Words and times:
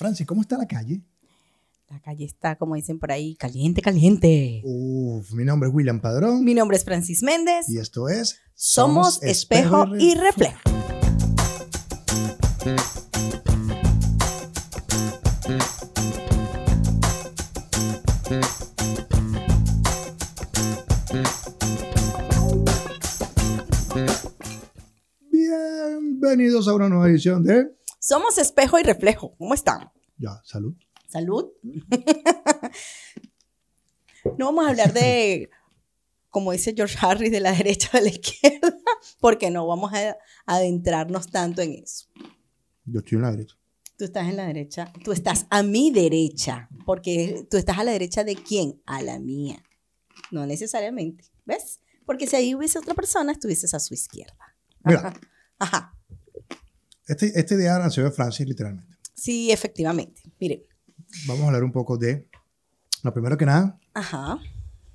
Francis, 0.00 0.26
¿cómo 0.26 0.40
está 0.40 0.56
la 0.56 0.66
calle? 0.66 1.02
La 1.90 2.00
calle 2.00 2.24
está, 2.24 2.56
como 2.56 2.74
dicen 2.74 2.98
por 2.98 3.12
ahí, 3.12 3.34
caliente, 3.34 3.82
caliente. 3.82 4.62
Uf, 4.64 5.30
mi 5.34 5.44
nombre 5.44 5.68
es 5.68 5.74
William 5.74 6.00
Padrón. 6.00 6.42
Mi 6.42 6.54
nombre 6.54 6.78
es 6.78 6.84
Francis 6.86 7.22
Méndez. 7.22 7.68
Y 7.68 7.76
esto 7.76 8.08
es 8.08 8.40
Somos, 8.54 9.22
Espejo, 9.22 9.94
y 9.98 10.14
Reflejo. 10.14 10.58
Bienvenidos 25.30 26.68
a 26.68 26.72
una 26.72 26.88
nueva 26.88 27.06
edición 27.10 27.42
de 27.42 27.79
Somos 28.10 28.38
Espejo 28.38 28.76
y 28.76 28.82
Reflejo. 28.82 29.36
¿Cómo 29.36 29.54
están? 29.54 29.88
Ya, 30.18 30.40
salud. 30.42 30.74
Salud. 31.06 31.52
no 34.36 34.46
vamos 34.46 34.66
a 34.66 34.70
hablar 34.70 34.92
de, 34.92 35.48
como 36.28 36.50
dice 36.50 36.74
George 36.74 36.98
Harris, 37.00 37.30
de 37.30 37.38
la 37.38 37.52
derecha 37.52 37.88
o 37.92 37.98
de 37.98 38.02
la 38.02 38.08
izquierda, 38.08 38.76
porque 39.20 39.52
no 39.52 39.64
vamos 39.64 39.92
a 39.92 40.16
adentrarnos 40.44 41.30
tanto 41.30 41.62
en 41.62 41.74
eso. 41.74 42.08
Yo 42.84 42.98
estoy 42.98 43.18
en 43.18 43.22
la 43.22 43.30
derecha. 43.30 43.56
Tú 43.96 44.04
estás 44.04 44.28
en 44.28 44.36
la 44.38 44.46
derecha, 44.46 44.92
tú 45.04 45.12
estás 45.12 45.46
a 45.48 45.62
mi 45.62 45.92
derecha, 45.92 46.68
porque 46.84 47.46
tú 47.48 47.58
estás 47.58 47.78
a 47.78 47.84
la 47.84 47.92
derecha 47.92 48.24
de 48.24 48.34
quién? 48.34 48.82
A 48.86 49.02
la 49.02 49.20
mía. 49.20 49.62
No 50.32 50.46
necesariamente, 50.46 51.26
¿ves? 51.44 51.78
Porque 52.06 52.26
si 52.26 52.34
ahí 52.34 52.56
hubiese 52.56 52.76
otra 52.76 52.94
persona, 52.94 53.30
estuvieses 53.30 53.72
a 53.72 53.78
su 53.78 53.94
izquierda. 53.94 54.56
Mira, 54.82 55.14
Ajá. 55.60 55.94
Este, 57.10 57.38
este 57.38 57.56
día 57.56 57.78
nació 57.78 58.04
de 58.04 58.10
Francis, 58.10 58.46
literalmente. 58.46 58.96
Sí, 59.14 59.50
efectivamente. 59.50 60.22
Mire. 60.38 60.66
Vamos 61.26 61.42
a 61.44 61.46
hablar 61.48 61.64
un 61.64 61.72
poco 61.72 61.96
de, 61.98 62.28
lo 63.02 63.12
primero 63.12 63.36
que 63.36 63.46
nada, 63.46 63.78
Ajá. 63.94 64.38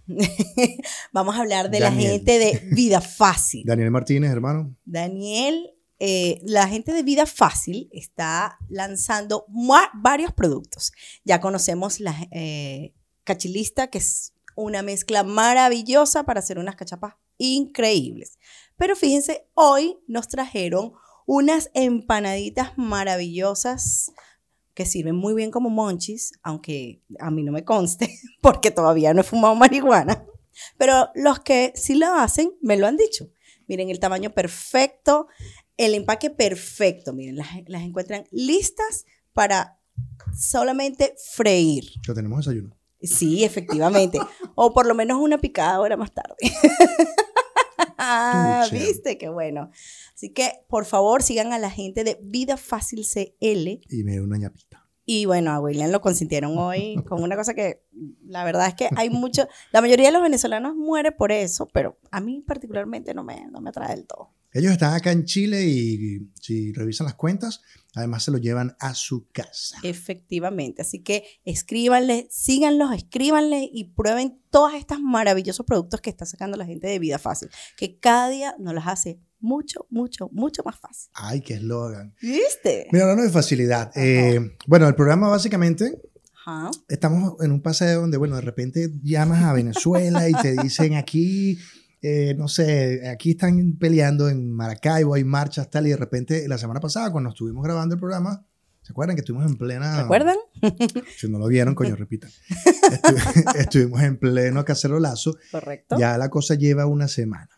Vamos 1.11 1.35
a 1.35 1.39
hablar 1.39 1.69
de 1.69 1.79
la 1.79 1.91
gente 1.91 2.39
de 2.39 2.61
Vida 2.71 3.01
Fácil. 3.01 3.63
Daniel 3.65 3.91
Martínez, 3.91 4.31
hermano. 4.31 4.75
Daniel, 4.85 5.73
eh, 5.99 6.39
la 6.43 6.67
gente 6.67 6.93
de 6.93 7.03
Vida 7.03 7.25
Fácil 7.25 7.89
está 7.91 8.57
lanzando 8.69 9.45
varios 9.95 10.31
productos. 10.31 10.93
Ya 11.23 11.41
conocemos 11.41 11.99
la 11.99 12.15
eh, 12.31 12.93
cachilista, 13.23 13.87
que 13.87 13.97
es 13.97 14.33
una 14.55 14.83
mezcla 14.83 15.23
maravillosa 15.23 16.23
para 16.23 16.39
hacer 16.39 16.59
unas 16.59 16.75
cachapas 16.75 17.15
increíbles. 17.37 18.37
Pero 18.77 18.95
fíjense, 18.95 19.47
hoy 19.53 19.97
nos 20.07 20.27
trajeron 20.27 20.93
unas 21.25 21.71
empanaditas 21.73 22.77
maravillosas 22.77 24.11
que 24.73 24.85
sirven 24.85 25.15
muy 25.15 25.33
bien 25.33 25.51
como 25.51 25.69
monchis, 25.69 26.33
aunque 26.43 27.01
a 27.19 27.31
mí 27.31 27.43
no 27.43 27.51
me 27.51 27.63
conste, 27.63 28.09
porque 28.41 28.71
todavía 28.71 29.13
no 29.13 29.21
he 29.21 29.23
fumado 29.23 29.55
marihuana. 29.55 30.25
Pero 30.77 31.09
los 31.15 31.39
que 31.39 31.73
sí 31.75 31.95
lo 31.95 32.13
hacen, 32.13 32.53
me 32.61 32.77
lo 32.77 32.87
han 32.87 32.97
dicho. 32.97 33.29
Miren 33.67 33.89
el 33.89 33.99
tamaño 33.99 34.33
perfecto, 34.33 35.27
el 35.77 35.95
empaque 35.95 36.29
perfecto. 36.29 37.13
Miren, 37.13 37.37
las, 37.37 37.47
las 37.67 37.81
encuentran 37.81 38.25
listas 38.31 39.05
para 39.33 39.79
solamente 40.37 41.15
freír. 41.33 41.85
Ya 42.07 42.13
tenemos 42.13 42.45
desayuno. 42.45 42.75
Sí, 43.01 43.43
efectivamente. 43.43 44.19
o 44.55 44.73
por 44.73 44.85
lo 44.85 44.95
menos 44.95 45.19
una 45.19 45.37
picada 45.37 45.79
hora 45.79 45.97
más 45.97 46.13
tarde. 46.13 46.35
Ah. 48.07 48.67
¿Viste? 48.71 49.17
Qué 49.17 49.29
bueno. 49.29 49.69
Así 50.13 50.29
que, 50.29 50.65
por 50.67 50.85
favor, 50.85 51.23
sigan 51.23 51.53
a 51.53 51.59
la 51.59 51.69
gente 51.69 52.03
de 52.03 52.19
Vida 52.21 52.57
Fácil 52.57 53.05
CL. 53.05 53.81
Y 53.89 54.03
me 54.03 54.13
dio 54.13 54.23
una 54.23 54.37
ñapita. 54.37 54.85
Y 55.05 55.25
bueno, 55.25 55.51
a 55.51 55.59
William 55.59 55.91
lo 55.91 56.01
consintieron 56.01 56.57
hoy 56.57 56.95
con 57.07 57.21
una 57.21 57.35
cosa 57.35 57.53
que 57.53 57.83
la 58.25 58.43
verdad 58.43 58.67
es 58.67 58.73
que 58.73 58.89
hay 58.95 59.09
mucho, 59.09 59.47
la 59.71 59.81
mayoría 59.81 60.07
de 60.07 60.13
los 60.13 60.23
venezolanos 60.23 60.75
muere 60.75 61.11
por 61.11 61.31
eso, 61.31 61.67
pero 61.67 61.97
a 62.11 62.19
mí 62.19 62.43
particularmente 62.45 63.13
no 63.13 63.23
me, 63.23 63.47
no 63.47 63.61
me 63.61 63.69
atrae 63.69 63.95
del 63.95 64.05
todo. 64.05 64.31
Ellos 64.55 64.71
están 64.71 64.93
acá 64.93 65.11
en 65.11 65.25
Chile 65.25 65.65
y 65.67 66.31
si 66.41 66.71
revisan 66.71 67.03
las 67.03 67.15
cuentas, 67.15 67.59
además 67.93 68.23
se 68.23 68.31
lo 68.31 68.37
llevan 68.37 68.73
a 68.79 68.95
su 68.95 69.27
casa. 69.33 69.77
Efectivamente. 69.83 70.81
Así 70.81 71.03
que 71.03 71.25
escríbanle, 71.43 72.29
síganlos, 72.31 72.95
escríbanle 72.95 73.69
y 73.69 73.91
prueben 73.93 74.39
todos 74.49 74.73
estos 74.75 75.01
maravillosos 75.01 75.65
productos 75.65 75.99
que 75.99 76.09
está 76.09 76.25
sacando 76.25 76.55
la 76.55 76.65
gente 76.65 76.87
de 76.87 76.99
Vida 76.99 77.19
Fácil, 77.19 77.49
que 77.75 77.99
cada 77.99 78.29
día 78.29 78.55
nos 78.57 78.73
las 78.73 78.87
hace 78.87 79.19
mucho, 79.41 79.87
mucho, 79.89 80.29
mucho 80.31 80.63
más 80.63 80.79
fácil. 80.79 81.11
Ay, 81.15 81.41
qué 81.41 81.55
eslogan. 81.55 82.15
¿Viste? 82.21 82.87
Mira, 82.93 83.03
hablando 83.03 83.23
de 83.23 83.31
facilidad. 83.31 83.91
eh, 83.97 84.55
bueno, 84.67 84.87
el 84.87 84.95
programa 84.95 85.27
básicamente 85.27 86.01
Ajá. 86.45 86.71
estamos 86.87 87.33
en 87.43 87.51
un 87.51 87.61
paseo 87.61 87.99
donde, 87.99 88.15
bueno, 88.15 88.37
de 88.37 88.41
repente 88.41 88.89
llamas 89.03 89.43
a 89.43 89.51
Venezuela 89.51 90.29
y 90.29 90.33
te 90.33 90.55
dicen 90.63 90.95
aquí, 90.95 91.57
eh, 92.01 92.35
no 92.37 92.47
sé, 92.47 93.07
aquí 93.09 93.31
están 93.31 93.77
peleando 93.79 94.29
en 94.29 94.51
Maracaibo, 94.51 95.13
hay 95.15 95.23
marchas, 95.23 95.69
tal, 95.69 95.87
y 95.87 95.91
de 95.91 95.97
repente 95.97 96.47
la 96.47 96.57
semana 96.57 96.79
pasada, 96.79 97.11
cuando 97.11 97.29
estuvimos 97.31 97.63
grabando 97.63 97.95
el 97.95 97.99
programa, 97.99 98.45
¿se 98.81 98.91
acuerdan 98.91 99.15
que 99.15 99.21
estuvimos 99.21 99.49
en 99.49 99.57
plena... 99.57 100.01
¿Recuerdan? 100.03 100.37
Si 101.17 101.29
no 101.29 101.39
lo 101.39 101.47
vieron, 101.47 101.73
coño, 101.75 101.95
repitan. 101.95 102.29
Estu- 102.29 103.55
estuvimos 103.59 104.01
en 104.03 104.17
pleno 104.17 104.63
cacerolazo, 104.65 105.35
Correcto. 105.51 105.97
ya 105.97 106.17
la 106.17 106.29
cosa 106.29 106.55
lleva 106.55 106.85
una 106.85 107.07
semana. 107.07 107.49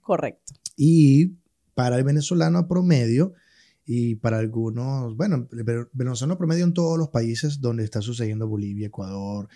Correcto. 0.00 0.54
Y 0.76 1.34
para 1.74 1.96
el 1.96 2.04
venezolano 2.04 2.68
promedio 2.68 3.34
y 3.84 4.16
para 4.16 4.38
algunos, 4.38 5.16
bueno, 5.16 5.48
el 5.52 5.62
ve- 5.64 5.86
venezolano 5.92 6.38
promedio 6.38 6.64
en 6.64 6.74
todos 6.74 6.98
los 6.98 7.08
países 7.08 7.60
donde 7.60 7.84
está 7.84 8.00
sucediendo 8.02 8.46
Bolivia, 8.48 8.86
Ecuador, 8.88 9.48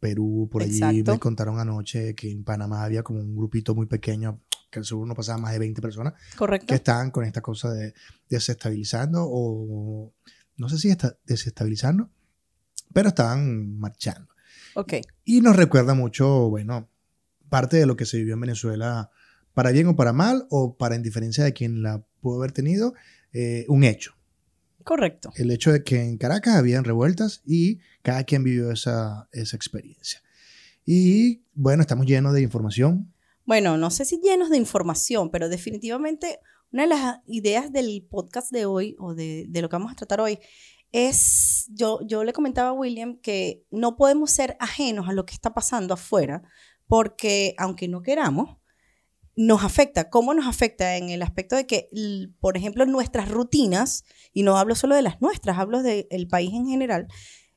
Perú, 0.00 0.48
por 0.50 0.62
allí 0.62 0.78
Exacto. 0.78 1.12
me 1.12 1.18
contaron 1.18 1.58
anoche 1.58 2.14
que 2.14 2.30
en 2.30 2.44
Panamá 2.44 2.84
había 2.84 3.02
como 3.02 3.20
un 3.20 3.34
grupito 3.34 3.74
muy 3.74 3.86
pequeño, 3.86 4.40
que 4.70 4.84
seguro 4.84 5.06
no 5.08 5.14
pasaba 5.14 5.38
más 5.38 5.52
de 5.52 5.58
20 5.58 5.82
personas, 5.82 6.14
Correcto. 6.36 6.66
que 6.66 6.74
estaban 6.76 7.10
con 7.10 7.24
esta 7.24 7.40
cosa 7.40 7.70
de 7.72 7.94
desestabilizando 8.28 9.26
o 9.28 10.12
no 10.56 10.68
sé 10.68 10.78
si 10.78 10.90
está 10.90 11.16
desestabilizando, 11.24 12.10
pero 12.92 13.08
estaban 13.08 13.78
marchando. 13.78 14.28
Ok. 14.74 14.94
Y 15.24 15.40
nos 15.40 15.56
recuerda 15.56 15.94
mucho, 15.94 16.48
bueno, 16.48 16.88
parte 17.48 17.78
de 17.78 17.86
lo 17.86 17.96
que 17.96 18.06
se 18.06 18.18
vivió 18.18 18.34
en 18.34 18.40
Venezuela, 18.40 19.10
para 19.54 19.70
bien 19.72 19.88
o 19.88 19.96
para 19.96 20.12
mal, 20.12 20.46
o 20.50 20.76
para 20.76 20.94
indiferencia 20.94 21.42
de 21.42 21.52
quien 21.52 21.82
la 21.82 22.04
pudo 22.20 22.38
haber 22.38 22.52
tenido, 22.52 22.94
eh, 23.32 23.64
un 23.68 23.82
hecho. 23.84 24.14
Correcto. 24.84 25.30
El 25.36 25.50
hecho 25.50 25.72
de 25.72 25.82
que 25.82 26.00
en 26.00 26.18
Caracas 26.18 26.56
habían 26.56 26.84
revueltas 26.84 27.42
y 27.44 27.78
cada 28.02 28.24
quien 28.24 28.44
vivió 28.44 28.70
esa, 28.70 29.28
esa 29.32 29.56
experiencia. 29.56 30.22
Y 30.84 31.42
bueno, 31.54 31.82
estamos 31.82 32.06
llenos 32.06 32.32
de 32.32 32.42
información. 32.42 33.12
Bueno, 33.44 33.76
no 33.76 33.90
sé 33.90 34.04
si 34.04 34.20
llenos 34.22 34.50
de 34.50 34.56
información, 34.56 35.30
pero 35.30 35.48
definitivamente 35.48 36.38
una 36.72 36.82
de 36.82 36.88
las 36.88 37.16
ideas 37.26 37.72
del 37.72 38.06
podcast 38.08 38.52
de 38.52 38.66
hoy 38.66 38.96
o 38.98 39.14
de, 39.14 39.46
de 39.48 39.62
lo 39.62 39.68
que 39.68 39.76
vamos 39.76 39.92
a 39.92 39.96
tratar 39.96 40.20
hoy 40.20 40.38
es, 40.92 41.66
yo, 41.70 42.00
yo 42.06 42.24
le 42.24 42.32
comentaba 42.32 42.70
a 42.70 42.72
William 42.72 43.18
que 43.18 43.64
no 43.70 43.96
podemos 43.96 44.30
ser 44.30 44.56
ajenos 44.60 45.08
a 45.08 45.12
lo 45.12 45.26
que 45.26 45.34
está 45.34 45.52
pasando 45.52 45.94
afuera, 45.94 46.42
porque 46.86 47.54
aunque 47.58 47.88
no 47.88 48.02
queramos, 48.02 48.57
nos 49.38 49.62
afecta. 49.62 50.10
¿Cómo 50.10 50.34
nos 50.34 50.48
afecta? 50.48 50.96
En 50.96 51.10
el 51.10 51.22
aspecto 51.22 51.54
de 51.54 51.64
que, 51.64 51.88
por 52.40 52.56
ejemplo, 52.56 52.84
nuestras 52.86 53.28
rutinas, 53.30 54.04
y 54.32 54.42
no 54.42 54.58
hablo 54.58 54.74
solo 54.74 54.96
de 54.96 55.02
las 55.02 55.20
nuestras, 55.20 55.58
hablo 55.58 55.80
del 55.84 56.26
país 56.28 56.52
en 56.52 56.66
general, 56.66 57.06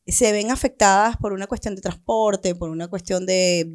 se 0.05 0.31
ven 0.31 0.51
afectadas 0.51 1.17
por 1.17 1.33
una 1.33 1.47
cuestión 1.47 1.73
de 1.73 1.81
transporte, 1.81 2.53
por 2.53 2.69
una 2.69 2.87
cuestión 2.87 3.25
de, 3.25 3.65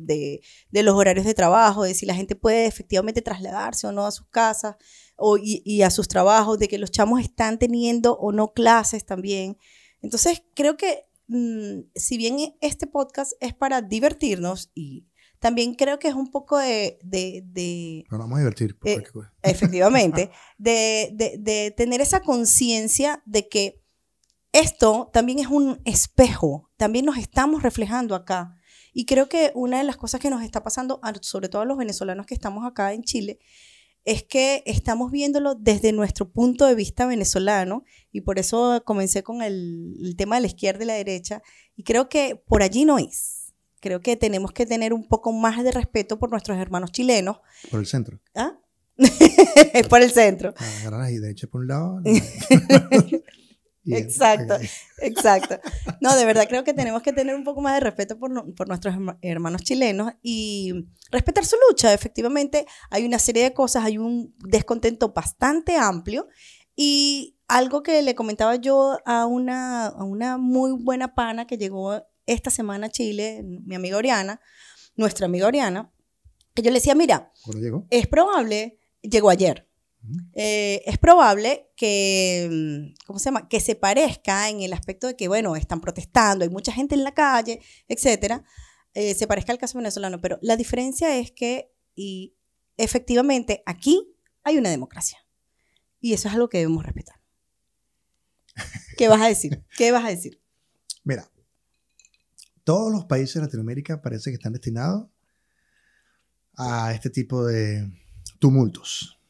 de, 0.71 0.83
los 0.85 0.95
horarios 0.95 1.27
de 1.27 1.35
trabajo, 1.35 1.83
de 1.83 1.95
si 1.95 2.07
la 2.07 2.15
gente 2.15 2.37
puede 2.37 2.67
efectivamente 2.67 3.23
trasladarse 3.23 3.89
o 3.89 3.93
no 3.93 4.07
a 4.07 4.13
sus 4.13 4.29
casas 4.29 4.77
o, 5.17 5.37
y, 5.37 5.63
y 5.65 5.83
a 5.83 5.91
sus 5.91 6.07
trabajos, 6.07 6.61
de 6.61 6.69
que 6.69 6.79
los 6.79 6.93
chamos 6.93 7.21
están 7.21 7.59
teniendo 7.59 8.17
o 8.19 8.31
no 8.31 8.53
clases 8.53 9.05
también. 9.05 9.59
Entonces, 10.01 10.45
creo 10.55 10.77
que 10.77 11.07
mm, 11.27 11.89
si 11.97 12.19
bien 12.19 12.55
este 12.61 12.87
podcast 12.87 13.33
es 13.41 13.53
para 13.53 13.83
divertirnos 13.83 14.71
y 14.77 15.07
también 15.39 15.75
creo 15.75 15.99
que 15.99 16.09
es 16.09 16.15
un 16.15 16.31
poco 16.31 16.59
de, 16.59 16.99
de- 17.03 17.43
de- 17.47 18.05
nos 18.11 18.19
vamos 18.21 18.37
a 18.37 18.41
divertir. 18.41 18.79
por 18.79 18.89
Eh, 18.89 19.03
cosa. 19.13 19.33
efectivamente, 19.43 20.31
de, 20.59 21.11
de- 21.15 21.37
de 21.39 21.71
tener 21.77 22.01
esa 22.01 22.21
conciencia 22.21 23.23
de 23.27 23.49
que 23.49 23.83
esto 24.53 25.11
también 25.13 25.39
es 25.39 25.49
un 25.49 25.81
espejo, 25.85 26.71
también 26.77 27.05
nos 27.05 27.19
estamos 27.19 27.63
reflejando 27.63 28.15
acá. 28.15 28.55
Y 28.93 29.05
creo 29.05 29.29
que 29.29 29.53
una 29.55 29.77
de 29.79 29.85
las 29.85 29.97
cosas 29.99 30.21
que 30.21 30.31
nos 30.31 30.43
está 30.43 30.63
pasando, 30.63 31.01
sobre 31.21 31.49
todo 31.51 31.61
a 31.63 31.67
los 31.67 31.77
venezolanos 31.77 32.25
que 32.25 32.33
estamos 32.35 32.65
acá 32.65 32.95
en 32.95 33.03
Chile, 33.03 33.39
es 34.05 34.23
que 34.23 34.63
estamos 34.67 35.11
viéndolo 35.11 35.55
desde 35.57 35.93
nuestro 35.93 36.31
punto 36.31 36.65
de 36.65 36.75
vista 36.77 37.07
venezolano 37.07 37.83
y 38.13 38.23
por 38.23 38.39
eso 38.39 38.81
comencé 38.87 39.23
con 39.23 39.43
el, 39.43 39.97
el 40.01 40.17
tema 40.17 40.37
de 40.37 40.43
la 40.43 40.47
izquierda 40.47 40.85
y 40.85 40.87
la 40.87 40.95
derecha 40.95 41.43
y 41.75 41.83
creo 41.83 42.09
que 42.09 42.37
por 42.37 42.63
allí 42.63 42.85
no 42.87 42.99
es. 42.99 43.36
Creo 43.81 44.01
que 44.01 44.17
tenemos 44.17 44.53
que 44.53 44.67
tener 44.67 44.93
un 44.93 45.07
poco 45.07 45.33
más 45.33 45.63
de 45.63 45.71
respeto 45.73 46.19
por 46.19 46.31
nuestros 46.31 46.57
hermanos 46.59 46.93
chilenos. 46.93 47.39
Por 47.71 47.81
el 47.81 47.87
centro. 47.87 48.21
¿Ah? 48.35 48.59
por 49.91 50.01
el 50.03 50.11
centro. 50.11 50.55
Agarrar 50.81 51.03
ahí 51.03 51.19
derecha 51.19 51.47
por 51.47 51.61
un 51.61 51.69
lado. 51.69 52.01
Y 52.05 52.23
Exacto, 53.95 54.55
exacto. 55.01 55.61
No, 56.01 56.17
de 56.17 56.25
verdad 56.25 56.47
creo 56.49 56.65
que 56.65 56.75
tenemos 56.75 57.03
que 57.03 57.13
tener 57.13 57.37
un 57.37 57.45
poco 57.45 57.61
más 57.61 57.75
de 57.75 57.81
respeto 57.81 58.19
por, 58.19 58.55
por 58.57 58.67
nuestros 58.67 58.95
herma- 58.95 59.17
hermanos 59.23 59.63
chilenos 59.63 60.13
y 60.23 60.89
respetar 61.13 61.45
su 61.45 61.55
lucha. 61.69 61.95
Efectivamente, 61.95 62.67
hay 62.91 63.05
una 63.07 63.21
serie 63.21 63.45
de 63.45 63.55
cosas, 63.55 63.85
hay 63.85 63.97
un 63.99 64.35
descontento 64.41 65.13
bastante 65.13 65.77
amplio 65.77 66.27
y 66.75 67.39
algo 67.47 67.85
que 67.85 68.03
le 68.03 68.17
comentaba 68.17 68.57
yo 68.57 68.99
a 69.05 69.25
una, 69.27 69.87
a 69.87 70.03
una 70.03 70.37
muy 70.37 70.73
buena 70.83 71.15
pana 71.15 71.47
que 71.47 71.57
llegó 71.57 72.03
esta 72.27 72.51
semana 72.51 72.87
a 72.87 72.91
Chile, 72.91 73.43
mi 73.43 73.75
amiga 73.75 73.97
Oriana, 73.97 74.41
nuestra 74.97 75.27
amiga 75.27 75.47
Oriana, 75.47 75.93
que 76.55 76.63
yo 76.63 76.71
le 76.71 76.79
decía, 76.79 76.95
mira, 76.95 77.33
es 77.91 78.07
probable, 78.07 78.79
llegó 79.03 79.31
ayer, 79.31 79.69
eh, 80.35 80.83
es 80.87 80.99
probable 80.99 81.71
que, 81.77 82.49
mm, 82.51 83.05
¿cómo 83.07 83.19
se 83.19 83.27
llama? 83.27 83.49
Que 83.49 83.61
se 83.61 83.75
parezca 83.75 84.49
en 84.49 84.63
el 84.63 84.73
aspecto 84.73 85.07
de 85.07 85.17
que, 85.17 85.29
bueno, 85.29 85.57
están 85.57 85.81
protestando, 85.81 86.45
hay 86.45 86.51
mucha 86.51 86.73
gente 86.73 86.95
en 86.95 87.05
la 87.05 87.13
calle, 87.13 87.61
etcétera, 87.89 88.45
eh, 88.95 89.15
se 89.15 89.27
parezca 89.27 89.53
al 89.53 89.59
caso 89.59 89.79
venezolano, 89.79 90.21
pero 90.21 90.39
la 90.43 90.57
diferencia 90.57 91.17
es 91.17 91.33
que, 91.33 91.73
y 91.95 92.35
efectivamente, 92.77 93.63
aquí 93.67 94.15
hay 94.43 94.59
una 94.59 94.71
democracia. 94.71 95.19
Y 96.01 96.13
eso 96.13 96.29
es 96.29 96.35
algo 96.35 96.49
que 96.49 96.59
debemos 96.59 96.85
respetar. 96.85 97.21
¿Qué 98.97 99.09
vas 99.09 99.21
a 99.21 99.27
decir? 99.27 99.65
¿Qué 99.77 99.93
vas 99.93 100.05
a 100.05 100.09
decir? 100.09 100.41
Mira, 101.05 101.31
todos 102.67 102.91
los 102.93 103.05
países 103.05 103.37
de 103.37 103.43
Latinoamérica 103.43 104.03
parece 104.03 104.31
que 104.31 104.35
están 104.35 104.53
destinados 104.53 105.07
a 106.57 106.93
este 106.93 107.11
tipo 107.11 107.47
de 107.47 107.89
tumultos, 108.41 109.21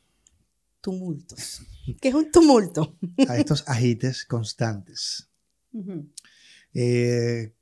Tumultos. 0.81 1.63
¿Qué 2.01 2.09
es 2.09 2.15
un 2.15 2.31
tumulto? 2.31 2.97
a 3.29 3.37
estos 3.37 3.69
agites 3.69 4.25
constantes. 4.25 5.29
Eh, 6.73 7.53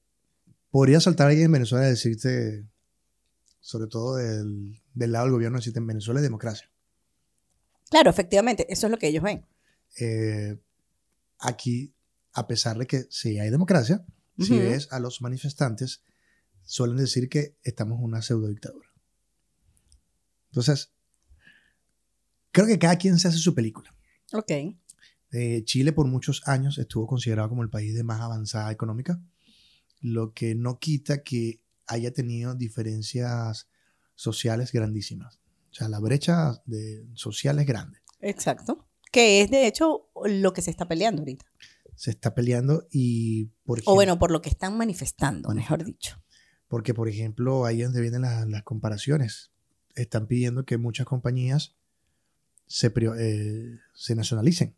podría 0.71 1.01
saltar 1.01 1.29
alguien 1.29 1.47
en 1.47 1.53
Venezuela 1.53 1.87
y 1.87 1.91
decirte, 1.91 2.69
sobre 3.59 3.89
todo 3.89 4.17
del, 4.17 4.81
del 4.93 5.11
lado 5.11 5.25
del 5.25 5.33
gobierno, 5.33 5.59
decirte 5.59 5.81
en 5.81 5.89
Venezuela 5.89 6.21
hay 6.21 6.25
democracia. 6.25 6.71
Claro, 7.91 8.11
efectivamente, 8.11 8.65
eso 8.73 8.87
es 8.87 8.91
lo 8.93 8.99
que 8.99 9.09
ellos 9.09 9.25
ven. 9.25 9.45
Eh, 9.99 10.57
aquí, 11.41 11.93
a 12.33 12.47
pesar 12.47 12.79
de 12.79 12.87
que 12.87 13.07
sí 13.11 13.41
hay 13.41 13.51
democracia, 13.51 14.05
si 14.39 14.59
ves 14.59 14.89
a 14.91 14.99
los 15.01 15.23
manifestantes, 15.23 16.03
suelen 16.65 16.97
decir 16.97 17.29
que 17.29 17.57
estamos 17.63 17.99
en 17.99 18.05
una 18.05 18.23
pseudo 18.23 18.49
dictadura. 18.49 18.89
Entonces, 20.51 20.93
creo 22.53 22.67
que 22.67 22.79
cada 22.79 22.97
quien 22.97 23.19
se 23.19 23.29
hace 23.29 23.39
su 23.39 23.55
película. 23.55 23.95
Ok. 24.33 24.51
Eh, 25.33 25.65
Chile 25.65 25.93
por 25.93 26.07
muchos 26.07 26.47
años 26.47 26.79
estuvo 26.79 27.07
considerado 27.07 27.49
como 27.49 27.63
el 27.63 27.71
país 27.71 27.95
de 27.95 28.05
más 28.05 28.21
avanzada 28.21 28.71
económica, 28.71 29.21
lo 30.01 30.33
que 30.33 30.55
no 30.55 30.79
quita 30.79 31.23
que 31.23 31.61
haya 31.87 32.13
tenido 32.13 32.55
diferencias 32.55 33.69
sociales 34.15 34.73
grandísimas. 34.73 35.41
O 35.73 35.75
sea, 35.75 35.89
la 35.89 35.99
brecha 35.99 36.63
de, 36.67 37.05
social 37.15 37.59
es 37.59 37.67
grande. 37.67 37.99
Exacto. 38.21 38.87
Que 39.11 39.43
es 39.43 39.51
de 39.51 39.67
hecho 39.67 40.09
lo 40.25 40.53
que 40.53 40.63
se 40.63 40.71
está 40.71 40.87
peleando 40.87 41.23
ahorita. 41.23 41.45
Se 41.97 42.11
está 42.11 42.35
peleando 42.35 42.87
y, 42.91 43.47
por 43.65 43.81
O 43.85 43.95
bueno, 43.95 44.19
por 44.19 44.31
lo 44.31 44.43
que 44.43 44.49
están 44.51 44.77
manifestando, 44.77 45.51
mejor 45.51 45.85
dicho. 45.85 46.23
porque, 46.69 46.95
por 46.95 47.09
ejemplo, 47.09 47.65
ahí 47.65 47.83
es 47.83 47.89
donde 47.89 48.01
vienen 48.01 48.23
las, 48.23 48.47
las 48.49 48.63
comparaciones. 48.63 49.53
Están 49.95 50.27
pidiendo 50.27 50.65
que 50.65 50.77
muchas 50.77 51.07
compañías 51.07 51.77
se, 52.67 52.93
eh, 53.19 53.79
se 53.95 54.15
nacionalicen 54.15 54.75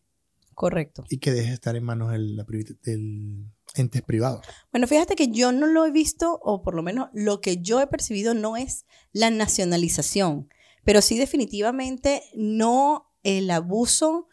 Correcto. 0.55 1.05
y 1.09 1.19
que 1.19 1.33
deje 1.33 1.49
de 1.49 1.55
estar 1.55 1.77
en 1.77 1.85
manos 1.85 2.13
del, 2.13 2.45
del 2.83 3.47
entes 3.75 4.03
privados. 4.03 4.45
Bueno, 4.73 4.87
fíjate 4.87 5.17
que 5.17 5.29
yo 5.29 5.53
no 5.53 5.67
lo 5.67 5.87
he 5.87 5.91
visto, 5.91 6.39
o 6.43 6.63
por 6.63 6.75
lo 6.75 6.83
menos 6.83 7.09
lo 7.13 7.41
que 7.41 7.59
yo 7.59 7.81
he 7.81 7.87
percibido 7.87 8.35
no 8.35 8.57
es 8.57 8.85
la 9.13 9.31
nacionalización, 9.31 10.49
pero 10.85 11.03
sí 11.03 11.19
definitivamente 11.19 12.23
no 12.35 13.13
el 13.23 13.51
abuso 13.51 14.29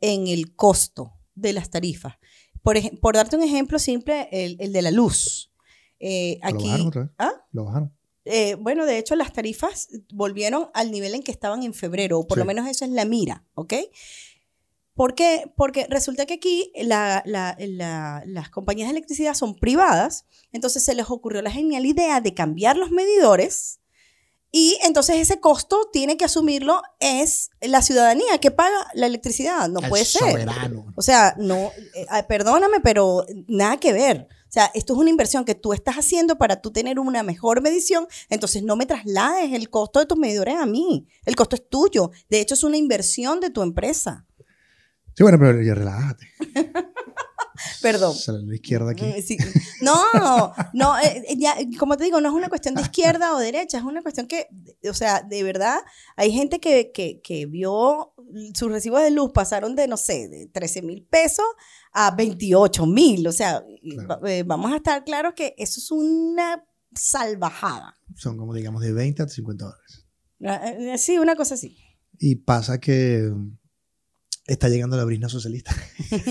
en 0.00 0.28
el 0.28 0.54
costo 0.54 1.17
de 1.40 1.52
las 1.52 1.70
tarifas. 1.70 2.14
Por, 2.62 2.76
por 3.00 3.14
darte 3.14 3.36
un 3.36 3.42
ejemplo 3.42 3.78
simple, 3.78 4.28
el, 4.32 4.56
el 4.60 4.72
de 4.72 4.82
la 4.82 4.90
luz. 4.90 5.52
Eh, 6.00 6.38
Lo 6.42 6.48
aquí, 6.48 6.64
bajaron 6.66 6.86
otra 6.88 7.02
vez. 7.02 7.10
¿Ah? 7.18 7.32
Lo 7.52 7.64
bajaron. 7.64 7.94
Eh, 8.24 8.56
bueno, 8.56 8.84
de 8.84 8.98
hecho, 8.98 9.16
las 9.16 9.32
tarifas 9.32 9.88
volvieron 10.12 10.68
al 10.74 10.90
nivel 10.90 11.14
en 11.14 11.22
que 11.22 11.30
estaban 11.32 11.62
en 11.62 11.72
febrero, 11.72 12.18
o 12.18 12.26
por 12.26 12.36
Sí. 12.36 12.40
lo 12.40 12.44
menos 12.44 12.68
eso 12.68 12.84
es 12.84 12.90
la 12.90 13.04
mira, 13.06 13.46
¿ok? 13.54 13.74
¿Por 14.94 15.14
qué? 15.14 15.50
Porque 15.56 15.86
resulta 15.88 16.26
que 16.26 16.34
aquí 16.34 16.72
la- 16.74 17.22
la- 17.24 17.56
la- 17.58 18.22
las 18.26 18.50
compañías 18.50 18.88
de 18.88 18.96
electricidad 18.96 19.34
son 19.34 19.54
privadas, 19.54 20.26
entonces 20.52 20.84
se 20.84 20.94
les 20.94 21.08
ocurrió 21.08 21.40
la 21.40 21.52
genial 21.52 21.86
idea 21.86 22.20
de 22.20 22.34
cambiar 22.34 22.76
los 22.76 22.90
medidores 22.90 23.80
y 24.50 24.78
entonces 24.82 25.16
ese 25.16 25.40
costo 25.40 25.88
tiene 25.92 26.16
que 26.16 26.24
asumirlo 26.24 26.82
es 27.00 27.50
la 27.60 27.82
ciudadanía 27.82 28.38
que 28.38 28.50
paga 28.50 28.76
la 28.94 29.06
electricidad, 29.06 29.68
no 29.68 29.80
El 29.80 29.88
puede 29.88 30.04
ser. 30.04 30.30
soberano. 30.30 30.86
O 30.96 31.02
sea, 31.02 31.34
no, 31.36 31.70
eh, 31.94 32.06
ah, 32.08 32.26
perdóname, 32.26 32.80
pero 32.80 33.26
nada 33.46 33.76
que 33.76 33.92
ver. 33.92 34.26
O 34.48 34.50
sea, 34.50 34.70
esto 34.74 34.94
es 34.94 34.98
una 34.98 35.10
inversión 35.10 35.44
que 35.44 35.54
tú 35.54 35.74
estás 35.74 35.96
haciendo 35.96 36.38
para 36.38 36.62
tú 36.62 36.70
tener 36.70 36.98
una 36.98 37.22
mejor 37.22 37.60
medición, 37.60 38.06
entonces 38.30 38.62
no 38.62 38.76
me 38.76 38.86
traslades 38.86 39.52
el 39.52 39.68
costo 39.68 40.00
de 40.00 40.06
tus 40.06 40.16
medidores 40.16 40.56
a 40.56 40.64
mí. 40.64 41.06
El 41.26 41.36
costo 41.36 41.54
es 41.54 41.68
tuyo. 41.68 42.10
De 42.30 42.40
hecho, 42.40 42.54
es 42.54 42.64
una 42.64 42.78
inversión 42.78 43.40
de 43.40 43.50
tu 43.50 43.60
empresa. 43.60 44.24
Sí, 45.14 45.22
bueno, 45.22 45.38
pero 45.38 45.60
ya 45.60 45.74
relájate. 45.74 46.26
Perdón. 47.82 48.14
Sale 48.14 48.42
la 48.44 48.54
izquierda 48.54 48.90
aquí. 48.92 49.04
Mm, 49.04 49.22
sí. 49.22 49.36
No, 49.82 50.02
no, 50.72 50.98
eh, 50.98 51.24
eh, 51.28 51.36
ya, 51.38 51.54
como 51.78 51.96
te 51.96 52.04
digo, 52.04 52.20
no 52.20 52.28
es 52.28 52.34
una 52.34 52.48
cuestión 52.48 52.74
de 52.74 52.82
izquierda 52.82 53.34
o 53.34 53.38
derecha, 53.38 53.78
es 53.78 53.84
una 53.84 54.02
cuestión 54.02 54.26
que, 54.26 54.48
o 54.88 54.94
sea, 54.94 55.22
de 55.22 55.42
verdad, 55.42 55.78
hay 56.16 56.32
gente 56.32 56.58
que, 56.60 56.90
que, 56.92 57.20
que 57.22 57.46
vio 57.46 58.12
sus 58.54 58.70
recibos 58.70 59.02
de 59.02 59.10
luz 59.10 59.30
pasaron 59.32 59.74
de, 59.76 59.86
no 59.88 59.96
sé, 59.96 60.28
de 60.28 60.46
13 60.52 60.82
mil 60.82 61.06
pesos 61.06 61.46
a 61.92 62.10
28 62.14 62.86
mil, 62.86 63.26
o 63.26 63.32
sea, 63.32 63.64
Claro. 64.06 64.26
eh, 64.26 64.42
vamos 64.44 64.72
a 64.72 64.76
estar 64.76 65.04
claros 65.04 65.34
que 65.34 65.54
eso 65.56 65.80
es 65.80 65.90
una 65.90 66.64
salvajada. 66.94 67.94
Son 68.16 68.36
como, 68.36 68.54
digamos, 68.54 68.82
de 68.82 68.92
20 68.92 69.22
a 69.22 69.28
50 69.28 69.64
dólares. 69.64 70.06
Ah, 70.44 70.96
Sí, 70.98 71.18
una 71.18 71.36
cosa 71.36 71.54
así. 71.54 71.76
Y 72.18 72.36
pasa 72.36 72.78
que 72.80 73.32
está 74.48 74.68
llegando 74.68 74.96
la 74.96 75.04
brisna 75.04 75.28
socialista. 75.28 75.74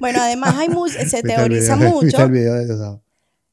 Bueno, 0.00 0.20
además 0.22 0.54
hay 0.56 0.68
se 0.88 0.98
¿Viste 1.04 1.18
el 1.18 1.22
teoriza 1.24 1.76
video? 1.76 1.90
mucho. 1.94 2.06
¿Viste 2.06 2.22
el 2.22 2.30
video 2.30 2.54
de 2.54 2.64
Diosdado? 2.64 3.02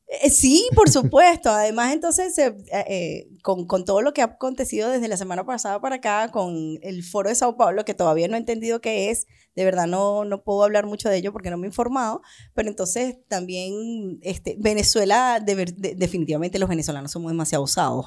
Eh, 0.07 0.29
Sí, 0.29 0.65
por 0.73 0.89
supuesto. 0.89 1.49
Además, 1.49 1.91
entonces, 1.93 2.37
eh, 2.37 2.55
eh, 2.71 3.27
con, 3.43 3.67
con 3.67 3.83
todo 3.83 4.01
lo 4.01 4.13
que 4.13 4.21
ha 4.21 4.25
acontecido 4.25 4.89
desde 4.89 5.09
la 5.09 5.17
semana 5.17 5.45
pasada 5.45 5.81
para 5.81 5.95
acá, 5.95 6.31
con 6.31 6.79
el 6.81 7.03
foro 7.03 7.27
de 7.27 7.35
Sao 7.35 7.57
Paulo, 7.57 7.83
que 7.83 7.93
todavía 7.93 8.29
no 8.29 8.35
he 8.35 8.39
entendido 8.39 8.79
qué 8.79 9.09
es, 9.09 9.25
de 9.55 9.65
verdad 9.65 9.87
no, 9.87 10.23
no 10.23 10.43
puedo 10.43 10.63
hablar 10.63 10.85
mucho 10.85 11.09
de 11.09 11.17
ello 11.17 11.33
porque 11.33 11.49
no 11.49 11.57
me 11.57 11.67
he 11.67 11.69
informado, 11.69 12.21
pero 12.53 12.69
entonces 12.69 13.17
también 13.27 14.19
este, 14.21 14.55
Venezuela, 14.59 15.41
de 15.45 15.55
ver- 15.55 15.75
de- 15.75 15.95
definitivamente 15.95 16.59
los 16.59 16.69
venezolanos 16.69 17.11
somos 17.11 17.29
demasiado 17.31 17.63
usados. 17.65 18.05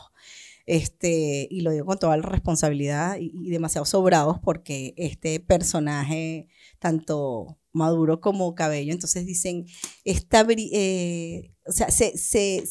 Este, 0.71 1.49
y 1.51 1.63
lo 1.63 1.73
digo 1.73 1.85
con 1.85 1.99
toda 1.99 2.17
la 2.17 2.23
responsabilidad 2.23 3.17
y, 3.19 3.51
demasiado 3.51 3.85
sobrados 3.85 4.39
porque 4.39 4.95
este 4.97 5.41
personaje, 5.41 6.47
tanto 6.79 7.59
Maduro 7.73 8.21
como 8.21 8.55
Cabello, 8.55 8.93
entonces 8.93 9.27
dicen, 9.27 9.67
esta, 10.05 10.47
eh, 10.49 11.53
o 11.67 11.73
sea, 11.73 11.91
se, 11.91 12.17
se- 12.17 12.63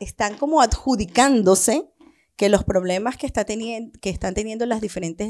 están 0.00 0.38
como 0.38 0.62
adjudicándose 0.62 1.84
que 2.34 2.48
los 2.48 2.64
problemas 2.64 3.18
que, 3.18 3.26
está 3.26 3.44
que 3.44 4.08
están 4.08 4.32
teniendo 4.32 4.64
las 4.64 4.80
diferentes 4.80 5.28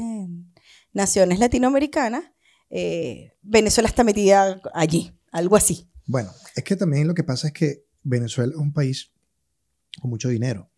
naciones 0.93 1.39
latinoamericanas, 1.39 2.31
eh, 2.69 3.33
Venezuela 3.41 3.89
está 3.89 4.05
metida 4.05 4.61
allí, 4.73 5.11
algo 5.33 5.57
así. 5.57 5.89
Bueno, 6.05 6.31
es 6.55 6.63
que 6.63 6.77
también 6.77 7.09
lo 7.09 7.13
que 7.13 7.25
pasa 7.25 7.47
es 7.47 7.53
que 7.53 7.83
Venezuela 8.03 8.53
es 8.53 8.57
un 8.57 8.71
país 8.71 9.11
con 9.99 10.11
mucho 10.11 10.29
dinero. 10.29 10.71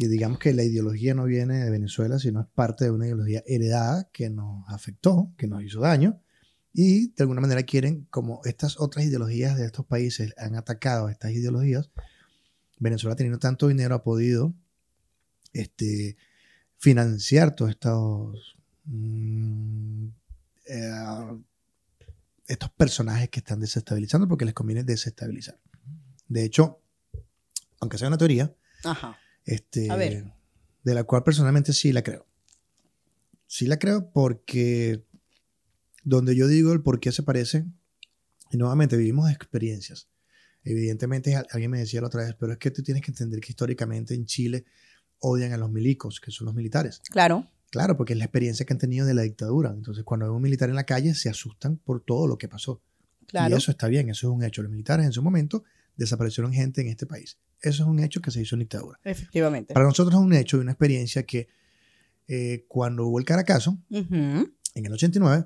Y 0.00 0.06
digamos 0.06 0.38
que 0.38 0.54
la 0.54 0.62
ideología 0.62 1.12
no 1.12 1.24
viene 1.24 1.64
de 1.64 1.70
Venezuela, 1.70 2.20
sino 2.20 2.40
es 2.40 2.46
parte 2.46 2.84
de 2.84 2.92
una 2.92 3.06
ideología 3.06 3.42
heredada 3.48 4.08
que 4.12 4.30
nos 4.30 4.64
afectó, 4.68 5.34
que 5.36 5.48
nos 5.48 5.64
hizo 5.64 5.80
daño. 5.80 6.22
Y 6.72 7.08
de 7.08 7.24
alguna 7.24 7.40
manera 7.40 7.64
quieren, 7.64 8.06
como 8.08 8.40
estas 8.44 8.78
otras 8.78 9.04
ideologías 9.04 9.58
de 9.58 9.66
estos 9.66 9.84
países 9.86 10.32
han 10.38 10.54
atacado 10.54 11.08
estas 11.08 11.32
ideologías, 11.32 11.90
Venezuela 12.78 13.16
teniendo 13.16 13.40
tanto 13.40 13.66
dinero 13.66 13.96
ha 13.96 14.04
podido 14.04 14.54
este, 15.52 16.16
financiar 16.76 17.56
todos 17.56 17.72
estos, 17.72 18.56
mm, 18.84 20.06
eh, 20.66 21.42
estos 22.46 22.70
personajes 22.70 23.30
que 23.30 23.40
están 23.40 23.58
desestabilizando 23.58 24.28
porque 24.28 24.44
les 24.44 24.54
conviene 24.54 24.84
desestabilizar. 24.84 25.58
De 26.28 26.44
hecho, 26.44 26.80
aunque 27.80 27.98
sea 27.98 28.06
una 28.06 28.16
teoría, 28.16 28.54
Ajá. 28.84 29.18
Este, 29.48 29.90
A 29.90 29.96
ver. 29.96 30.32
de 30.84 30.94
la 30.94 31.04
cual 31.04 31.24
personalmente 31.24 31.72
sí 31.72 31.92
la 31.92 32.02
creo. 32.02 32.26
Sí 33.46 33.66
la 33.66 33.78
creo 33.78 34.10
porque 34.12 35.04
donde 36.04 36.36
yo 36.36 36.46
digo 36.46 36.72
el 36.72 36.82
por 36.82 37.00
qué 37.00 37.12
se 37.12 37.22
parecen 37.22 37.74
Y 38.50 38.58
nuevamente 38.58 38.96
vivimos 38.96 39.30
experiencias. 39.30 40.08
Evidentemente, 40.64 41.34
alguien 41.34 41.70
me 41.70 41.78
decía 41.78 42.02
la 42.02 42.08
otra 42.08 42.24
vez, 42.24 42.34
pero 42.38 42.52
es 42.52 42.58
que 42.58 42.70
tú 42.70 42.82
tienes 42.82 43.02
que 43.02 43.10
entender 43.10 43.40
que 43.40 43.52
históricamente 43.52 44.14
en 44.14 44.26
Chile 44.26 44.66
odian 45.18 45.52
a 45.52 45.56
los 45.56 45.70
milicos, 45.70 46.20
que 46.20 46.30
son 46.30 46.44
los 46.46 46.54
militares. 46.54 47.00
Claro. 47.10 47.46
Claro, 47.70 47.96
porque 47.96 48.12
es 48.12 48.18
la 48.18 48.26
experiencia 48.26 48.66
que 48.66 48.72
han 48.74 48.78
tenido 48.78 49.06
de 49.06 49.14
la 49.14 49.22
dictadura. 49.22 49.70
Entonces, 49.70 50.04
cuando 50.04 50.26
hay 50.26 50.32
un 50.32 50.42
militar 50.42 50.68
en 50.68 50.74
la 50.74 50.84
calle, 50.84 51.14
se 51.14 51.30
asustan 51.30 51.76
por 51.78 52.02
todo 52.02 52.26
lo 52.26 52.36
que 52.36 52.48
pasó. 52.48 52.82
Claro. 53.26 53.54
Y 53.54 53.58
eso 53.58 53.70
está 53.70 53.88
bien, 53.88 54.10
eso 54.10 54.28
es 54.28 54.34
un 54.34 54.42
hecho. 54.42 54.62
Los 54.62 54.70
militares 54.70 55.06
en 55.06 55.12
su 55.12 55.22
momento 55.22 55.64
desaparecieron 55.96 56.52
gente 56.52 56.80
en 56.82 56.88
este 56.88 57.06
país. 57.06 57.38
Eso 57.60 57.82
es 57.82 57.88
un 57.88 57.98
hecho 58.00 58.20
que 58.20 58.30
se 58.30 58.40
hizo 58.40 58.54
en 58.54 58.60
dictadura. 58.60 58.98
Efectivamente. 59.04 59.74
Para 59.74 59.86
nosotros 59.86 60.14
es 60.14 60.20
un 60.24 60.32
hecho 60.32 60.56
y 60.56 60.60
una 60.60 60.72
experiencia 60.72 61.24
que 61.24 61.48
eh, 62.28 62.64
cuando 62.68 63.06
hubo 63.06 63.18
el 63.18 63.24
Caracazo, 63.24 63.78
Ujú. 63.90 64.06
en 64.74 64.86
el 64.86 64.92
89, 64.92 65.44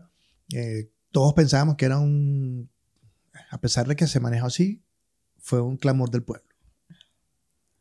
eh, 0.55 0.91
todos 1.11 1.33
pensábamos 1.35 1.77
que 1.77 1.85
era 1.87 1.99
un, 1.99 2.69
a 3.51 3.59
pesar 3.61 3.87
de 3.87 3.97
que 3.97 4.07
se 4.07 4.21
manejó 4.21 4.47
así, 4.47 4.83
fue 5.39 5.61
un 5.61 5.77
clamor 5.77 6.11
del 6.11 6.23
pueblo. 6.23 6.45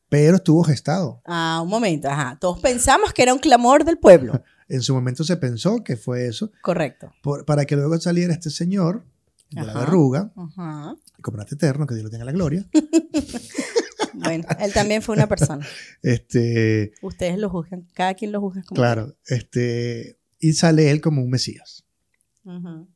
Pero 0.10 0.36
estuvo 0.38 0.64
gestado. 0.64 1.22
Ah, 1.26 1.62
un 1.64 1.70
momento, 1.70 2.10
ajá. 2.10 2.38
Todos 2.40 2.60
pensamos 2.60 3.14
que 3.14 3.24
era 3.24 3.34
un 3.34 3.40
clamor 3.40 3.84
del 3.86 3.98
pueblo. 3.98 4.42
En 4.72 4.82
su 4.82 4.94
momento 4.94 5.26
se 5.26 5.36
pensó 5.36 5.84
que 5.84 5.98
fue 5.98 6.28
eso, 6.28 6.50
Correcto. 6.62 7.12
por- 7.22 7.44
para 7.44 7.66
que 7.66 7.76
luego 7.76 8.00
saliera 8.00 8.32
este 8.32 8.50
señor 8.50 9.04
de 9.50 9.64
la 9.66 9.74
verruga, 9.74 10.32
Ajá. 10.34 10.96
comandante 11.22 11.56
eterno, 11.56 11.86
que 11.86 11.94
Dios 11.96 12.06
lo 12.06 12.10
tenga 12.10 12.22
en 12.22 12.28
la 12.28 12.32
gloria, 12.32 12.66
Bueno, 14.14 14.46
él 14.60 14.74
también 14.74 15.02
fue 15.02 15.16
una 15.16 15.28
persona. 15.28 15.66
este, 16.02 16.94
Ustedes 17.02 17.38
lo 17.38 17.50
juzgan, 17.50 17.88
cada 17.94 18.14
quien 18.14 18.32
lo 18.32 18.40
juzga 18.42 18.64
como. 18.64 18.76
claro, 18.76 19.18
este, 19.26 20.20
y 20.40 20.54
sale 20.54 20.92
él 20.92 21.02
como 21.02 21.22
un 21.22 21.30
mesías. 21.30 21.86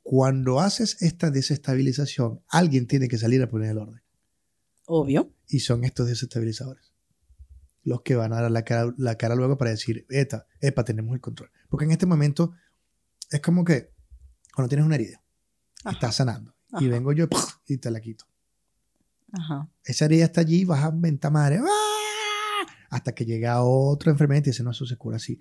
Cuando 0.01 0.59
haces 0.59 1.01
esta 1.03 1.29
desestabilización, 1.29 2.41
alguien 2.47 2.87
tiene 2.87 3.07
que 3.07 3.17
salir 3.19 3.43
a 3.43 3.49
poner 3.49 3.71
el 3.71 3.77
orden. 3.77 4.01
Obvio. 4.87 5.31
Y 5.47 5.59
son 5.59 5.83
estos 5.83 6.07
desestabilizadores. 6.07 6.93
Los 7.83 8.01
que 8.01 8.15
van 8.15 8.33
a 8.33 8.41
dar 8.41 8.49
la 8.49 8.63
cara, 8.63 8.91
la 8.97 9.15
cara 9.17 9.35
luego 9.35 9.57
para 9.57 9.69
decir, 9.69 10.07
Eta, 10.09 10.47
epa, 10.61 10.83
tenemos 10.83 11.13
el 11.13 11.21
control. 11.21 11.51
Porque 11.69 11.85
en 11.85 11.91
este 11.91 12.07
momento 12.07 12.53
es 13.29 13.39
como 13.41 13.63
que 13.63 13.91
cuando 14.55 14.69
tienes 14.69 14.85
una 14.85 14.95
herida, 14.95 15.21
Ajá. 15.83 15.91
estás 15.93 16.15
sanando. 16.15 16.55
Y 16.79 16.87
vengo 16.87 17.13
yo 17.13 17.27
y 17.67 17.77
te 17.77 17.91
la 17.91 18.01
quito. 18.01 18.25
Ajá. 19.37 19.69
Esa 19.83 20.05
herida 20.05 20.25
está 20.25 20.41
allí, 20.41 20.65
vas 20.65 20.83
a 20.83 20.91
mentar 20.91 21.31
madre. 21.31 21.59
¡ah! 21.59 22.65
Hasta 22.89 23.13
que 23.13 23.25
llega 23.25 23.61
otra 23.63 24.11
enfermera 24.11 24.39
y 24.39 24.43
te 24.43 24.49
dice, 24.51 24.63
no, 24.63 24.71
eso 24.71 24.85
se 24.85 24.95
cura 24.95 25.17
así. 25.17 25.39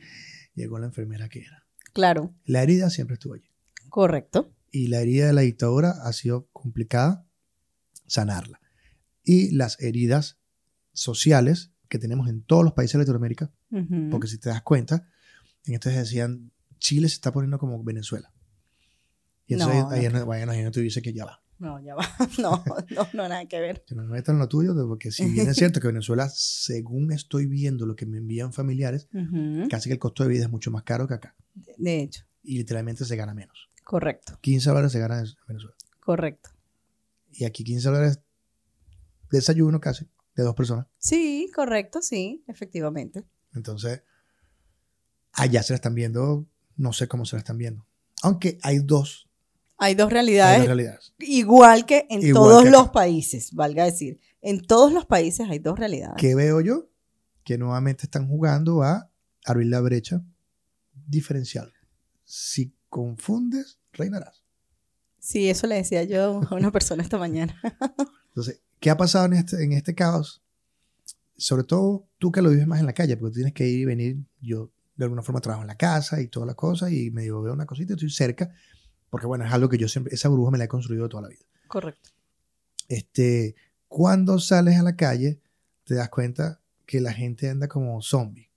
Llegó 0.55 0.79
la 0.79 0.87
enfermera 0.87 1.29
que 1.29 1.41
era. 1.41 1.65
Claro. 1.93 2.35
La 2.45 2.63
herida 2.63 2.91
siempre 2.91 3.15
estuvo 3.15 3.35
allí. 3.35 3.51
Correcto. 3.89 4.51
y 4.73 4.89
la 4.89 5.01
herida 5.01 5.29
de 5.29 5.33
la 5.33 5.43
dictadura 5.43 5.91
ha 6.03 6.13
sido 6.13 6.49
complicada 6.53 7.25
sanarla. 8.07 8.61
Y 9.23 9.53
las 9.53 9.81
heridas 9.81 10.39
sociales 10.93 11.71
que 11.89 12.01
tenemos 12.01 12.29
en 12.29 12.43
todos 12.43 12.65
los 12.65 12.73
países 12.73 12.95
de 12.95 12.99
Latinoamérica, 12.99 13.53
Ujú. 13.71 14.09
porque 14.11 14.27
si 14.27 14.39
te 14.39 14.49
das 14.49 14.63
cuenta, 14.63 15.07
en 15.67 15.75
estos 15.75 15.93
decían, 15.95 16.51
Chile 16.79 17.09
se 17.09 17.15
está 17.15 17.33
poniendo 17.33 17.59
como 17.61 17.83
Venezuela. 17.85 18.33
Y 19.47 19.55
No, 19.55 19.71
entonces 19.71 19.99
ahí, 20.01 20.09
no 20.13 20.19
ahí, 20.19 20.25
bueno, 20.25 20.51
ahí 20.53 20.63
no 20.65 20.73
te 20.73 20.81
dice 20.81 21.01
que 21.03 21.13
ya 21.13 21.25
va. 21.25 21.41
No, 21.59 21.81
ya 21.81 21.95
va. 21.95 22.05
No, 22.39 22.63
no, 22.91 23.07
no, 23.13 23.29
nada 23.29 23.47
que 23.47 23.61
ver. 23.61 23.85
No 23.91 24.03
me 24.03 24.09
metan 24.09 24.37
en 24.37 24.41
lo 24.41 24.49
tuyo, 24.49 24.75
porque 24.89 25.11
si 25.11 25.25
bien 25.31 25.49
es 25.49 25.57
cierto 25.57 25.81
que 25.81 25.87
Venezuela, 25.87 26.29
según 26.29 27.13
estoy 27.13 27.47
viendo 27.47 27.87
lo 27.87 27.95
que 27.97 28.07
me 28.07 28.19
envían 28.19 28.53
familiares, 28.53 29.09
Ujú. 29.15 29.69
casi 29.71 29.89
que 29.89 29.95
el 29.95 29.99
costo 29.99 30.25
de 30.25 30.31
vida 30.31 30.43
es 30.45 30.51
mucho 30.51 30.71
más 30.71 30.83
caro 30.83 31.07
que 31.07 31.15
acá. 31.15 31.35
De 31.79 32.01
hecho, 32.03 32.25
Y 32.43 32.59
literalmente 32.59 33.05
se 33.05 33.17
gana 33.17 33.35
menos. 33.35 33.71
correcto, 33.85 34.37
15 34.41 34.69
dólares 34.69 34.93
se 34.93 34.99
gana 34.99 35.21
en 35.21 35.27
Venezuela. 35.47 35.77
correcto. 36.01 36.51
Y 37.31 37.45
aquí 37.45 37.65
15 37.65 37.89
dólares 37.89 38.21
desayuno 39.31 39.81
casi 39.81 40.07
de 40.37 40.43
dos 40.43 40.55
personas. 40.55 40.87
Sí, 40.99 41.51
correcto, 41.55 42.03
sí, 42.03 42.45
efectivamente. 42.49 43.25
Entonces, 43.55 44.03
allá 45.33 45.63
se 45.63 45.73
la 45.73 45.77
están 45.77 45.95
viendo, 45.95 46.47
no 46.77 46.93
sé 46.93 47.09
cómo 47.09 47.25
se 47.25 47.37
la 47.37 47.41
están 47.41 47.59
viendo. 47.59 47.87
Aunque 48.23 48.59
hay 48.63 48.79
dos, 48.79 49.24
Hay 49.85 49.95
dos 49.95 50.07
hay 50.07 50.13
realidades, 50.15 50.59
dos 50.59 50.67
realidades. 50.67 51.13
igual 51.19 51.85
que 51.85 52.07
en 52.09 52.23
Igual 52.23 52.33
todos 52.33 52.65
que 52.65 52.71
los 52.71 52.89
países, 52.89 53.53
valga 53.53 53.85
decir. 53.85 54.19
En 54.41 54.63
todos 54.63 54.93
los 54.93 55.05
países 55.05 55.49
hay 55.51 55.59
dos 55.59 55.79
realidades. 55.79 56.17
¿Qué 56.17 56.35
veo 56.35 56.61
yo? 56.61 56.89
Que 57.45 57.59
nuevamente 57.59 58.05
están 58.05 58.27
jugando 58.27 58.83
a 58.83 59.11
abrir 59.45 59.69
la 59.69 59.81
brecha 59.81 60.23
diferencial. 61.07 61.73
Si 62.25 62.75
confundes, 62.89 63.79
reinarás. 63.93 64.45
Sí, 65.19 65.51
eso 65.51 65.67
le 65.67 65.77
decía 65.77 66.05
yo 66.05 66.41
a 66.49 66.55
una 66.55 66.73
persona 66.73 67.03
esta 67.03 67.19
mañana. 67.19 67.55
Entonces, 68.29 68.63
¿qué 68.81 68.91
ha 68.91 68.97
pasado 68.97 69.27
en 69.27 69.35
este, 69.35 69.63
en 69.63 69.73
este 69.73 69.95
caos? 69.95 70.43
Sobre 71.37 71.65
todo 71.65 72.09
tú 72.19 72.33
que 72.33 72.41
lo 72.41 72.51
vives 72.51 72.67
más 72.67 72.81
en 72.81 72.87
la 72.87 72.93
calle, 72.95 73.17
porque 73.17 73.35
tienes 73.35 73.53
que 73.53 73.69
ir 73.69 73.81
y 73.81 73.85
venir. 73.85 74.17
Yo 74.41 74.71
de 74.97 75.05
alguna 75.05 75.23
forma 75.23 75.41
trabajo 75.41 75.63
en 75.63 75.69
la 75.69 75.77
casa 75.77 76.21
y 76.21 76.29
todas 76.29 76.47
las 76.47 76.57
cosas 76.57 76.93
y 76.93 77.11
medio 77.11 77.43
veo 77.43 77.53
una 77.53 77.67
cosita 77.67 77.95
estoy 77.95 78.11
cerca, 78.11 78.51
porque 79.15 79.29
bueno, 79.29 79.45
es 79.45 79.53
algo 79.53 79.69
que 79.69 79.79
yo 79.79 79.87
siempre, 79.87 80.13
esa 80.13 80.29
burbuja 80.29 80.51
me 80.51 80.59
la 80.59 80.65
he 80.65 80.69
construido 80.69 81.09
toda 81.09 81.23
la 81.23 81.29
vida. 81.29 81.45
Correcto. 81.69 82.11
Este, 82.89 83.55
cuando 83.87 84.41
sales 84.41 84.77
a 84.77 84.83
la 84.83 84.97
calle, 84.97 85.41
te 85.85 85.95
das 85.95 86.09
cuenta 86.09 86.61
que 86.85 87.01
la 87.01 87.13
gente 87.13 87.49
anda 87.49 87.69
como 87.69 88.03
zombie. 88.03 88.51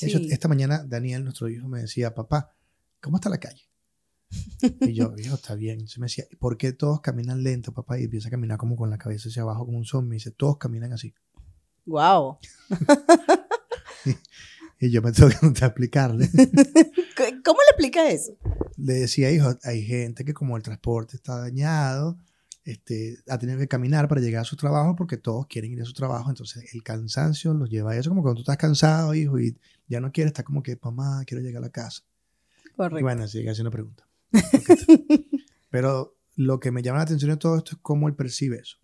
Hecho, 0.00 0.18
Sí. 0.18 0.32
esta 0.32 0.48
mañana 0.48 0.82
Daniel, 0.84 1.22
nuestro 1.22 1.48
hijo, 1.48 1.68
me 1.68 1.82
decía, 1.82 2.16
papá, 2.16 2.52
¿cómo 3.00 3.18
está 3.18 3.30
la 3.30 3.38
calle? 3.38 3.62
Y 4.90 4.94
yo, 4.94 5.14
hijo, 5.16 5.36
está 5.36 5.54
bien. 5.54 5.74
Entonces 5.74 5.98
me 6.00 6.06
decía, 6.06 6.24
¿por 6.40 6.56
qué 6.58 6.72
todos 6.72 7.00
caminan 7.00 7.44
lento, 7.44 7.72
papá? 7.72 7.96
Y 8.00 8.06
empieza 8.06 8.26
a 8.26 8.32
caminar 8.32 8.58
como 8.58 8.74
con 8.74 8.90
la 8.90 8.98
cabeza 8.98 9.28
hacia 9.28 9.42
abajo, 9.42 9.66
como 9.66 9.78
un 9.78 9.84
zombie. 9.84 10.08
Me 10.08 10.16
dice, 10.16 10.32
todos 10.32 10.58
caminan 10.58 10.92
así. 10.92 11.14
Wow. 11.86 12.38
Y 14.80 14.90
yo 14.90 15.02
me 15.02 15.12
tengo 15.12 15.28
que 15.28 15.64
explicarle. 15.64 16.28
¿Cómo 17.44 17.58
le 17.60 17.70
explica 17.70 18.08
eso? 18.08 18.32
Le 18.76 18.94
decía, 18.94 19.30
hijo, 19.30 19.56
hay 19.64 19.82
gente 19.82 20.24
que 20.24 20.34
como 20.34 20.56
el 20.56 20.62
transporte 20.62 21.16
está 21.16 21.38
dañado, 21.38 22.16
este, 22.64 23.18
ha 23.28 23.38
tenido 23.38 23.58
que 23.58 23.66
caminar 23.66 24.08
para 24.08 24.20
llegar 24.20 24.42
a 24.42 24.44
su 24.44 24.56
trabajo 24.56 24.94
porque 24.94 25.16
todos 25.16 25.46
quieren 25.46 25.72
ir 25.72 25.82
a 25.82 25.84
su 25.84 25.94
trabajo. 25.94 26.30
Entonces 26.30 26.74
el 26.74 26.82
cansancio 26.82 27.54
los 27.54 27.70
lleva 27.70 27.92
a 27.92 27.96
eso, 27.96 28.10
como 28.10 28.22
cuando 28.22 28.36
tú 28.36 28.42
estás 28.42 28.58
cansado, 28.58 29.14
hijo, 29.14 29.38
y 29.40 29.56
ya 29.88 30.00
no 30.00 30.12
quieres, 30.12 30.30
está 30.30 30.42
como 30.42 30.62
que, 30.62 30.78
mamá, 30.82 31.22
quiero 31.26 31.42
llegar 31.42 31.62
a 31.62 31.66
la 31.66 31.72
casa. 31.72 32.04
Y 32.66 32.76
Correcto. 32.76 33.02
bueno, 33.02 33.26
sigue 33.26 33.50
haciendo 33.50 33.70
preguntas. 33.70 34.06
Pero 35.70 36.16
lo 36.36 36.60
que 36.60 36.70
me 36.70 36.82
llama 36.82 36.98
la 36.98 37.04
atención 37.04 37.30
de 37.30 37.36
todo 37.36 37.56
esto 37.56 37.72
es 37.72 37.78
cómo 37.82 38.06
él 38.06 38.14
percibe 38.14 38.58
eso. 38.58 38.76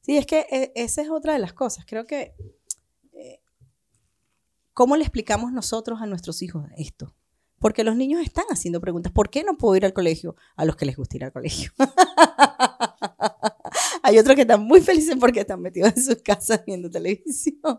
Sí, 0.00 0.16
es 0.16 0.26
que 0.26 0.46
eh, 0.50 0.72
esa 0.74 1.02
es 1.02 1.10
otra 1.10 1.34
de 1.34 1.38
las 1.38 1.52
cosas. 1.52 1.84
Creo 1.86 2.06
que, 2.06 2.34
¿cómo 4.80 4.96
le 4.96 5.02
explicamos 5.02 5.52
nosotros 5.52 6.00
a 6.00 6.06
nuestros 6.06 6.40
hijos 6.40 6.64
esto? 6.74 7.14
Porque 7.58 7.84
los 7.84 7.96
niños 7.96 8.22
están 8.22 8.46
haciendo 8.48 8.80
preguntas. 8.80 9.12
¿Por 9.12 9.28
qué 9.28 9.44
no 9.44 9.58
puedo 9.58 9.76
ir 9.76 9.84
al 9.84 9.92
colegio? 9.92 10.36
A 10.56 10.64
los 10.64 10.74
que 10.74 10.86
les 10.86 10.96
gusta 10.96 11.16
ir 11.16 11.24
al 11.24 11.32
colegio. 11.32 11.70
Hay 14.02 14.18
otros 14.18 14.36
que 14.36 14.40
están 14.40 14.62
muy 14.62 14.80
felices 14.80 15.16
porque 15.20 15.40
están 15.40 15.60
metidos 15.60 15.92
en 15.94 16.02
sus 16.02 16.22
casas 16.22 16.62
viendo 16.66 16.88
televisión. 16.88 17.60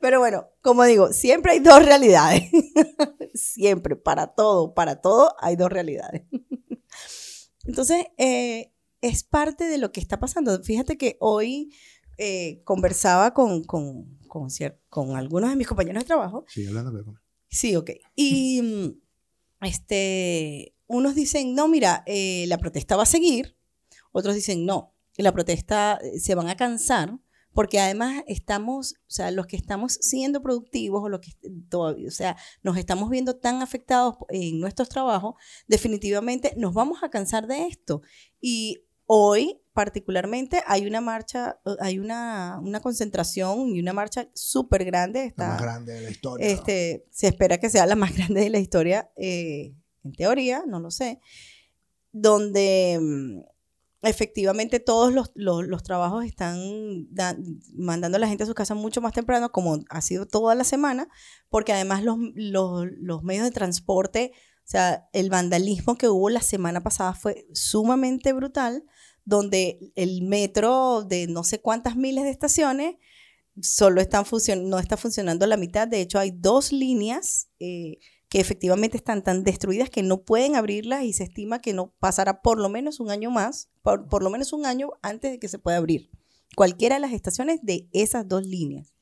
Pero 0.00 0.18
bueno, 0.18 0.48
como 0.62 0.84
digo, 0.84 1.12
siempre 1.12 1.52
hay 1.52 1.58
dos 1.58 1.84
realidades. 1.84 2.44
siempre, 3.34 3.96
para 3.96 4.28
todo, 4.28 4.72
para 4.72 5.02
todo 5.02 5.36
hay 5.40 5.56
dos 5.56 5.70
realidades. 5.70 6.22
Entonces, 7.64 8.06
eh, 8.16 8.72
es 9.02 9.24
parte 9.24 9.64
de 9.64 9.76
lo 9.76 9.92
que 9.92 10.00
está 10.00 10.18
pasando. 10.18 10.58
Fíjate 10.62 10.96
que 10.96 11.18
hoy 11.20 11.70
eh, 12.18 12.62
conversaba 12.64 13.34
con, 13.34 13.64
con, 13.64 14.18
con, 14.28 14.48
con 14.88 15.16
algunos 15.16 15.50
de 15.50 15.56
mis 15.56 15.66
compañeros 15.66 16.02
de 16.02 16.06
trabajo. 16.06 16.44
Sigue 16.48 16.68
hablando, 16.68 17.04
comer. 17.04 17.20
Sí, 17.48 17.76
ok. 17.76 17.90
Y 18.14 18.62
mm, 18.62 19.66
este, 19.66 20.74
unos 20.86 21.14
dicen, 21.14 21.54
no, 21.54 21.68
mira, 21.68 22.02
eh, 22.06 22.46
la 22.48 22.58
protesta 22.58 22.96
va 22.96 23.04
a 23.04 23.06
seguir. 23.06 23.56
Otros 24.12 24.34
dicen, 24.34 24.64
no, 24.66 24.94
la 25.16 25.32
protesta 25.32 25.98
eh, 26.02 26.20
se 26.20 26.34
van 26.34 26.48
a 26.48 26.56
cansar. 26.56 27.18
Porque 27.52 27.80
además 27.80 28.22
estamos, 28.26 28.96
o 29.08 29.10
sea, 29.10 29.30
los 29.30 29.46
que 29.46 29.56
estamos 29.56 29.94
siendo 30.02 30.42
productivos 30.42 31.02
o 31.02 31.08
los 31.08 31.20
que 31.20 31.32
todavía, 31.70 32.06
o 32.06 32.10
sea, 32.10 32.36
nos 32.62 32.76
estamos 32.76 33.08
viendo 33.08 33.36
tan 33.36 33.62
afectados 33.62 34.16
en 34.28 34.60
nuestros 34.60 34.90
trabajos, 34.90 35.36
definitivamente 35.66 36.52
nos 36.58 36.74
vamos 36.74 37.02
a 37.02 37.08
cansar 37.08 37.46
de 37.46 37.66
esto. 37.66 38.02
Y 38.42 38.84
hoy, 39.06 39.62
particularmente, 39.76 40.60
hay 40.66 40.86
una 40.88 41.00
marcha, 41.00 41.60
hay 41.78 42.00
una, 42.00 42.58
una 42.60 42.80
concentración 42.80 43.68
y 43.76 43.78
una 43.80 43.92
marcha 43.92 44.28
súper 44.34 44.84
grande. 44.84 45.20
La 45.20 45.26
Está, 45.26 45.48
más 45.50 45.62
grande 45.62 45.92
de 45.92 46.00
la 46.00 46.10
historia. 46.10 46.46
este, 46.48 47.06
se 47.12 47.28
espera 47.28 47.58
que 47.58 47.70
sea 47.70 47.86
la 47.86 47.94
más 47.94 48.10
grande 48.16 48.40
de 48.40 48.50
la 48.50 48.58
historia, 48.58 49.10
eh, 49.16 49.74
en 50.02 50.12
teoría, 50.12 50.64
no 50.66 50.80
lo 50.80 50.90
sé, 50.90 51.20
donde 52.12 52.98
mm, 53.00 53.40
efectivamente 54.02 54.80
todos 54.80 55.12
los, 55.12 55.30
los- 55.34 55.66
los 55.66 55.82
trabajos 55.82 56.24
están 56.24 56.58
da- 57.12 57.36
mandando 57.74 58.16
a 58.16 58.20
la 58.20 58.28
gente 58.28 58.44
a 58.44 58.46
su 58.46 58.54
casa 58.54 58.74
mucho 58.74 59.00
más 59.00 59.12
temprano, 59.12 59.50
como 59.52 59.78
ha 59.88 60.00
sido 60.00 60.26
toda 60.26 60.54
la 60.54 60.64
semana, 60.64 61.08
porque 61.48 61.72
además 61.72 62.02
los, 62.02 62.16
los- 62.34 62.86
los 62.98 63.22
medios 63.22 63.44
de 63.44 63.50
transporte 63.50 64.32
O 64.64 64.68
sea, 64.68 65.08
el 65.12 65.30
vandalismo 65.30 65.96
que 65.96 66.08
hubo 66.08 66.28
la 66.28 66.40
semana 66.40 66.82
pasada 66.82 67.12
fue 67.14 67.46
sumamente 67.52 68.32
brutal, 68.32 68.82
donde 69.26 69.92
el 69.96 70.22
metro 70.22 71.02
de 71.02 71.26
no 71.26 71.44
sé 71.44 71.60
cuántas 71.60 71.96
miles 71.96 72.24
de 72.24 72.30
estaciones 72.30 72.94
solo 73.60 74.00
están 74.00 74.24
no 74.64 74.78
está 74.78 74.96
funcionando 74.96 75.46
la 75.46 75.58
mitad. 75.58 75.86
De 75.86 76.00
hecho, 76.00 76.18
hay 76.18 76.30
dos 76.30 76.72
líneas 76.72 77.48
eh, 77.58 77.98
que 78.28 78.40
efectivamente 78.40 78.96
están 78.96 79.22
tan 79.22 79.44
destruidas 79.44 79.90
que 79.90 80.02
no 80.02 80.22
pueden 80.22 80.56
abrirlas 80.56 81.04
y 81.04 81.12
se 81.12 81.24
estima 81.24 81.60
que 81.60 81.74
no 81.74 81.92
pasará 81.98 82.40
por 82.40 82.58
lo 82.58 82.68
menos 82.68 83.00
un 83.00 83.10
año 83.10 83.30
más, 83.30 83.68
por, 83.82 84.08
por 84.08 84.22
lo 84.22 84.30
menos 84.30 84.52
un 84.52 84.64
año 84.64 84.92
antes 85.02 85.32
de 85.32 85.38
que 85.38 85.48
se 85.48 85.58
pueda 85.58 85.76
abrir 85.76 86.10
cualquiera 86.54 86.94
de 86.96 87.00
las 87.00 87.12
estaciones 87.12 87.60
de 87.62 87.88
esas 87.92 88.28
dos 88.28 88.46
líneas. 88.46 88.94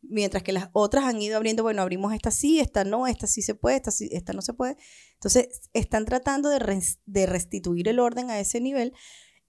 Mientras 0.00 0.42
que 0.42 0.52
las 0.52 0.68
otras 0.72 1.04
han 1.04 1.20
ido 1.22 1.36
abriendo, 1.36 1.62
bueno, 1.62 1.82
abrimos 1.82 2.12
esta 2.12 2.30
sí, 2.30 2.58
esta 2.58 2.84
no, 2.84 3.06
esta 3.06 3.26
sí 3.26 3.42
se 3.42 3.54
puede, 3.54 3.76
esta, 3.76 3.90
sí, 3.90 4.08
esta 4.12 4.32
no 4.32 4.42
se 4.42 4.52
puede. 4.52 4.76
Entonces, 5.14 5.48
están 5.72 6.04
tratando 6.04 6.48
de, 6.48 6.82
de 7.06 7.26
restituir 7.26 7.88
el 7.88 8.00
orden 8.00 8.30
a 8.30 8.40
ese 8.40 8.60
nivel. 8.60 8.94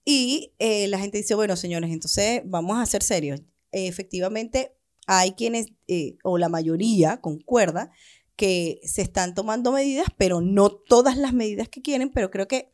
Y 0.04 0.52
eh, 0.58 0.86
la 0.88 0.98
gente 0.98 1.18
dice, 1.18 1.34
bueno, 1.34 1.56
señores, 1.56 1.90
entonces 1.90 2.42
vamos 2.44 2.78
a 2.78 2.86
ser 2.86 3.02
serios. 3.02 3.40
efectivamente, 3.72 4.76
hay 5.06 5.32
quienes, 5.32 5.68
eh, 5.88 6.16
o 6.22 6.38
la 6.38 6.48
mayoría, 6.48 7.20
concuerda, 7.20 7.90
que 8.36 8.80
se 8.84 9.02
están 9.02 9.34
tomando 9.34 9.72
medidas, 9.72 10.06
pero 10.16 10.40
no 10.40 10.70
todas 10.70 11.16
las 11.16 11.32
medidas 11.32 11.68
que 11.68 11.82
quieren, 11.82 12.10
pero 12.10 12.30
creo 12.30 12.48
que, 12.48 12.72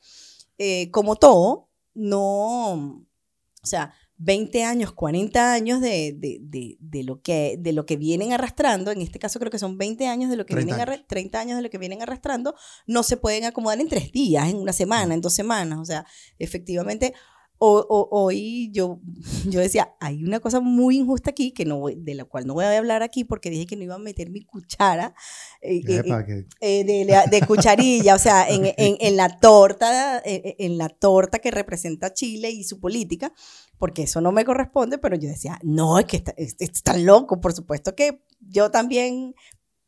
eh, 0.59 0.91
como 0.91 1.17
todo, 1.17 1.69
no, 1.95 2.73
o 2.73 3.67
sea, 3.67 3.95
20 4.23 4.65
años, 4.65 4.93
40 4.93 5.55
años 5.55 5.81
de, 5.81 6.77
lo 7.07 7.23
que, 7.23 7.57
de 7.59 7.73
lo 7.73 7.87
que 7.87 7.97
vienen 7.97 8.35
arrastrando, 8.35 8.91
en 8.91 9.01
este 9.01 9.19
caso 9.19 9.39
creo 9.39 9.51
que 9.51 9.59
son 9.59 9.79
20 9.79 10.07
años 10.09 10.29
de 10.29 10.37
lo 10.37 10.45
que 10.45 10.55
vienen 10.55 10.79
años. 10.79 11.07
30 11.09 11.41
años 11.41 11.57
de 11.57 11.63
lo 11.63 11.71
que 11.71 11.79
vienen 11.79 12.03
arrastrando, 12.03 12.55
no 12.87 13.03
se 13.03 13.17
pueden 13.17 13.47
acomodar 13.47 13.81
en 13.81 13.89
tres 13.89 14.13
días, 14.13 14.51
en 14.51 14.57
una 14.57 14.75
semana, 14.75 15.15
en 15.15 15.23
dos 15.23 15.33
semanas. 15.33 15.79
O 15.79 15.87
sea, 15.87 16.05
efectivamente, 16.39 17.15
o, 17.63 18.09
hoy 18.11 18.71
yo, 18.73 19.01
yo 19.47 19.61
decía, 19.61 19.95
hay 20.01 20.25
una 20.25 20.41
cosa 20.41 20.61
muy 20.61 20.97
injusta 20.97 21.31
aquí 21.31 21.53
que 21.53 21.67
no 21.67 21.85
de 21.95 22.15
la 22.15 22.25
cual 22.25 22.47
no 22.47 22.55
voy 22.55 22.65
a 22.65 22.77
hablar 22.77 23.03
aquí 23.03 23.25
porque 23.25 23.51
dije 23.51 23.67
que 23.67 23.77
no 23.77 23.85
iba 23.85 23.97
a 23.97 23.99
meter 23.99 24.31
mi 24.31 24.43
cuchara 24.43 25.15
eh, 25.61 25.83
eh, 25.87 26.47
eh, 26.61 26.85
de, 27.31 27.41
cucharilla, 27.47 28.15
o 28.15 28.19
sea, 28.19 28.49
en, 28.49 28.63
en, 28.79 29.17
la 29.17 29.39
torta, 29.39 30.23
en, 30.25 30.79
la 30.79 30.89
torta 30.89 31.39
que 31.39 31.51
representa 31.51 32.15
Chile 32.15 32.51
y 32.51 32.65
su 32.65 32.81
política, 32.81 33.33
porque 33.77 34.05
eso 34.05 34.23
no 34.23 34.33
me 34.33 34.45
corresponde, 34.45 34.97
pero 34.97 35.17
yo 35.17 35.29
decía, 35.29 35.59
no, 35.63 35.99
es 35.99 36.07
que 36.07 36.17
está, 36.17 36.33
está 36.37 36.97
loco, 36.97 37.41
por 37.41 37.53
supuesto 37.53 37.95
que 37.95 38.23
yo 38.41 38.71
también 38.71 39.35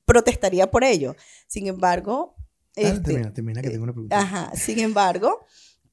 protestaría 0.04 0.70
por 0.70 0.84
ello. 0.84 1.16
Sin 1.46 1.66
embargo... 1.68 2.36
Este, 2.74 3.00
termina, 3.00 3.32
termina, 3.32 3.62
que 3.62 3.70
tengo 3.70 3.84
una 3.84 3.92
pregunta. 3.92 4.18
Ajá, 4.18 4.52
sin 4.56 4.78
embargo... 4.78 5.40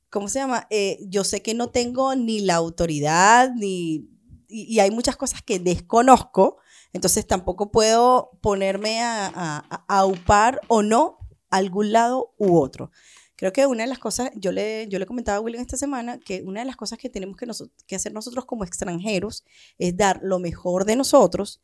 ¿cómo 0.09 0.27
se 0.27 0.39
llama? 0.39 0.67
Eh, 0.69 0.99
yo 1.07 1.23
sé 1.23 1.41
que 1.41 1.53
no 1.53 1.69
tengo 1.69 2.15
ni 2.15 2.41
la 2.41 2.55
autoridad, 2.55 3.51
ni, 3.55 4.09
y, 4.47 4.79
hay 4.79 4.91
muchas 4.91 5.15
cosas 5.15 5.41
que 5.41 5.59
desconozco, 5.59 6.57
entonces 6.93 7.25
tampoco 7.27 7.71
puedo 7.71 8.31
ponerme 8.41 9.01
a, 9.01 9.27
a, 9.27 9.85
a, 9.87 10.05
upar 10.05 10.61
o 10.67 10.81
no 10.81 11.19
algún 11.49 11.91
lado 11.91 12.33
u 12.37 12.57
otro. 12.57 12.91
Creo 13.35 13.53
que 13.53 13.65
una 13.67 13.83
de 13.83 13.89
las 13.89 13.99
cosas, 13.99 14.31
yo 14.35 14.51
le, 14.51 14.87
yo 14.89 14.99
le 14.99 15.05
comentaba 15.05 15.37
a 15.37 15.41
William 15.41 15.61
esta 15.61 15.77
semana, 15.77 16.19
que 16.19 16.41
una 16.43 16.59
de 16.59 16.65
las 16.65 16.75
cosas 16.75 16.99
que 16.99 17.09
tenemos 17.09 17.37
que, 17.37 17.47
que 17.87 17.95
hacer 17.95 18.11
nosotros 18.11 18.45
como 18.45 18.65
extranjeros 18.65 19.45
es 19.77 19.95
dar 19.95 20.19
lo 20.23 20.39
mejor 20.39 20.83
de 20.83 20.97
nosotros 20.97 21.61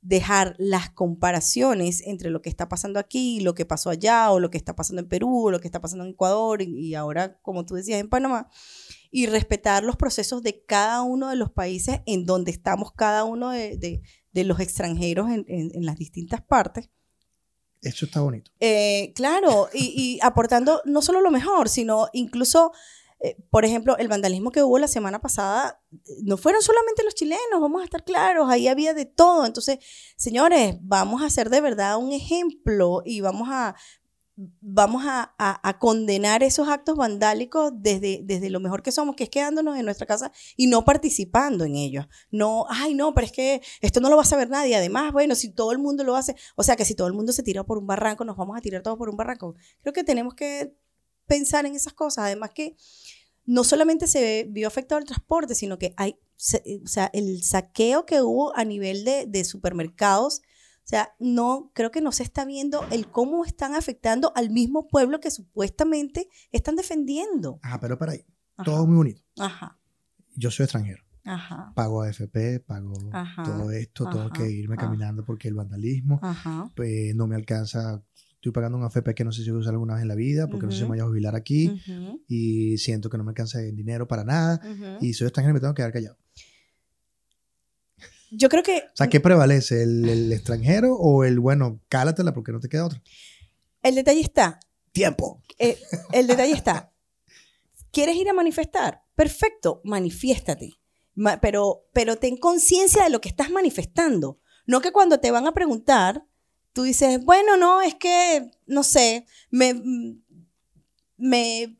dejar 0.00 0.54
las 0.58 0.90
comparaciones 0.90 2.02
entre 2.06 2.30
lo 2.30 2.40
que 2.40 2.48
está 2.48 2.68
pasando 2.68 3.00
aquí, 3.00 3.40
lo 3.40 3.54
que 3.54 3.66
pasó 3.66 3.90
allá, 3.90 4.30
o 4.30 4.40
lo 4.40 4.50
que 4.50 4.58
está 4.58 4.76
pasando 4.76 5.02
en 5.02 5.08
Perú, 5.08 5.46
o 5.46 5.50
lo 5.50 5.60
que 5.60 5.68
está 5.68 5.80
pasando 5.80 6.04
en 6.04 6.10
Ecuador, 6.10 6.62
y 6.62 6.94
ahora, 6.94 7.38
como 7.40 7.64
tú 7.64 7.74
decías, 7.74 8.00
en 8.00 8.08
Panamá, 8.08 8.48
y 9.10 9.26
respetar 9.26 9.82
los 9.82 9.96
procesos 9.96 10.42
de 10.42 10.64
cada 10.64 11.02
uno 11.02 11.28
de 11.28 11.36
los 11.36 11.50
países 11.50 12.00
en 12.06 12.24
donde 12.26 12.50
estamos 12.50 12.92
cada 12.92 13.24
uno 13.24 13.50
de, 13.50 14.02
los 14.34 14.60
extranjeros 14.60 15.28
en, 15.30 15.84
las 15.84 15.96
distintas 15.96 16.40
partes. 16.42 16.90
Eso 17.82 18.06
está 18.06 18.20
bonito. 18.20 18.50
Eh, 18.60 19.12
claro, 19.14 19.68
y, 19.72 19.92
y 19.96 20.18
aportando 20.22 20.80
no 20.84 21.02
solo 21.02 21.20
lo 21.20 21.30
mejor, 21.30 21.68
sino 21.68 22.08
incluso 22.12 22.72
eh, 23.20 23.36
por 23.50 23.64
ejemplo, 23.64 23.96
el 23.98 24.08
vandalismo 24.08 24.52
que 24.52 24.62
hubo 24.62 24.78
la 24.78 24.88
semana 24.88 25.20
pasada, 25.20 25.82
no 26.22 26.36
fueron 26.36 26.62
solamente 26.62 27.02
los 27.02 27.14
chilenos, 27.14 27.60
vamos 27.60 27.82
a 27.82 27.84
estar 27.84 28.04
claros, 28.04 28.48
ahí 28.48 28.68
había 28.68 28.94
de 28.94 29.06
todo. 29.06 29.44
Entonces, 29.44 29.78
señores, 30.16 30.76
vamos 30.80 31.22
a 31.22 31.26
hacer 31.26 31.50
de 31.50 31.60
verdad 31.60 31.98
un 31.98 32.12
ejemplo 32.12 33.02
y 33.04 33.20
vamos 33.20 33.48
a, 33.50 33.74
vamos 34.60 35.02
a, 35.06 35.34
condenar 35.80 36.42
esos 36.44 36.68
actos 36.68 36.96
vandálicos 36.96 37.72
desde, 37.74 38.20
desde 38.22 38.50
lo 38.50 38.60
mejor 38.60 38.82
que 38.82 38.92
somos, 38.92 39.16
que 39.16 39.24
es 39.24 39.30
quedándonos 39.30 39.76
en 39.76 39.84
nuestra 39.84 40.06
casa 40.06 40.30
y 40.56 40.68
no 40.68 40.84
participando 40.84 41.64
en 41.64 41.74
ellos. 41.74 42.06
No, 42.30 42.66
ay, 42.68 42.94
no, 42.94 43.14
pero 43.14 43.26
es 43.26 43.32
que 43.32 43.62
esto 43.80 44.00
no 44.00 44.10
lo 44.10 44.16
va 44.16 44.22
a 44.22 44.26
saber 44.26 44.48
nadie. 44.48 44.76
Además, 44.76 45.12
bueno, 45.12 45.34
si 45.34 45.50
todo 45.50 45.72
el 45.72 45.78
mundo 45.78 46.04
lo 46.04 46.14
hace, 46.14 46.36
o 46.54 46.62
sea, 46.62 46.76
que 46.76 46.84
si 46.84 46.94
todo 46.94 47.08
el 47.08 47.14
mundo 47.14 47.32
se 47.32 47.42
tira 47.42 47.64
por 47.64 47.78
un 47.78 47.86
barranco, 47.86 48.24
nos 48.24 48.36
vamos 48.36 48.56
a 48.56 48.60
tirar 48.60 48.82
todos 48.82 48.96
por 48.96 49.08
un 49.08 49.16
barranco. 49.16 49.56
Creo 49.82 49.92
que 49.92 50.04
tenemos 50.04 50.34
que 50.34 50.76
pensar 51.28 51.66
en 51.66 51.76
esas 51.76 51.92
cosas. 51.92 52.24
Además 52.24 52.50
que 52.50 52.76
no 53.46 53.64
solamente 53.64 54.06
se 54.06 54.46
vio 54.50 54.66
afectado 54.66 54.98
el 54.98 55.06
transporte, 55.06 55.54
sino 55.54 55.78
que 55.78 55.94
hay, 55.96 56.18
o 56.84 56.88
sea, 56.88 57.10
el 57.12 57.42
saqueo 57.42 58.04
que 58.04 58.20
hubo 58.20 58.54
a 58.56 58.64
nivel 58.64 59.04
de, 59.04 59.44
supermercados, 59.44 60.42
o 60.84 60.88
sea, 60.88 61.14
no, 61.18 61.70
creo 61.74 61.90
que 61.90 62.00
no 62.00 62.12
se 62.12 62.22
está 62.24 62.44
viendo 62.44 62.84
el 62.90 63.10
cómo 63.10 63.44
están 63.44 63.74
afectando 63.74 64.32
al 64.34 64.50
mismo 64.50 64.88
pueblo 64.88 65.20
que 65.20 65.30
supuestamente 65.30 66.28
están 66.50 66.76
defendiendo. 66.76 67.60
Ajá, 67.62 67.78
pero 67.80 67.98
para 67.98 68.12
ahí, 68.12 68.26
todo 68.64 68.86
muy 68.86 68.96
bonito. 68.96 69.22
Ajá. 69.38 69.78
Yo 70.34 70.50
soy 70.50 70.64
extranjero. 70.64 71.02
Ajá. 71.24 71.72
Pago 71.74 72.02
AFP, 72.02 72.60
pago 72.60 72.94
todo 73.44 73.70
esto, 73.70 74.08
tengo 74.10 74.30
que 74.30 74.50
irme 74.50 74.76
caminando 74.76 75.24
porque 75.24 75.48
el 75.48 75.54
vandalismo, 75.54 76.20
pues 76.74 77.14
no 77.14 77.26
me 77.26 77.36
alcanza 77.36 78.02
estoy 78.38 78.52
pagando 78.52 78.78
un 78.78 78.84
AFP 78.84 79.14
que 79.14 79.24
no 79.24 79.32
sé 79.32 79.42
si 79.42 79.50
voy 79.50 79.58
a 79.58 79.60
usar 79.62 79.74
alguna 79.74 79.94
vez 79.94 80.02
en 80.02 80.08
la 80.08 80.14
vida, 80.14 80.46
porque 80.46 80.66
no 80.66 80.72
sé 80.72 80.78
si 80.78 80.84
me 80.84 80.90
voy 80.90 81.00
a 81.00 81.04
jubilar 81.04 81.34
aquí, 81.34 81.82
y 82.28 82.78
siento 82.78 83.10
que 83.10 83.18
no 83.18 83.24
me 83.24 83.30
alcanza 83.30 83.60
el 83.60 83.74
dinero 83.74 84.06
para 84.06 84.24
nada, 84.24 84.60
y 85.00 85.12
soy 85.12 85.26
extranjero 85.26 85.50
y 85.50 85.54
me 85.54 85.60
tengo 85.60 85.74
que 85.74 85.80
quedar 85.80 85.92
callado. 85.92 86.16
Yo 88.30 88.48
creo 88.48 88.62
que... 88.62 88.78
O 88.92 88.96
sea, 88.96 89.08
¿qué 89.08 89.20
prevalece? 89.20 89.82
¿El, 89.82 90.32
extranjero 90.32 90.94
o 90.94 91.24
el, 91.24 91.40
bueno, 91.40 91.80
cálatela 91.88 92.34
porque 92.34 92.52
no 92.52 92.60
te 92.60 92.68
queda 92.68 92.86
otra? 92.86 93.02
El 93.82 93.94
detalle 93.94 94.20
está... 94.20 94.60
Tiempo. 94.92 95.42
Eh, 95.58 95.78
el 96.12 96.26
detalle 96.26 96.52
está... 96.52 96.92
¿Quieres 97.90 98.16
ir 98.16 98.28
a 98.28 98.34
manifestar? 98.34 99.02
Perfecto, 99.14 99.80
manifiéstate. 99.84 100.78
pero, 101.40 101.86
pero 101.94 102.16
ten 102.16 102.36
conciencia 102.36 103.04
de 103.04 103.10
lo 103.10 103.20
que 103.20 103.30
estás 103.30 103.50
manifestando. 103.50 104.40
No 104.66 104.82
que 104.82 104.92
cuando 104.92 105.18
te 105.18 105.30
van 105.30 105.46
a 105.46 105.52
preguntar, 105.52 106.27
tú 106.78 106.84
dices, 106.84 107.24
bueno, 107.24 107.56
no, 107.56 107.82
es 107.82 107.96
que, 107.96 108.52
no 108.66 108.84
sé, 108.84 109.26
me, 109.50 109.74
me, 111.16 111.76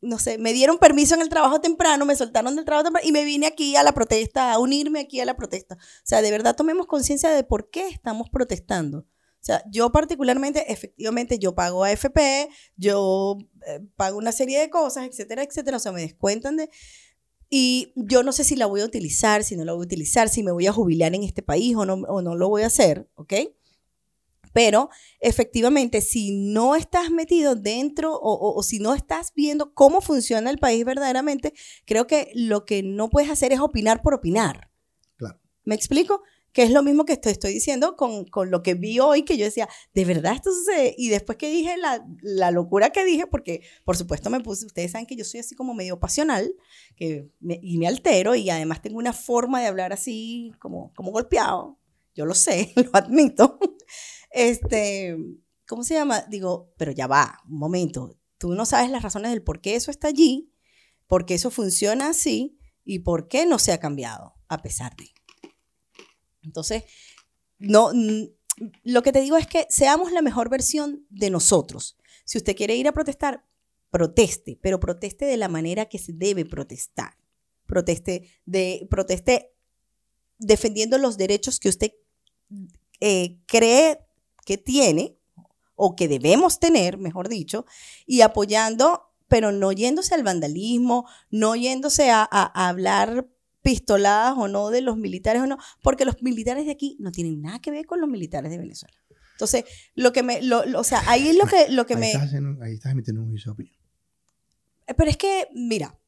no 0.00 0.18
sé, 0.18 0.36
me 0.36 0.52
dieron 0.52 0.78
permiso 0.78 1.14
en 1.14 1.20
el 1.20 1.28
trabajo 1.28 1.60
temprano, 1.60 2.04
me 2.04 2.16
soltaron 2.16 2.56
del 2.56 2.64
trabajo 2.64 2.86
temprano 2.86 3.06
y 3.06 3.12
me 3.12 3.22
vine 3.22 3.46
aquí 3.46 3.76
a 3.76 3.84
la 3.84 3.92
protesta, 3.92 4.52
a 4.52 4.58
unirme 4.58 4.98
aquí 4.98 5.20
a 5.20 5.24
la 5.24 5.36
protesta. 5.36 5.76
O 5.76 6.02
sea, 6.02 6.22
de 6.22 6.30
verdad 6.32 6.56
tomemos 6.56 6.88
conciencia 6.88 7.30
de 7.30 7.44
por 7.44 7.70
qué 7.70 7.86
estamos 7.86 8.28
protestando. 8.30 8.98
O 8.98 9.42
sea, 9.44 9.62
yo 9.70 9.92
particularmente, 9.92 10.72
efectivamente, 10.72 11.38
yo 11.38 11.54
pago 11.54 11.84
AFP, 11.84 12.48
yo 12.74 13.38
eh, 13.68 13.78
pago 13.94 14.18
una 14.18 14.32
serie 14.32 14.58
de 14.58 14.70
cosas, 14.70 15.06
etcétera, 15.06 15.44
etcétera. 15.44 15.76
O 15.76 15.80
sea, 15.80 15.92
me 15.92 16.00
descuentan 16.00 16.56
de... 16.56 16.68
Y 17.48 17.92
yo 17.94 18.24
no 18.24 18.32
sé 18.32 18.42
si 18.42 18.56
la 18.56 18.66
voy 18.66 18.80
a 18.80 18.86
utilizar, 18.86 19.44
si 19.44 19.54
no 19.54 19.64
la 19.64 19.72
voy 19.72 19.82
a 19.82 19.86
utilizar, 19.86 20.28
si 20.28 20.42
me 20.42 20.50
voy 20.50 20.66
a 20.66 20.72
jubilar 20.72 21.14
en 21.14 21.22
este 21.22 21.42
país 21.42 21.76
o 21.76 21.86
no, 21.86 21.94
o 21.94 22.22
no 22.22 22.34
lo 22.34 22.48
voy 22.48 22.62
a 22.62 22.66
hacer, 22.66 23.08
¿ok? 23.14 23.34
Pero 24.52 24.90
efectivamente, 25.20 26.00
si 26.00 26.32
no 26.32 26.74
estás 26.76 27.10
metido 27.10 27.54
dentro 27.54 28.18
o, 28.20 28.62
si 28.62 28.78
no 28.78 28.94
estás 28.94 29.32
viendo 29.34 29.74
cómo 29.74 30.00
funciona 30.00 30.50
el 30.50 30.58
país 30.58 30.84
verdaderamente, 30.84 31.52
creo 31.86 32.06
que 32.06 32.30
lo 32.34 32.64
que 32.64 32.82
no 32.82 33.10
puedes 33.10 33.30
hacer 33.30 33.52
es 33.52 33.60
opinar 33.60 34.02
por 34.02 34.14
opinar. 34.14 34.70
Claro. 35.16 35.40
¿Me 35.64 35.74
explico? 35.74 36.22
Que 36.52 36.64
es 36.64 36.72
lo 36.72 36.82
mismo 36.82 37.04
que 37.04 37.12
estoy, 37.12 37.30
estoy 37.30 37.52
diciendo 37.52 37.96
con, 37.96 38.24
con, 38.24 38.50
lo 38.50 38.64
que 38.64 38.74
vi 38.74 38.98
hoy, 38.98 39.22
que 39.22 39.36
yo 39.36 39.44
decía, 39.44 39.68
¿de 39.94 40.04
verdad 40.04 40.34
esto 40.34 40.50
sucede? 40.52 40.96
Y 40.98 41.08
después 41.08 41.38
que 41.38 41.48
dije 41.48 41.76
la, 41.76 42.04
la, 42.22 42.50
locura 42.50 42.90
que 42.90 43.04
dije, 43.04 43.28
porque 43.28 43.62
por 43.84 43.96
supuesto 43.96 44.30
me 44.30 44.40
puse, 44.40 44.66
ustedes 44.66 44.90
saben 44.90 45.06
que 45.06 45.14
yo 45.14 45.24
soy 45.24 45.40
así 45.40 45.54
como 45.54 45.74
medio 45.74 46.00
pasional, 46.00 46.52
que 46.96 47.28
y 47.40 47.78
me 47.78 47.86
altero, 47.86 48.34
y 48.34 48.50
además 48.50 48.82
tengo 48.82 48.98
una 48.98 49.12
forma 49.12 49.60
de 49.60 49.68
hablar 49.68 49.92
así 49.92 50.52
como, 50.58 50.92
como 50.94 51.12
golpeado. 51.12 51.78
Yo 52.14 52.26
lo 52.26 52.34
sé, 52.34 52.72
lo 52.76 52.90
admito. 52.92 53.58
Este, 54.30 55.16
¿cómo 55.66 55.82
se 55.84 55.94
llama? 55.94 56.22
Digo, 56.28 56.72
pero 56.76 56.92
ya 56.92 57.06
va, 57.06 57.40
un 57.48 57.58
momento. 57.58 58.18
Tú 58.38 58.54
no 58.54 58.64
sabes 58.64 58.90
las 58.90 59.02
razones 59.02 59.30
del 59.30 59.42
por 59.42 59.60
qué 59.60 59.76
eso 59.76 59.90
está 59.90 60.08
allí, 60.08 60.52
por 61.06 61.26
qué 61.26 61.34
eso 61.34 61.50
funciona 61.50 62.08
así 62.10 62.58
y 62.84 63.00
por 63.00 63.28
qué 63.28 63.46
no 63.46 63.58
se 63.58 63.72
ha 63.72 63.78
cambiado 63.78 64.34
a 64.48 64.62
pesar 64.62 64.96
de. 64.96 65.10
Entonces, 66.42 66.84
no, 67.58 67.92
lo 68.82 69.02
que 69.02 69.12
te 69.12 69.20
digo 69.20 69.36
es 69.36 69.46
que 69.46 69.66
seamos 69.68 70.12
la 70.12 70.22
mejor 70.22 70.48
versión 70.48 71.06
de 71.10 71.30
nosotros. 71.30 71.98
Si 72.24 72.38
usted 72.38 72.56
quiere 72.56 72.76
ir 72.76 72.88
a 72.88 72.92
protestar, 72.92 73.44
proteste, 73.90 74.58
pero 74.62 74.80
proteste 74.80 75.24
de 75.24 75.36
la 75.36 75.48
manera 75.48 75.86
que 75.86 75.98
se 75.98 76.12
debe 76.12 76.44
protestar. 76.44 77.16
Proteste, 77.66 78.28
de, 78.46 78.86
proteste 78.90 79.52
defendiendo 80.38 80.98
los 80.98 81.16
derechos 81.16 81.60
que 81.60 81.68
usted 81.68 81.92
eh, 83.00 83.38
cree 83.46 83.98
que 84.50 84.58
tiene 84.58 85.16
o 85.76 85.94
que 85.94 86.08
debemos 86.08 86.58
tener, 86.58 86.98
mejor 86.98 87.28
dicho, 87.28 87.64
y 88.04 88.22
apoyando, 88.22 89.02
pero 89.28 89.52
no 89.52 89.70
yéndose 89.70 90.12
al 90.16 90.24
vandalismo, 90.24 91.06
no 91.30 91.54
yéndose 91.54 92.10
a, 92.10 92.28
a 92.30 92.68
hablar 92.68 93.28
pistoladas 93.62 94.34
o 94.36 94.48
no 94.48 94.70
de 94.70 94.80
los 94.80 94.96
militares 94.96 95.40
o 95.42 95.46
no, 95.46 95.56
porque 95.82 96.04
los 96.04 96.20
militares 96.20 96.64
de 96.66 96.72
aquí 96.72 96.96
no 96.98 97.12
tienen 97.12 97.40
nada 97.42 97.60
que 97.60 97.70
ver 97.70 97.86
con 97.86 98.00
los 98.00 98.10
militares 98.10 98.50
de 98.50 98.58
Venezuela. 98.58 98.96
Entonces, 99.32 99.64
lo 99.94 100.12
que 100.12 100.22
me, 100.24 100.42
lo, 100.42 100.62
o 100.78 100.82
sea, 100.84 101.00
ahí 101.06 101.28
es 101.28 101.36
lo 101.36 101.46
que, 101.46 101.68
lo 101.68 101.86
que 101.86 101.94
ahí 101.94 102.00
me... 102.00 102.10
Estás 102.10 102.24
haciendo- 102.26 102.60
ahí 102.64 102.72
estás 102.74 102.90
emitiendo 102.92 103.22
un 103.22 103.28
juicio 103.30 103.50
de 103.50 103.52
opinión. 103.52 103.76
Pero 104.96 105.08
es 105.10 105.16
que, 105.16 105.46
mira, 105.54 105.88
eh, 105.88 105.99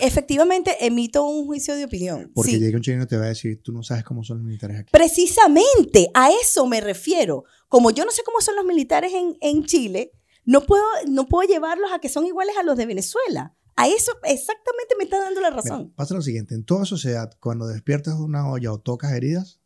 efectivamente 0.00 0.86
emito 0.86 1.26
un 1.26 1.46
juicio 1.46 1.74
de 1.74 1.84
opinión. 1.84 2.30
Porque 2.34 2.52
sí. 2.52 2.58
llega 2.58 2.76
un 2.76 2.82
chileno 2.82 3.04
y 3.04 3.06
te 3.06 3.16
va 3.16 3.24
a 3.24 3.28
decir, 3.28 3.62
tú 3.62 3.72
no 3.72 3.82
sabes 3.82 4.04
cómo 4.04 4.22
son 4.22 4.38
los 4.38 4.46
militares 4.46 4.78
aquí. 4.78 4.90
Precisamente 4.92 6.08
a 6.14 6.30
eso 6.30 6.66
me 6.66 6.80
refiero. 6.80 7.44
Como 7.68 7.90
yo 7.90 8.04
no 8.04 8.10
sé 8.10 8.22
cómo 8.24 8.40
son 8.40 8.56
los 8.56 8.64
militares 8.64 9.12
en, 9.12 9.36
en 9.40 9.64
Chile, 9.64 10.12
no 10.44 10.60
puedo, 10.62 10.84
no 11.08 11.26
puedo 11.26 11.48
llevarlos 11.48 11.90
a 11.92 11.98
que 11.98 12.08
son 12.08 12.26
iguales 12.26 12.54
a 12.58 12.62
los 12.62 12.76
de 12.76 12.86
Venezuela. 12.86 13.54
A 13.74 13.88
eso 13.88 14.12
exactamente 14.24 14.94
me 14.96 15.04
está 15.04 15.20
dando 15.20 15.40
la 15.40 15.50
Mira, 15.50 15.62
razón. 15.62 15.92
pasa 15.94 16.14
lo 16.14 16.22
siguiente, 16.22 16.54
en 16.54 16.64
toda 16.64 16.86
sociedad, 16.86 17.30
cuando 17.40 17.66
despiertas 17.66 18.14
una 18.14 18.48
olla 18.48 18.72
o 18.72 18.78
tocas 18.78 19.12
heridas, 19.12 19.60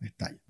estalla. 0.00 0.40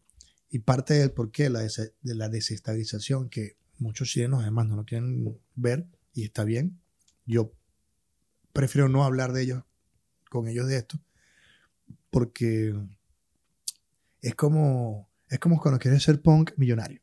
Y 0.48 0.60
parte 0.60 0.94
del 0.94 1.12
porqué 1.12 1.50
la, 1.50 1.60
de 1.60 2.14
la 2.14 2.30
desestabilización 2.30 3.28
que 3.28 3.56
muchos 3.78 4.08
chilenos 4.08 4.40
además 4.40 4.68
no 4.68 4.76
lo 4.76 4.84
quieren 4.84 5.38
ver, 5.54 5.86
y 6.14 6.24
está 6.24 6.44
bien, 6.44 6.80
yo 7.26 7.52
prefiero 8.52 8.88
no 8.88 9.04
hablar 9.04 9.32
de 9.32 9.42
ellos, 9.42 9.64
con 10.30 10.48
ellos 10.48 10.66
de 10.66 10.76
esto, 10.76 10.98
porque 12.10 12.74
es 14.20 14.34
como, 14.34 15.08
es 15.28 15.38
como 15.38 15.60
cuando 15.60 15.78
quieres 15.78 16.02
ser 16.02 16.20
punk 16.20 16.52
millonario. 16.56 17.00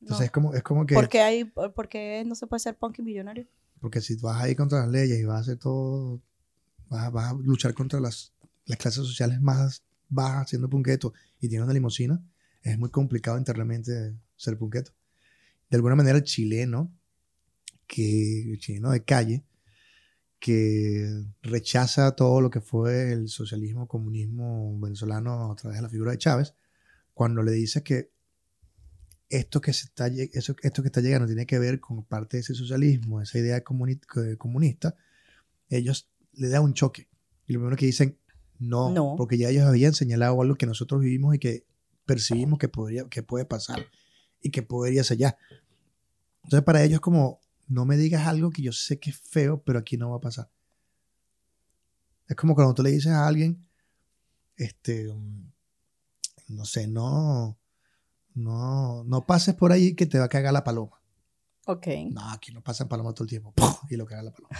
Entonces 0.00 0.20
No. 0.20 0.24
es, 0.26 0.30
como, 0.30 0.54
es 0.54 0.62
como 0.62 0.86
que... 0.86 0.94
¿Por 0.94 1.08
qué 1.08 1.20
hay, 1.20 1.44
por 1.44 1.88
qué 1.88 2.24
no 2.26 2.34
se 2.34 2.46
puede 2.46 2.60
ser 2.60 2.76
punk 2.76 2.98
y 2.98 3.02
millonario? 3.02 3.46
Porque 3.80 4.00
si 4.00 4.14
vas 4.16 4.42
a 4.42 4.48
ir 4.48 4.56
contra 4.56 4.80
las 4.80 4.88
leyes 4.88 5.18
y 5.18 5.24
vas 5.24 5.38
a 5.38 5.40
hacer 5.40 5.58
todo, 5.58 6.20
vas 6.88 7.12
vas 7.12 7.32
a 7.32 7.34
luchar 7.34 7.74
contra 7.74 8.00
las, 8.00 8.32
las 8.64 8.78
clases 8.78 9.04
sociales 9.04 9.40
más 9.40 9.82
bajas 10.08 10.50
siendo 10.50 10.70
punqueto 10.70 11.12
y 11.40 11.48
tienes 11.48 11.64
una 11.64 11.74
limusina, 11.74 12.22
es 12.62 12.78
muy 12.78 12.90
complicado 12.90 13.38
internamente 13.38 14.14
ser 14.36 14.56
punqueto. 14.58 14.92
De 15.68 15.76
alguna 15.76 15.96
manera 15.96 16.18
el 16.18 16.24
chileno, 16.24 16.92
que, 17.86 18.52
el 18.52 18.58
chileno 18.58 18.90
de 18.90 19.04
calle, 19.04 19.44
que 20.38 21.24
rechaza 21.42 22.14
todo 22.14 22.40
lo 22.40 22.50
que 22.50 22.60
fue 22.60 23.12
el 23.12 23.28
socialismo, 23.28 23.88
comunismo 23.88 24.78
venezolano 24.80 25.50
a 25.52 25.56
través 25.56 25.78
de 25.78 25.82
la 25.82 25.88
figura 25.88 26.12
de 26.12 26.18
Chávez, 26.18 26.54
cuando 27.14 27.42
le 27.42 27.52
dice 27.52 27.82
que 27.82 28.10
esto 29.28 29.60
que, 29.60 29.72
se 29.72 29.86
está, 29.86 30.06
eso, 30.06 30.54
esto 30.62 30.82
que 30.82 30.88
está 30.88 31.00
llegando 31.00 31.26
tiene 31.26 31.46
que 31.46 31.58
ver 31.58 31.80
con 31.80 32.04
parte 32.04 32.36
de 32.36 32.42
ese 32.42 32.54
socialismo, 32.54 33.20
esa 33.20 33.38
idea 33.38 33.64
comuni- 33.64 33.98
que- 34.12 34.36
comunista, 34.36 34.94
ellos 35.68 36.08
le 36.32 36.48
da 36.48 36.60
un 36.60 36.74
choque. 36.74 37.08
Y 37.46 37.54
lo 37.54 37.60
primero 37.60 37.76
que 37.76 37.86
dicen, 37.86 38.18
no, 38.58 38.90
No. 38.90 39.14
porque 39.16 39.36
ya 39.38 39.48
ellos 39.48 39.64
habían 39.64 39.94
señalado 39.94 40.40
algo 40.40 40.54
que 40.54 40.66
nosotros 40.66 41.00
vivimos 41.00 41.34
y 41.34 41.38
que 41.38 41.66
percibimos 42.04 42.58
que, 42.58 42.68
podría, 42.68 43.04
que 43.08 43.22
puede 43.22 43.44
pasar 43.46 43.86
y 44.40 44.50
que 44.50 44.62
podría 44.62 45.02
ser 45.02 45.18
ya. 45.18 45.36
Entonces 46.44 46.64
para 46.64 46.84
ellos 46.84 47.00
como, 47.00 47.40
no 47.66 47.84
me 47.84 47.96
digas 47.96 48.26
algo 48.26 48.50
que 48.50 48.62
yo 48.62 48.72
sé 48.72 48.98
que 48.98 49.10
es 49.10 49.18
feo, 49.18 49.62
pero 49.62 49.78
aquí 49.78 49.96
no 49.96 50.10
va 50.10 50.16
a 50.16 50.20
pasar. 50.20 50.50
Es 52.28 52.36
como 52.36 52.54
cuando 52.54 52.74
tú 52.74 52.82
le 52.82 52.90
dices 52.90 53.12
a 53.12 53.26
alguien, 53.26 53.66
este, 54.56 55.12
no 56.48 56.64
sé, 56.64 56.88
no, 56.88 57.58
no, 58.34 59.04
no 59.04 59.26
pases 59.26 59.54
por 59.54 59.72
ahí 59.72 59.94
que 59.94 60.06
te 60.06 60.18
va 60.18 60.26
a 60.26 60.28
cagar 60.28 60.52
la 60.52 60.64
paloma. 60.64 61.00
Ok. 61.66 61.86
No, 62.10 62.30
aquí 62.30 62.52
no 62.52 62.62
pasan 62.62 62.88
palomas 62.88 63.14
todo 63.14 63.24
el 63.24 63.30
tiempo. 63.30 63.52
Y 63.90 63.96
lo 63.96 64.06
caga 64.06 64.22
la 64.22 64.32
paloma. 64.32 64.56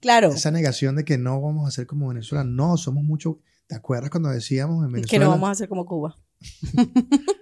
Claro, 0.00 0.28
Esa 0.28 0.52
negación 0.52 0.94
de 0.94 1.04
que 1.04 1.18
no 1.18 1.40
vamos 1.40 1.66
a 1.66 1.72
ser 1.72 1.86
como 1.86 2.08
Venezuela. 2.08 2.44
No, 2.44 2.76
somos 2.76 3.02
mucho. 3.02 3.40
¿Te 3.66 3.74
acuerdas 3.74 4.10
cuando 4.10 4.28
decíamos 4.28 4.84
en 4.84 4.90
que 4.90 4.94
Venezuela? 4.94 5.24
no 5.24 5.30
vamos 5.32 5.48
a 5.48 5.52
hacer 5.52 5.68
como 5.68 5.86
Cuba. 5.86 6.16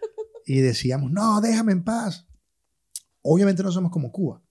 Y 0.47 0.61
decíamos, 0.61 1.11
no, 1.11 1.41
déjame 1.41 1.73
en 1.73 1.83
paz. 1.83 2.29
Obviamente 3.27 3.63
no 3.63 3.73
somos 3.73 3.91
como 3.91 4.13
Cuba, 4.13 4.43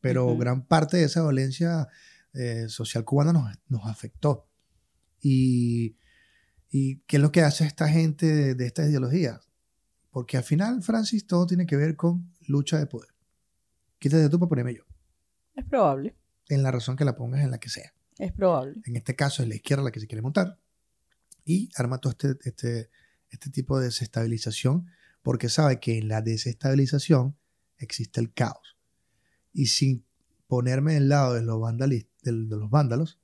pero 0.00 0.36
gran 0.36 0.66
parte 0.66 0.96
de 0.96 1.04
esa 1.04 1.22
violencia 1.22 1.88
eh, 2.32 2.66
social 2.68 3.04
cubana 3.04 3.32
nos, 3.32 3.50
nos 3.68 3.86
afectó. 3.86 4.46
Y, 5.20 5.96
¿Y 6.70 6.98
qué 7.06 7.16
es 7.16 7.22
lo 7.22 7.32
que 7.32 7.42
hace 7.42 7.64
esta 7.64 7.88
gente 7.88 8.26
de, 8.26 8.54
de 8.54 8.66
estas 8.66 8.88
ideologías? 8.88 9.48
Porque 10.10 10.36
al 10.36 10.44
final, 10.44 10.82
Francis, 10.82 11.26
todo 11.26 11.46
tiene 11.46 11.66
que 11.66 11.76
ver 11.76 11.96
con 11.96 12.32
lucha 12.46 12.78
de 12.78 12.86
poder. 12.86 13.10
Quítate 13.98 14.28
tú 14.28 14.38
para 14.38 14.48
ponerme 14.48 14.74
yo. 14.74 14.84
Es 15.54 15.64
probable, 15.64 16.14
En 16.48 16.62
la 16.62 16.70
razón 16.70 16.96
que 16.96 17.04
la 17.04 17.16
pongas, 17.16 17.42
en 17.42 17.50
la 17.50 17.58
que 17.58 17.70
sea. 17.70 17.92
es 18.18 18.32
probable. 18.32 18.80
En 18.84 18.96
este 18.96 19.16
caso 19.16 19.42
es 19.42 19.48
la 19.48 19.56
izquierda 19.56 19.82
la 19.82 19.90
que 19.90 20.00
se 20.00 20.06
quiere 20.06 20.22
montar. 20.22 20.58
Y 21.44 21.70
arma 21.76 21.98
todo 21.98 22.12
este, 22.12 22.36
este, 22.48 22.90
este 23.30 23.50
tipo 23.50 23.78
de 23.78 23.86
desestabilización 23.86 24.86
porque 25.22 25.48
sabe 25.48 25.80
que 25.80 25.98
en 25.98 26.08
la 26.08 26.22
desestabilización 26.22 27.36
existe 27.78 28.20
el 28.20 28.32
caos. 28.32 28.76
Y 29.52 29.66
sin 29.66 30.04
ponerme 30.46 30.94
del 30.94 31.08
lado 31.08 31.34
de 31.34 31.42
los, 31.42 31.60
de 31.76 32.32
los 32.32 32.70
vándalos, 32.70 33.18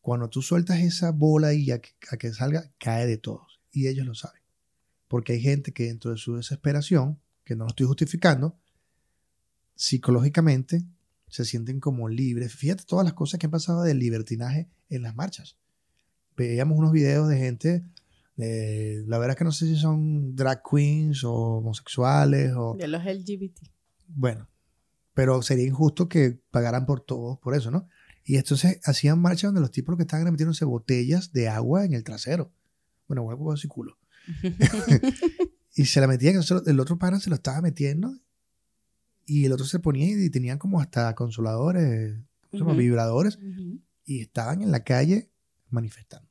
cuando 0.00 0.28
tú 0.28 0.42
sueltas 0.42 0.78
esa 0.80 1.10
bola 1.10 1.52
y 1.52 1.70
a 1.70 1.80
que 1.80 2.32
salga, 2.32 2.70
cae 2.78 3.06
de 3.06 3.16
todos. 3.16 3.60
Y 3.72 3.88
ellos 3.88 4.06
lo 4.06 4.14
saben. 4.14 4.40
Porque 5.08 5.34
hay 5.34 5.40
gente 5.40 5.72
que 5.72 5.86
dentro 5.86 6.10
de 6.10 6.16
su 6.16 6.36
desesperación, 6.36 7.20
que 7.44 7.56
no 7.56 7.64
lo 7.64 7.70
estoy 7.70 7.86
justificando, 7.86 8.58
psicológicamente 9.74 10.84
se 11.28 11.44
sienten 11.44 11.80
como 11.80 12.08
libres. 12.08 12.54
Fíjate 12.54 12.84
todas 12.84 13.04
las 13.04 13.14
cosas 13.14 13.38
que 13.38 13.46
han 13.46 13.50
pasado 13.50 13.82
del 13.82 13.98
libertinaje 13.98 14.68
en 14.88 15.02
las 15.02 15.14
marchas. 15.14 15.56
Veíamos 16.36 16.78
unos 16.78 16.92
videos 16.92 17.28
de 17.28 17.38
gente, 17.38 17.84
eh, 18.38 19.02
la 19.06 19.18
verdad 19.18 19.34
es 19.34 19.38
que 19.38 19.44
no 19.44 19.52
sé 19.52 19.66
si 19.66 19.76
son 19.76 20.34
drag 20.36 20.62
queens 20.68 21.24
o 21.24 21.32
homosexuales 21.34 22.52
o 22.56 22.76
De 22.78 22.88
los 22.88 23.04
LGBT. 23.04 23.58
bueno, 24.08 24.48
pero 25.14 25.40
sería 25.42 25.66
injusto 25.66 26.08
que 26.08 26.38
pagaran 26.50 26.84
por 26.86 27.00
todos 27.00 27.38
por 27.38 27.54
eso, 27.54 27.70
¿no? 27.70 27.88
Y 28.24 28.36
entonces 28.36 28.80
hacían 28.84 29.20
marchas 29.20 29.48
donde 29.48 29.60
los 29.60 29.70
tipos 29.70 29.96
que 29.96 30.02
estaban 30.02 30.30
metiéndose 30.30 30.64
botellas 30.64 31.32
de 31.32 31.48
agua 31.48 31.84
en 31.84 31.92
el 31.94 32.02
trasero. 32.04 32.52
Bueno, 33.06 33.22
huevo 33.22 33.52
así 33.52 33.68
culo. 33.68 33.96
Y 35.78 35.84
se 35.84 36.00
la 36.00 36.06
metían, 36.06 36.36
el 36.66 36.80
otro- 36.80 36.98
pana 36.98 37.20
se 37.20 37.28
lo 37.28 37.36
estaba 37.36 37.60
metiendo 37.60 38.18
y 39.26 39.44
el 39.44 39.52
otro 39.52 39.66
se 39.66 39.78
ponía 39.78 40.08
y 40.08 40.30
tenían 40.30 40.58
como 40.58 40.80
hasta 40.80 41.14
consoladores. 41.14 42.18
Ujú. 42.52 42.74
vibradores 42.74 43.38
y 44.06 44.20
estaban 44.22 44.62
en 44.62 44.70
la 44.70 44.82
calle 44.84 45.30
manifestando. 45.68 46.25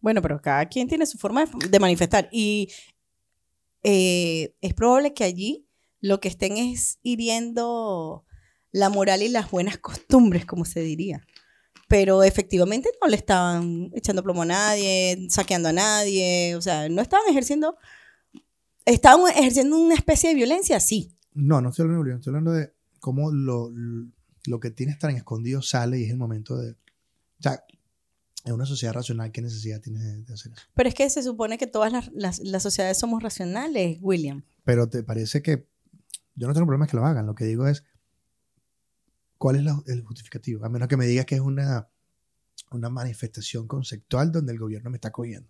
Bueno, 0.00 0.22
pero 0.22 0.40
cada 0.40 0.66
quien 0.66 0.88
tiene 0.88 1.06
su 1.06 1.18
forma 1.18 1.44
de, 1.44 1.80
manifestar. 1.80 2.28
Y 2.32 2.68
eh, 3.82 4.54
es 4.60 4.74
probable 4.74 5.12
que 5.12 5.24
allí 5.24 5.66
lo 6.00 6.20
que 6.20 6.28
estén 6.28 6.56
es 6.56 6.98
hiriendo 7.02 8.24
la 8.70 8.90
moral 8.90 9.22
y 9.22 9.28
las 9.28 9.50
buenas 9.50 9.78
costumbres, 9.78 10.44
como 10.46 10.64
se 10.64 10.80
diría. 10.80 11.24
Pero 11.88 12.22
efectivamente 12.22 12.90
no 13.00 13.08
le 13.08 13.16
estaban 13.16 13.90
echando 13.94 14.22
plomo 14.22 14.42
a 14.42 14.46
nadie, 14.46 15.26
saqueando 15.30 15.70
a 15.70 15.72
nadie, 15.72 16.54
o 16.54 16.60
sea, 16.60 16.88
no 16.88 17.00
estaban 17.00 17.26
ejerciendo, 17.30 17.76
estaban 18.84 19.26
ejerciendo 19.30 19.78
una 19.78 19.94
especie 19.94 20.28
de 20.28 20.34
violencia, 20.34 20.80
sí. 20.80 21.16
No, 21.32 21.62
no 21.62 21.70
estoy 21.70 21.84
hablando 21.84 22.02
de 22.02 22.08
violencia, 22.10 22.30
estoy 22.30 22.38
hablando 22.38 22.52
de 22.52 22.74
cómo 23.00 23.32
lo, 23.32 23.72
lo 24.46 24.60
que 24.60 24.70
tienes 24.70 24.98
tan 24.98 25.16
escondido 25.16 25.62
sale 25.62 25.98
y 25.98 26.04
es 26.04 26.10
el 26.10 26.18
momento 26.18 26.58
de... 26.58 26.72
O 26.72 27.42
sea, 27.42 27.64
en 28.48 28.54
una 28.54 28.66
sociedad 28.66 28.92
racional, 28.94 29.30
¿qué 29.32 29.40
necesidad 29.42 29.80
tienes 29.80 30.26
de, 30.26 30.32
hacer 30.34 30.52
eso? 30.52 30.62
Pero 30.74 30.88
es 30.88 30.94
que 30.94 31.08
se 31.10 31.22
supone 31.22 31.58
que 31.58 31.66
todas 31.66 31.92
las, 31.92 32.10
las- 32.12 32.40
las 32.40 32.62
sociedades 32.62 32.98
somos 32.98 33.22
racionales, 33.22 33.98
William. 34.00 34.42
Pero 34.64 34.88
te 34.88 35.02
parece 35.02 35.42
que... 35.42 35.66
Yo 36.34 36.46
no 36.46 36.54
tengo 36.54 36.66
problema 36.66 36.86
que 36.86 36.96
lo 36.96 37.04
hagan, 37.04 37.26
lo 37.26 37.34
que 37.34 37.44
digo 37.44 37.66
es... 37.66 37.84
¿Cuál 39.38 39.56
es 39.56 39.62
la- 39.64 39.82
el 39.86 40.02
justificativo? 40.04 40.64
A 40.64 40.68
menos 40.68 40.88
que 40.88 40.96
me 40.96 41.06
digas 41.06 41.26
que 41.26 41.36
es 41.36 41.40
una, 41.40 41.88
una 42.72 42.88
manifestación 42.90 43.68
conceptual 43.68 44.32
donde 44.32 44.52
el 44.52 44.58
gobierno 44.58 44.90
me 44.90 44.96
está 44.96 45.10
cogiendo. 45.12 45.48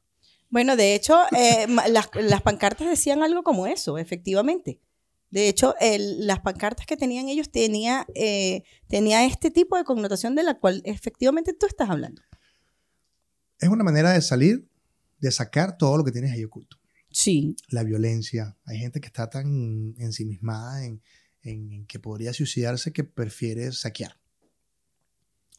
Bueno, 0.50 0.76
de 0.76 0.94
hecho, 0.94 1.16
eh, 1.36 1.66
las, 1.90 2.10
las 2.14 2.42
pancartas 2.42 2.88
decían 2.88 3.22
algo 3.22 3.42
como 3.42 3.66
eso, 3.66 3.98
efectivamente. 3.98 4.80
De 5.30 5.48
hecho, 5.48 5.74
el- 5.80 6.26
las 6.26 6.40
pancartas 6.40 6.86
que 6.86 6.96
tenían 6.96 7.28
ellos 7.28 7.50
tenía, 7.50 8.06
eh, 8.14 8.62
tenía 8.88 9.24
este 9.26 9.50
tipo 9.50 9.76
de 9.76 9.84
connotación 9.84 10.34
de 10.34 10.42
la 10.42 10.58
cual 10.58 10.80
efectivamente 10.84 11.52
tú 11.52 11.66
estás 11.66 11.90
hablando. 11.90 12.22
Es 13.60 13.68
una 13.68 13.84
manera 13.84 14.12
de 14.12 14.22
salir 14.22 14.68
de 15.20 15.30
sacar 15.32 15.76
todo 15.76 15.96
lo 15.98 16.04
que 16.04 16.12
tienes 16.12 16.32
ahí 16.32 16.44
oculto. 16.44 16.78
Sí. 17.10 17.56
La 17.68 17.82
violencia. 17.82 18.56
Hay 18.64 18.78
gente 18.78 19.00
que 19.00 19.06
está 19.06 19.28
tan 19.28 19.94
ensimismada 19.98 20.84
en, 20.84 21.02
en 21.42 21.86
que 21.86 21.98
podría 21.98 22.32
suicidarse 22.32 22.92
que 22.92 23.04
prefiere 23.04 23.72
saquear. 23.72 24.18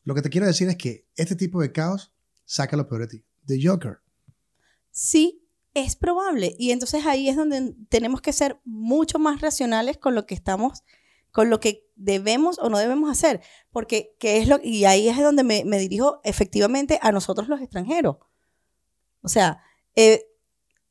Lo 0.03 0.15
que 0.15 0.21
te 0.21 0.29
quiero 0.29 0.47
decir 0.47 0.69
es 0.69 0.77
que 0.77 1.05
este 1.15 1.35
tipo 1.35 1.61
de 1.61 1.71
caos 1.71 2.13
saca 2.45 2.77
lo 2.77 2.87
peor 2.87 3.01
de 3.01 3.07
ti. 3.07 3.23
The 3.45 3.59
Joker. 3.61 3.99
Sí, 4.91 5.43
es 5.73 5.95
probable. 5.95 6.55
Y 6.57 6.71
entonces 6.71 7.05
ahí 7.05 7.29
es 7.29 7.35
donde 7.35 7.75
tenemos 7.89 8.21
que 8.21 8.33
ser 8.33 8.59
mucho 8.65 9.19
más 9.19 9.41
racionales 9.41 9.97
con 9.97 10.15
lo 10.15 10.25
que 10.25 10.35
estamos, 10.35 10.83
con 11.31 11.49
lo 11.49 11.59
que 11.59 11.87
debemos 11.95 12.59
o 12.59 12.69
no 12.69 12.77
debemos 12.77 13.09
hacer. 13.09 13.41
Porque, 13.71 14.15
¿qué 14.19 14.37
es 14.37 14.47
lo, 14.47 14.59
y 14.63 14.85
ahí 14.85 15.09
es 15.09 15.17
donde 15.17 15.43
me, 15.43 15.63
me 15.65 15.79
dirijo 15.79 16.21
efectivamente 16.23 16.99
a 17.01 17.11
nosotros 17.11 17.47
los 17.47 17.61
extranjeros. 17.61 18.17
O 19.21 19.27
sea, 19.27 19.61
eh, 19.95 20.25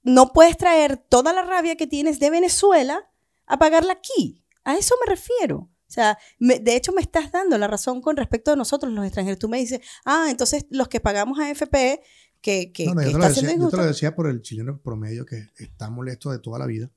no 0.03 0.33
puedes 0.33 0.57
traer 0.57 0.97
toda 0.97 1.33
la 1.33 1.43
rabia 1.43 1.77
que 1.77 1.87
tienes 1.87 2.19
de 2.19 2.31
Venezuela 2.31 3.11
a 3.47 3.59
pagarla 3.59 3.95
aquí. 3.95 4.45
A 4.65 4.77
eso 4.77 4.95
me 5.05 5.11
refiero. 5.11 5.71
O 5.89 5.91
sea, 5.91 6.19
de 6.39 6.77
hecho 6.77 6.93
me 6.93 7.01
estás 7.01 7.33
dando 7.33 7.57
la 7.57 7.67
razón 7.67 8.03
con 8.03 8.17
respecto 8.17 8.53
a 8.53 8.57
nosotros 8.57 8.93
los 8.93 9.05
extranjeros. 9.07 9.39
Tú 9.39 9.49
me 9.49 9.59
dices, 9.59 9.81
ah, 10.05 10.27
entonces 10.29 10.67
los 10.69 10.89
que 10.89 11.01
pagamos 11.01 11.39
a 11.39 11.51
FP, 11.51 12.03
que, 12.43 12.73
que, 12.73 12.87
no, 12.87 12.95
no, 12.95 13.01
que 13.01 13.11
yo, 13.11 13.19
te 13.19 13.27
está 13.27 13.29
lo 13.29 13.35
decía, 13.35 13.57
yo 13.57 13.71
te 13.71 13.77
lo 13.79 13.87
decía 13.87 14.15
por 14.15 14.29
el 14.29 14.43
chileno 14.43 14.81
promedio 14.83 15.25
que 15.25 15.49
está 15.57 15.89
molesto 15.89 16.31
de 16.31 16.39
toda 16.39 16.59
la 16.59 16.67
vida 16.67 16.91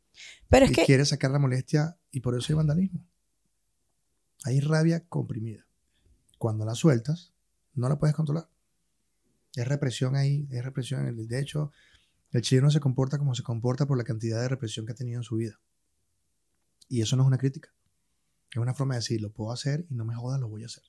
Pero 0.50 0.66
es 0.66 0.72
y 0.72 0.76
que, 0.76 0.86
quiere 0.86 1.06
sacar 1.06 1.32
la 1.32 1.40
molestia 1.40 1.98
y 2.12 2.20
por 2.20 2.38
eso 2.38 2.48
hay 2.50 2.58
vandalismo. 2.58 3.08
Hay 4.44 4.60
rabia 4.60 5.06
comprimida. 5.08 5.66
Cuando 6.38 6.66
la 6.66 6.76
sueltas, 6.76 7.34
no 7.74 7.88
la 7.90 7.98
puedes 8.00 8.16
controlar. 8.16 8.50
Es 9.56 9.68
represión 9.68 10.16
ahí, 10.16 10.48
es 10.52 10.64
represión. 10.64 11.16
De 11.28 11.40
hecho, 11.40 11.72
el 12.32 12.42
chileno 12.42 12.72
se 12.72 12.80
comporta 12.80 13.18
como 13.18 13.36
se 13.36 13.44
comporta 13.44 13.86
por 13.86 13.98
la 13.98 14.04
cantidad 14.04 14.42
de 14.42 14.48
represión 14.48 14.86
que 14.86 14.94
ha 14.94 14.96
tenido 14.96 15.20
en 15.20 15.24
su 15.24 15.36
vida. 15.36 15.60
Y 16.88 17.02
eso 17.02 17.16
no 17.16 17.24
es 17.24 17.28
una 17.28 17.38
crítica. 17.38 17.74
Es 18.52 18.58
una 18.58 18.74
forma 18.74 18.96
de 18.96 19.00
decir, 19.00 19.22
lo 19.22 19.32
puedo 19.32 19.52
hacer 19.52 19.86
y 19.90 19.96
no 19.96 20.04
me 20.06 20.16
jodas, 20.16 20.40
lo 20.40 20.50
voy 20.50 20.64
a 20.64 20.66
hacer. 20.66 20.84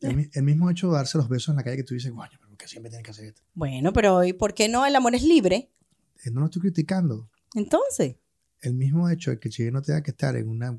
El, 0.00 0.16
mi- 0.16 0.30
el 0.32 0.42
mismo 0.42 0.70
hecho 0.70 0.88
de 0.88 0.94
darse 0.94 1.16
los 1.18 1.28
besos 1.28 1.48
en 1.50 1.56
la 1.56 1.64
calle 1.64 1.78
que 1.78 1.82
tú 1.84 1.94
dices, 1.94 2.12
guayo, 2.12 2.38
pero 2.40 2.56
que 2.56 2.68
siempre 2.68 2.90
tienen 2.90 3.04
que 3.04 3.10
hacer 3.10 3.26
esto. 3.26 3.42
bueno, 3.54 3.92
pero 3.92 4.22
¿y 4.24 4.32
por 4.32 4.54
qué 4.54 4.68
no? 4.68 4.84
El 4.86 4.94
amor 4.96 5.14
es 5.14 5.22
libre. 5.22 5.70
Eh, 6.24 6.30
No 6.30 6.40
lo 6.40 6.46
estoy 6.46 6.62
criticando. 6.62 7.30
Entonces, 7.54 8.16
El 8.60 8.74
mismo 8.74 9.08
hecho 9.08 9.30
de 9.30 9.38
que 9.38 9.48
el 9.48 9.54
chileno 9.54 9.82
tenga 9.82 10.02
que 10.02 10.10
estar 10.10 10.36
en 10.36 10.48
una 10.48 10.78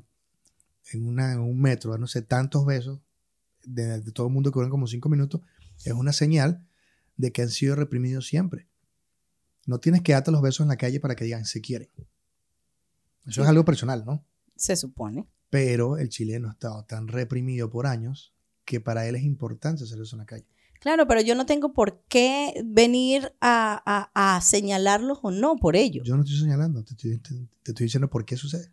en, 0.92 1.06
una, 1.06 1.32
en 1.32 1.40
un 1.40 1.60
metro, 1.60 1.96
no 1.98 2.06
sé, 2.06 2.22
tantos 2.22 2.64
besos 2.66 3.00
de, 3.64 4.00
de 4.00 4.12
todo 4.12 4.26
el 4.28 4.32
mundo 4.32 4.50
que 4.50 4.56
duran 4.56 4.70
como 4.70 4.86
cinco 4.86 5.08
minutos, 5.08 5.40
es 5.84 5.92
una 5.92 6.12
señal 6.12 6.66
de 7.16 7.32
que 7.32 7.42
han 7.42 7.50
sido 7.50 7.74
reprimidos 7.74 8.26
siempre. 8.26 8.66
No 9.66 9.78
tienes 9.80 10.02
que 10.02 10.12
darte 10.12 10.30
los 10.30 10.40
besos 10.40 10.60
en 10.64 10.68
la 10.68 10.76
calle 10.76 11.00
para 11.00 11.14
que 11.16 11.24
digan 11.24 11.44
se 11.44 11.60
quieren. 11.60 11.88
Eso 13.26 13.32
Sí. 13.34 13.40
es 13.42 13.48
algo 13.48 13.64
personal, 13.64 14.04
¿no? 14.06 14.24
se 14.56 14.74
supone. 14.76 15.28
Pero 15.50 15.98
el 15.98 16.08
chileno 16.08 16.48
ha 16.48 16.52
estado 16.52 16.84
tan 16.84 17.06
reprimido 17.08 17.70
por 17.70 17.86
años 17.86 18.34
que 18.64 18.80
para 18.80 19.06
él 19.06 19.14
es 19.14 19.22
importante 19.22 19.84
hacer 19.84 20.00
eso 20.00 20.16
en 20.16 20.20
la 20.20 20.26
calle. 20.26 20.46
Claro, 20.80 21.06
pero 21.06 21.20
yo 21.20 21.34
no 21.34 21.46
tengo 21.46 21.72
por 21.72 22.02
qué 22.08 22.54
venir 22.64 23.32
a, 23.40 23.80
a- 24.14 24.36
a 24.36 24.40
señalarlos 24.40 25.18
o 25.22 25.30
no 25.30 25.56
por 25.56 25.74
ello. 25.76 26.02
Yo 26.04 26.16
no 26.16 26.22
estoy 26.22 26.38
señalando, 26.40 26.82
te 26.84 26.92
estoy, 26.94 27.18
te- 27.18 27.34
te 27.62 27.70
estoy 27.72 27.84
diciendo 27.84 28.08
por 28.10 28.24
qué 28.24 28.36
sucede. 28.36 28.70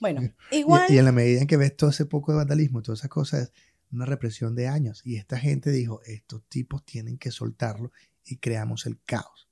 Bueno, 0.00 0.22
igual. 0.50 0.90
Y, 0.90 0.98
en 0.98 1.04
la 1.04 1.12
medida 1.12 1.40
en 1.40 1.46
que 1.46 1.56
ves 1.56 1.76
todo 1.76 1.90
ese 1.90 2.06
poco 2.06 2.32
de 2.32 2.38
vandalismo, 2.38 2.82
todas 2.82 3.00
esas 3.00 3.10
cosas, 3.10 3.42
es 3.42 3.52
una 3.92 4.06
represión 4.06 4.54
de 4.54 4.66
años. 4.66 5.02
Y 5.04 5.16
esta 5.16 5.38
gente 5.38 5.70
dijo, 5.70 6.00
estos 6.04 6.42
tipos 6.48 6.84
tienen 6.84 7.18
que 7.18 7.30
soltarlo 7.30 7.92
y 8.24 8.38
creamos 8.38 8.86
el 8.86 9.00
caos. 9.04 9.48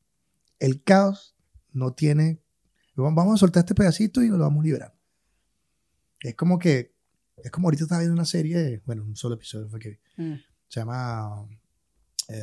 El 0.59 0.83
caos 0.83 1.37
no 1.73 1.93
tiene, 1.93 2.41
vamos 2.97 3.35
a 3.35 3.39
soltar 3.39 3.61
este 3.61 3.75
pedacito 3.75 4.23
y 4.23 4.29
lo 4.29 4.39
vamos 4.39 4.63
a 4.63 4.65
liberar. 4.65 4.95
Es 6.21 6.35
como 6.35 6.59
que, 6.59 6.95
es 7.37 7.51
como 7.51 7.69
ahorita 7.69 7.85
estaba 7.85 8.01
viendo 8.01 8.15
una 8.15 8.25
serie, 8.25 8.83
bueno, 8.87 9.05
un 9.05 9.15
solo 9.15 9.37
episodio 9.37 9.69
fue 9.69 9.79
que 9.79 9.89
vi. 9.91 10.25
Mm. 10.25 10.41
Se 10.67 10.81
llama 10.81 11.47
eh, 12.29 12.43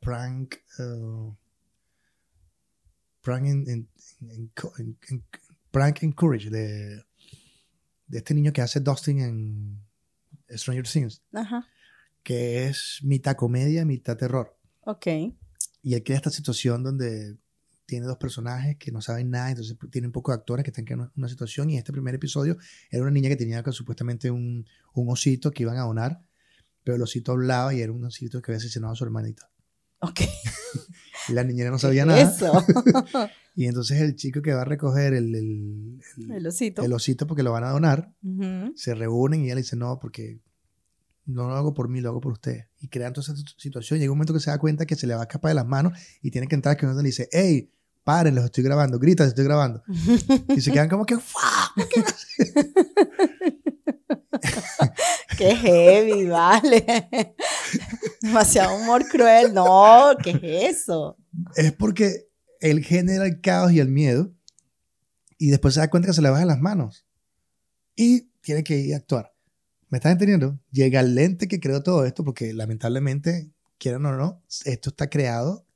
Prank, 0.00 0.54
eh, 0.78 1.32
Prank 3.20 3.46
in- 3.46 3.88
Prank 5.72 6.04
and 6.04 6.14
Courage 6.14 6.50
de, 6.50 7.02
de 8.06 8.18
este 8.18 8.34
niño 8.34 8.52
que 8.52 8.60
hace 8.60 8.78
Dustin 8.78 9.18
en 9.18 9.82
Stranger 10.48 10.86
Things, 10.86 11.22
Ajá. 11.32 11.66
que 12.22 12.66
es 12.66 13.00
mitad 13.02 13.34
comedia, 13.34 13.84
mitad 13.84 14.16
terror. 14.16 14.56
Ok. 14.82 15.06
Y 15.82 15.94
él 15.94 16.04
crea 16.04 16.18
esta 16.18 16.30
situación 16.30 16.84
donde 16.84 17.36
tiene 17.86 18.06
dos 18.06 18.18
personajes 18.18 18.76
que 18.76 18.92
no 18.92 19.00
saben 19.00 19.30
nada, 19.30 19.50
entonces 19.50 19.76
tiene 19.90 20.06
un 20.06 20.12
poco 20.12 20.30
de 20.30 20.36
actores 20.36 20.64
que 20.64 20.70
están 20.70 20.86
en 20.88 21.10
una 21.16 21.28
situación. 21.28 21.70
Y 21.70 21.78
este 21.78 21.92
primer 21.92 22.14
episodio 22.14 22.56
era 22.90 23.02
una 23.02 23.10
niña 23.10 23.28
que 23.28 23.36
tenía 23.36 23.62
supuestamente 23.72 24.30
un, 24.30 24.66
un 24.94 25.10
osito 25.10 25.50
que 25.50 25.64
iban 25.64 25.76
a 25.76 25.82
donar, 25.82 26.22
pero 26.84 26.96
el 26.96 27.02
osito 27.02 27.32
hablaba 27.32 27.74
y 27.74 27.80
era 27.80 27.92
un 27.92 28.04
osito 28.04 28.40
que 28.40 28.52
había 28.52 28.58
asesinado 28.58 28.92
a 28.92 28.96
su 28.96 29.04
hermanita. 29.04 29.50
Ok. 30.02 30.20
Y 31.28 31.34
la 31.34 31.44
niñera 31.44 31.70
no 31.70 31.78
sabía 31.78 32.04
nada. 32.04 32.20
Eso. 32.20 32.52
Y 33.54 33.66
entonces 33.66 34.00
el 34.00 34.16
chico 34.16 34.40
que 34.42 34.54
va 34.54 34.62
a 34.62 34.64
recoger 34.64 35.12
el, 35.12 35.34
el- 35.34 36.00
el- 36.16 36.30
El 36.32 36.46
osito. 36.46 36.82
el 36.82 36.92
osito 36.94 37.26
porque 37.26 37.42
lo 37.42 37.52
van 37.52 37.64
a 37.64 37.70
donar, 37.70 38.10
se 38.74 38.94
reúnen 38.94 39.42
y 39.42 39.44
ella 39.44 39.56
le 39.56 39.60
dice, 39.60 39.76
no, 39.76 39.98
porque 40.00 40.40
no 41.26 41.46
lo 41.48 41.54
hago 41.54 41.74
por 41.74 41.88
mí, 41.90 42.00
lo 42.00 42.08
hago 42.08 42.20
por 42.22 42.32
usted. 42.32 42.64
Y 42.80 42.88
crean 42.88 43.12
toda 43.12 43.22
esa 43.24 43.34
situ- 43.36 43.54
situación. 43.58 44.00
Llega 44.00 44.10
un 44.10 44.16
momento 44.16 44.32
que 44.32 44.40
se 44.40 44.50
da 44.50 44.58
cuenta 44.58 44.86
que 44.86 44.96
se 44.96 45.06
le 45.06 45.14
va 45.14 45.20
a 45.20 45.24
escapar 45.24 45.50
de 45.50 45.54
las 45.56 45.66
manos 45.66 45.92
y 46.22 46.30
tiene 46.30 46.46
que 46.48 46.54
entrar, 46.54 46.76
que 46.78 46.86
uno 46.86 46.94
le 46.96 47.02
dice, 47.02 47.28
hey, 47.30 47.70
paren, 48.04 48.34
los 48.34 48.46
estoy 48.46 48.64
grabando, 48.64 48.98
grita, 48.98 49.24
estoy 49.26 49.44
grabando. 49.44 49.82
Y 50.56 50.60
se 50.62 50.72
quedan 50.72 50.88
como 50.88 51.04
que, 51.04 51.18
¡fuah! 51.18 51.68
Qué 55.42 55.56
heavy, 55.56 56.26
vale. 56.28 57.06
Demasiado 58.20 58.76
humor 58.76 59.04
cruel. 59.08 59.52
No, 59.52 60.10
¿qué 60.22 60.30
es 60.30 60.76
eso? 60.76 61.16
Es 61.56 61.72
porque 61.72 62.28
él 62.60 62.84
genera 62.84 63.26
el 63.26 63.40
caos 63.40 63.72
y 63.72 63.80
el 63.80 63.88
miedo 63.88 64.32
y 65.38 65.50
después 65.50 65.74
se 65.74 65.80
da 65.80 65.90
cuenta 65.90 66.06
que 66.06 66.12
se 66.12 66.22
le 66.22 66.30
bajan 66.30 66.46
las 66.46 66.60
manos. 66.60 67.04
Y 67.96 68.30
tiene 68.40 68.62
que 68.62 68.78
ir 68.78 68.94
a 68.94 68.98
actuar. 68.98 69.34
¿Me 69.88 69.98
estás 69.98 70.12
entendiendo? 70.12 70.60
Llega 70.70 71.00
el 71.00 71.16
lente 71.16 71.48
que 71.48 71.58
creó 71.58 71.82
todo 71.82 72.04
esto 72.04 72.22
porque 72.24 72.54
lamentablemente, 72.54 73.50
quieran 73.78 74.06
o 74.06 74.16
no, 74.16 74.44
esto 74.64 74.90
está 74.90 75.10
creado. 75.10 75.66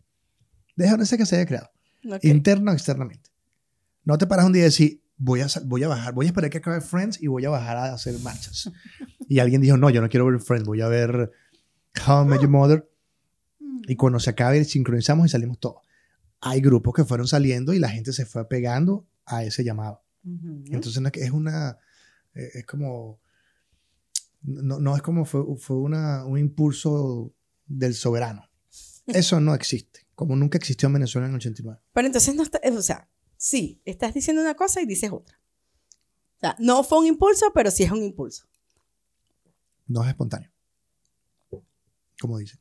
Deja 0.77 0.93
donde 0.93 1.07
sea 1.07 1.19
que 1.19 1.27
se 1.27 1.37
haya 1.37 1.47
creado. 1.47 1.71
Ok. 2.09 2.23
interno 2.23 2.71
o 2.71 2.75
externamente. 2.75 3.31
No 4.05 4.17
te 4.17 4.29
paras 4.29 4.47
un 4.47 4.53
día 4.53 4.63
y 4.63 4.67
decir, 4.67 5.03
voy 5.17 5.41
a, 5.41 5.47
voy 5.65 5.83
a 5.83 5.89
bajar, 5.89 6.15
voy 6.15 6.27
a 6.27 6.29
esperar 6.29 6.51
que 6.51 6.59
acabe 6.59 6.81
Friends 6.81 7.23
y 7.23 7.27
voy 7.27 7.45
a 7.45 7.51
bajar 7.51 7.77
a 7.77 7.95
hacer 7.95 8.19
marchas. 8.21 8.71
y 9.29 9.39
alguien 9.39 9.61
dijo, 9.61 9.77
no, 9.77 9.91
yo 9.91 10.01
no 10.01 10.09
quiero 10.09 10.27
ver 10.27 10.41
Friends, 10.41 10.67
voy 10.67 10.81
a 10.81 10.89
ver 10.89 11.31
How 12.07 12.25
I 12.25 12.29
Met 12.29 12.41
Your 12.41 12.51
Mother. 12.51 12.91
Y 13.89 13.97
cuando 13.97 14.19
se 14.19 14.31
acabe, 14.31 14.65
sincronizamos 14.65 15.27
y 15.27 15.29
salimos 15.29 15.59
todos. 15.59 15.83
Hay 16.41 16.61
grupos 16.61 16.95
que 16.95 17.05
fueron 17.05 17.27
saliendo 17.27 17.73
y 17.73 17.79
la 17.79 17.89
gente 17.89 18.13
se 18.13 18.27
fue 18.27 18.49
pegando 18.49 19.07
a 19.25 19.45
ese 19.45 19.65
llamado. 19.65 20.03
Ujú. 20.25 20.65
Entonces 20.71 21.01
no 21.01 21.09
es 21.13 21.31
una, 21.31 21.79
eh, 22.35 22.51
es 22.55 22.67
como, 22.67 23.21
no, 24.43 24.79
no 24.81 24.97
es 24.97 25.03
como 25.03 25.25
fue, 25.25 25.43
fue 25.59 25.77
una, 25.77 26.25
un 26.25 26.39
impulso 26.39 27.35
del 27.67 27.95
soberano. 27.95 28.43
Eso 29.07 29.41
no 29.41 29.55
existe, 29.55 30.01
como 30.15 30.35
nunca 30.35 30.59
existió 30.59 30.89
en 30.89 30.95
Venezuela 30.95 31.27
en 31.27 31.35
el 31.35 31.37
89. 31.37 31.81
Pero 31.93 32.07
entonces 32.07 32.35
no 32.35 32.43
está, 32.43 32.61
o 32.65 32.83
sea, 32.83 33.09
sí, 33.37 33.81
estás 33.85 34.15
diciendo 34.15 34.43
una 34.43 34.55
cosa 34.55 34.81
y 34.81 34.87
dices 34.87 35.11
otra. 35.13 35.41
O 36.37 36.41
sea, 36.41 36.57
no 36.59 36.85
fue 36.85 36.99
un 36.99 37.07
impulso, 37.07 37.47
pero 37.55 37.71
sí 37.71 37.83
es 37.83 37.91
un 37.91 38.03
impulso. 38.03 38.47
No 39.87 40.03
es 40.03 40.09
espontáneo. 40.09 40.51
Como 42.21 42.39
dicen. 42.39 42.61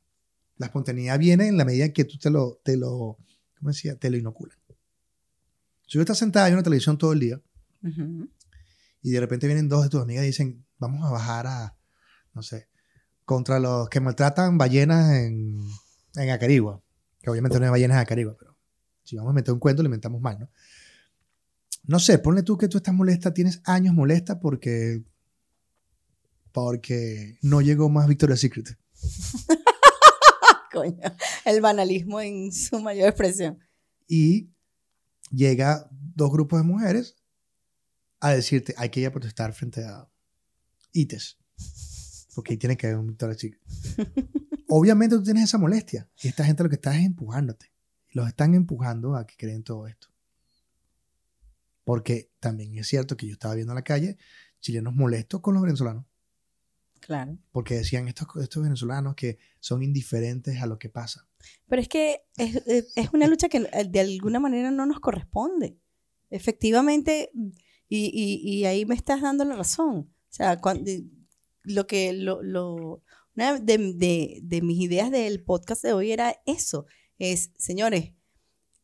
La 0.58 0.68
espontaneidad 0.68 1.20
viene 1.20 1.48
en 1.48 1.58
la 1.58 1.66
medida 1.66 1.86
en 1.86 1.94
que 1.94 2.06
tú 2.06 2.18
te 2.18 2.30
lo, 2.30 2.62
te 2.64 2.78
lo, 2.78 3.18
¿cómo 3.58 3.72
decía? 3.72 3.98
Te 3.98 4.10
lo 4.10 4.18
inoculan. 4.18 4.58
Si 5.88 5.98
tú 5.98 6.00
estás 6.00 6.18
sentada 6.18 6.48
en 6.48 6.54
una 6.54 6.64
televisión 6.64 6.98
todo 6.98 7.14
el 7.14 7.20
día 7.20 7.42
y 9.02 9.12
de 9.12 9.20
repente 9.20 9.48
vienen 9.48 9.70
dos 9.70 9.84
de 9.84 9.90
tus 9.90 10.02
amigas 10.02 10.24
y 10.24 10.28
dicen, 10.28 10.66
vamos 10.78 11.06
a 11.06 11.12
bajar 11.12 11.46
a, 11.48 11.78
no 12.34 12.42
sé, 12.42 12.70
contra 13.26 13.60
los 13.60 13.90
que 13.90 14.00
maltratan 14.00 14.58
ballenas 14.58 15.12
en, 15.14 15.60
en 16.16 16.30
Acarigua. 16.30 16.82
Que 17.22 17.30
obviamente 17.30 17.60
no 17.60 17.66
hay 17.66 17.72
ballenas 17.72 17.96
en 17.96 18.02
Acarigua, 18.02 18.36
pero 18.40 18.55
si 19.06 19.16
vamos 19.16 19.32
a 19.32 19.34
meter 19.34 19.54
un 19.54 19.60
cuento, 19.60 19.82
le 19.82 19.88
inventamos 19.88 20.20
mal, 20.22 20.38
¿no? 20.40 20.50
No 21.84 22.00
sé, 22.00 22.20
ponle 22.20 22.44
tú 22.44 22.58
que 22.58 22.68
tú 22.68 22.78
estás 22.78 22.94
molesta, 22.94 23.34
tienes 23.34 23.62
años 23.64 23.94
molesta 23.94 24.40
porque, 24.40 25.04
porque 26.52 27.38
no 27.42 27.62
llegó 27.62 27.90
más 27.90 28.08
Victoria's 28.08 28.40
Secret. 28.42 28.78
Coño, 30.74 30.98
el 31.46 31.62
banalismo 31.62 32.20
en 32.20 32.52
su 32.52 32.82
mayor 32.82 33.08
expresión. 33.08 33.60
y 34.08 34.52
llega 35.32 35.88
dos 35.92 36.32
grupos 36.32 36.60
de 36.60 36.66
mujeres 36.66 37.16
a 38.20 38.32
decirte 38.32 38.74
hay 38.78 38.90
que 38.90 39.00
ir 39.02 39.08
a 39.08 39.12
protestar 39.12 39.54
frente 39.54 39.84
a 39.86 40.10
ITES 40.92 41.38
porque 42.34 42.54
ahí 42.54 42.58
tiene 42.58 42.78
que 42.78 42.88
haber 42.88 43.00
un 43.00 43.08
Victoria's 43.08 43.40
Secret 43.40 43.62
obviamente 44.68 45.16
tú 45.16 45.24
tienes 45.24 45.46
esa 45.46 45.58
molestia. 45.58 46.10
Y 46.22 46.28
esta 46.28 46.44
gente 46.44 46.64
lo 46.64 46.70
que 46.70 46.76
está 46.76 46.98
es 46.98 47.06
empujándote. 47.06 47.72
Los 48.16 48.30
están 48.30 48.56
empujando 48.56 49.18
a 49.18 49.28
que 49.28 49.36
creen 49.36 49.62
todo 49.62 49.88
esto. 49.88 50.08
Porque 51.84 52.32
también 52.40 52.78
es 52.78 52.88
cierto 52.88 53.18
que 53.18 53.28
yo 53.28 53.34
estaba 53.34 53.56
viendo 53.56 53.74
en 53.74 53.76
la 53.76 53.84
calle 53.84 54.18
chilenos 54.62 54.96
molestos 54.96 55.42
con 55.42 55.54
los 55.54 55.64
venezolanos. 55.64 56.06
Claro. 57.02 57.38
Porque 57.52 57.76
decían 57.76 58.08
estos, 58.08 58.30
estos 58.42 58.64
venezolanos 58.64 59.16
que 59.16 59.38
son 59.60 59.84
indiferentes 59.84 60.62
a 60.62 60.66
lo 60.66 60.80
que 60.80 60.88
pasa. 60.88 61.28
Pero 61.68 61.82
es 61.82 61.90
que 61.90 62.22
es, 62.38 62.56
es 62.96 63.10
una 63.12 63.28
lucha 63.28 63.50
que 63.50 63.58
eh, 63.58 63.84
de 63.84 64.00
alguna 64.00 64.40
manera 64.40 64.72
no 64.72 64.86
nos 64.86 65.02
corresponde. 65.02 65.78
Efectivamente, 66.30 67.32
y, 67.34 68.12
y, 68.14 68.60
y 68.60 68.66
ahí 68.66 68.86
me 68.86 68.96
estás 68.96 69.22
dando 69.22 69.44
la 69.44 69.58
razón. 69.58 69.98
O 69.98 70.34
sea, 70.34 70.58
cuando, 70.62 70.90
lo 71.64 71.86
que 71.86 72.14
lo, 72.14 72.42
lo 72.42 73.04
una 73.36 73.60
de, 73.60 73.78
de, 73.94 74.40
de, 74.42 74.62
mis 74.62 74.80
ideas 74.80 75.12
del 75.12 75.44
podcast 75.44 75.84
de 75.84 75.92
hoy 75.92 76.14
era 76.14 76.42
eso. 76.46 76.86
Es, 77.18 77.52
señores, 77.58 78.14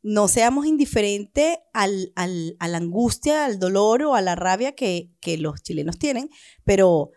no 0.03 0.27
seamos 0.27 0.65
indiferentes 0.65 1.57
al, 1.73 2.11
al, 2.15 2.55
a 2.59 2.67
la 2.67 2.77
angustia, 2.77 3.45
al 3.45 3.59
dolor 3.59 4.01
o 4.03 4.15
a 4.15 4.21
la 4.21 4.35
rabia 4.35 4.73
que, 4.73 5.11
que 5.19 5.37
los 5.37 5.61
chilenos 5.61 5.99
tienen, 5.99 6.29
pero 6.63 7.11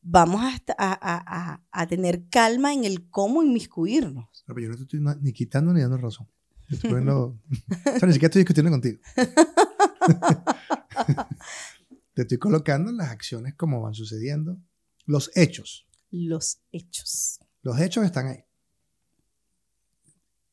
vamos 0.00 0.42
a, 0.42 0.62
a, 0.78 0.98
a, 0.98 1.62
a, 1.70 1.86
tener 1.86 2.28
calma 2.28 2.72
en 2.72 2.84
el 2.84 3.08
cómo 3.10 3.42
inmiscuirnos. 3.42 4.44
Pero 4.46 4.60
yo 4.60 4.68
no 4.68 4.76
te 4.76 4.82
estoy 4.82 5.00
ni 5.20 5.32
quitando 5.32 5.72
ni 5.72 5.80
dando 5.80 5.98
razón. 5.98 6.28
Estoy 6.68 6.90
poniendo, 6.90 7.38
o 7.50 7.98
sea, 7.98 8.06
ni 8.06 8.14
siquiera 8.14 8.28
estoy 8.28 8.40
discutiendo 8.40 8.70
contigo. 8.70 8.98
te 12.14 12.22
estoy 12.22 12.38
colocando 12.38 12.92
las 12.92 13.10
acciones 13.10 13.54
como 13.54 13.82
van 13.82 13.94
sucediendo, 13.94 14.58
los 15.04 15.30
hechos. 15.34 15.86
Los 16.10 16.62
hechos. 16.72 17.40
Los 17.62 17.80
hechos 17.80 18.04
están 18.04 18.26
ahí. 18.26 18.44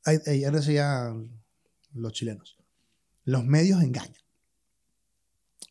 Ayer 0.05 0.51
decía 0.51 1.13
los 1.93 2.13
chilenos, 2.13 2.57
los 3.25 3.45
medios 3.45 3.81
engañan. 3.83 4.21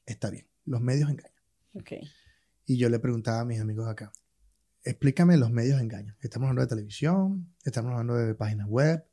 Está 0.06 0.30
bien, 0.30 0.46
los 0.64 0.80
medios 0.80 1.10
engañan. 1.10 1.32
Okay. 1.74 2.02
Y 2.66 2.76
yo 2.76 2.88
le 2.88 2.98
preguntaba 2.98 3.40
a 3.40 3.44
mis 3.44 3.60
amigos 3.60 3.88
acá, 3.88 4.12
explícame 4.84 5.36
los 5.36 5.50
medios 5.50 5.80
engañan. 5.80 6.16
Estamos 6.20 6.48
hablando 6.48 6.62
de 6.62 6.68
televisión, 6.68 7.54
estamos 7.64 7.92
hablando 7.92 8.14
de 8.14 8.34
páginas 8.34 8.68
web, 8.68 9.04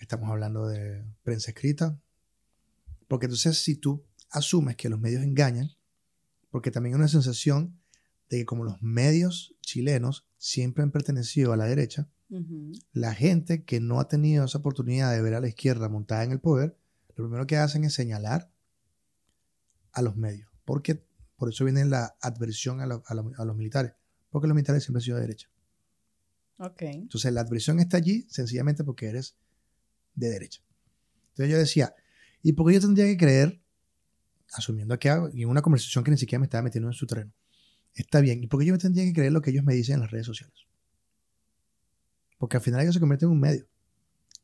estamos 0.00 0.30
hablando 0.30 0.66
de 0.66 1.04
prensa 1.22 1.50
escrita. 1.50 1.98
Porque 3.08 3.26
entonces 3.26 3.58
si 3.58 3.76
tú 3.76 4.04
asumes 4.30 4.76
que 4.76 4.88
los 4.88 5.00
medios 5.00 5.22
engañan, 5.22 5.70
porque 6.50 6.70
también 6.70 6.94
hay 6.94 7.00
una 7.00 7.08
sensación 7.08 7.80
de 8.28 8.38
que 8.38 8.44
como 8.44 8.64
los 8.64 8.80
medios 8.82 9.54
chilenos 9.60 10.26
siempre 10.38 10.82
han 10.82 10.90
pertenecido 10.90 11.52
a 11.52 11.56
la 11.56 11.66
derecha, 11.66 12.08
uh 12.34 12.40
-huh. 12.40 12.84
la 12.92 13.14
gente 13.14 13.64
que 13.64 13.80
no 13.80 14.00
ha 14.00 14.08
tenido 14.08 14.44
esa 14.44 14.58
oportunidad 14.58 15.12
de 15.12 15.22
ver 15.22 15.34
a 15.34 15.40
la 15.40 15.48
izquierda 15.48 15.88
montada 15.88 16.24
en 16.24 16.32
el 16.32 16.40
poder, 16.40 16.76
lo 17.16 17.24
primero 17.24 17.46
que 17.46 17.56
hacen 17.56 17.84
es 17.84 17.94
señalar 17.94 18.50
a 19.92 20.02
los 20.02 20.16
medios. 20.16 20.50
Porque 20.64 21.04
por 21.36 21.48
eso 21.48 21.64
viene 21.64 21.84
la 21.84 22.16
adversión 22.20 22.80
a, 22.80 22.86
lo, 22.86 23.02
a, 23.06 23.14
lo, 23.14 23.32
a 23.36 23.44
los 23.44 23.56
militares, 23.56 23.92
porque 24.30 24.48
los 24.48 24.54
militares 24.54 24.82
siempre 24.82 24.98
han 24.98 25.04
sido 25.04 25.16
de 25.16 25.22
derecha. 25.22 25.48
Okay. 26.56 26.94
Entonces 26.94 27.32
la 27.32 27.40
adversión 27.40 27.80
está 27.80 27.96
allí 27.96 28.26
sencillamente 28.30 28.84
porque 28.84 29.06
eres 29.06 29.36
de 30.14 30.28
derecha. 30.28 30.62
Entonces 31.30 31.50
yo 31.50 31.58
decía, 31.58 31.94
¿y 32.42 32.52
por 32.52 32.68
qué 32.68 32.74
yo 32.74 32.80
tendría 32.80 33.06
que 33.06 33.16
creer, 33.16 33.60
asumiendo 34.52 34.98
que 34.98 35.10
hago, 35.10 35.28
en 35.28 35.48
una 35.48 35.62
conversación 35.62 36.04
que 36.04 36.12
ni 36.12 36.16
siquiera 36.16 36.38
me 36.38 36.46
estaba 36.46 36.62
metiendo 36.62 36.88
en 36.88 36.94
su 36.94 37.06
terreno, 37.06 37.32
está 37.94 38.20
bien, 38.20 38.42
¿y 38.42 38.46
por 38.46 38.60
qué 38.60 38.66
yo 38.66 38.78
tendría 38.78 39.04
que 39.04 39.12
creer 39.12 39.32
lo 39.32 39.42
que 39.42 39.50
ellos 39.50 39.64
me 39.64 39.74
dicen 39.74 39.94
en 39.94 40.00
las 40.02 40.10
redes 40.10 40.26
sociales? 40.26 40.54
Porque 42.44 42.58
al 42.58 42.62
final 42.62 42.82
ellos 42.82 42.92
se 42.92 43.00
convierten 43.00 43.30
en 43.30 43.32
un 43.32 43.40
medio. 43.40 43.66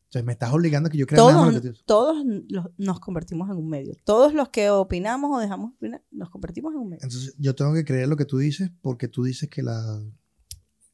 Entonces 0.04 0.24
me 0.24 0.32
estás 0.32 0.54
obligando 0.54 0.86
a 0.86 0.90
que 0.90 0.96
yo 0.96 1.06
crea 1.06 1.18
todos, 1.18 1.52
más 1.52 1.84
Todos 1.84 2.24
los, 2.48 2.70
nos 2.78 2.98
convertimos 2.98 3.50
en 3.50 3.58
un 3.58 3.68
medio. 3.68 3.94
Todos 4.04 4.32
los 4.32 4.48
que 4.48 4.70
opinamos 4.70 5.30
o 5.36 5.38
dejamos 5.38 5.74
opinar, 5.74 6.02
nos 6.10 6.30
convertimos 6.30 6.72
en 6.72 6.80
un 6.80 6.88
medio. 6.88 7.02
Entonces 7.02 7.34
yo 7.36 7.54
tengo 7.54 7.74
que 7.74 7.84
creer 7.84 8.08
lo 8.08 8.16
que 8.16 8.24
tú 8.24 8.38
dices 8.38 8.70
porque 8.80 9.06
tú 9.06 9.22
dices 9.22 9.50
que 9.50 9.62
la... 9.62 10.02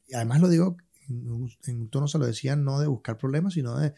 Y 0.05 0.15
además 0.15 0.41
lo 0.41 0.49
digo 0.49 0.75
en 1.07 1.31
un, 1.31 1.49
en 1.65 1.79
un 1.79 1.89
tono, 1.89 2.09
se 2.09 2.17
lo 2.17 2.25
decía, 2.25 2.57
no 2.57 2.81
de 2.81 2.87
buscar 2.87 3.17
problemas, 3.17 3.53
sino 3.53 3.79
de... 3.79 3.93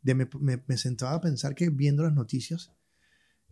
de 0.00 0.14
me, 0.14 0.26
me, 0.40 0.64
me, 0.66 0.78
sentaba 0.78 1.12
a 1.12 1.20
pensar 1.20 1.54
que 1.54 1.68
viendo 1.68 2.02
las 2.02 2.14
noticias 2.14 2.72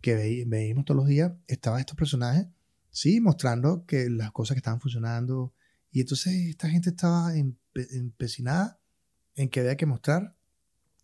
que 0.01 0.15
ve, 0.15 0.43
veíamos 0.47 0.85
todos 0.85 0.97
los 0.97 1.07
días, 1.07 1.33
estaban 1.45 1.81
estos 1.81 1.95
personajes, 1.95 2.47
sí, 2.89 3.21
mostrando 3.21 3.85
que 3.85 4.09
las 4.09 4.31
cosas 4.31 4.55
que 4.55 4.59
estaban 4.59 4.81
funcionando. 4.81 5.53
Y 5.91 5.99
entonces 6.01 6.33
esta 6.49 6.67
gente 6.67 6.89
estaba 6.89 7.37
empe 7.37 7.95
empecinada 7.95 8.79
en 9.35 9.49
que 9.49 9.59
había 9.59 9.77
que 9.77 9.85
mostrar 9.85 10.35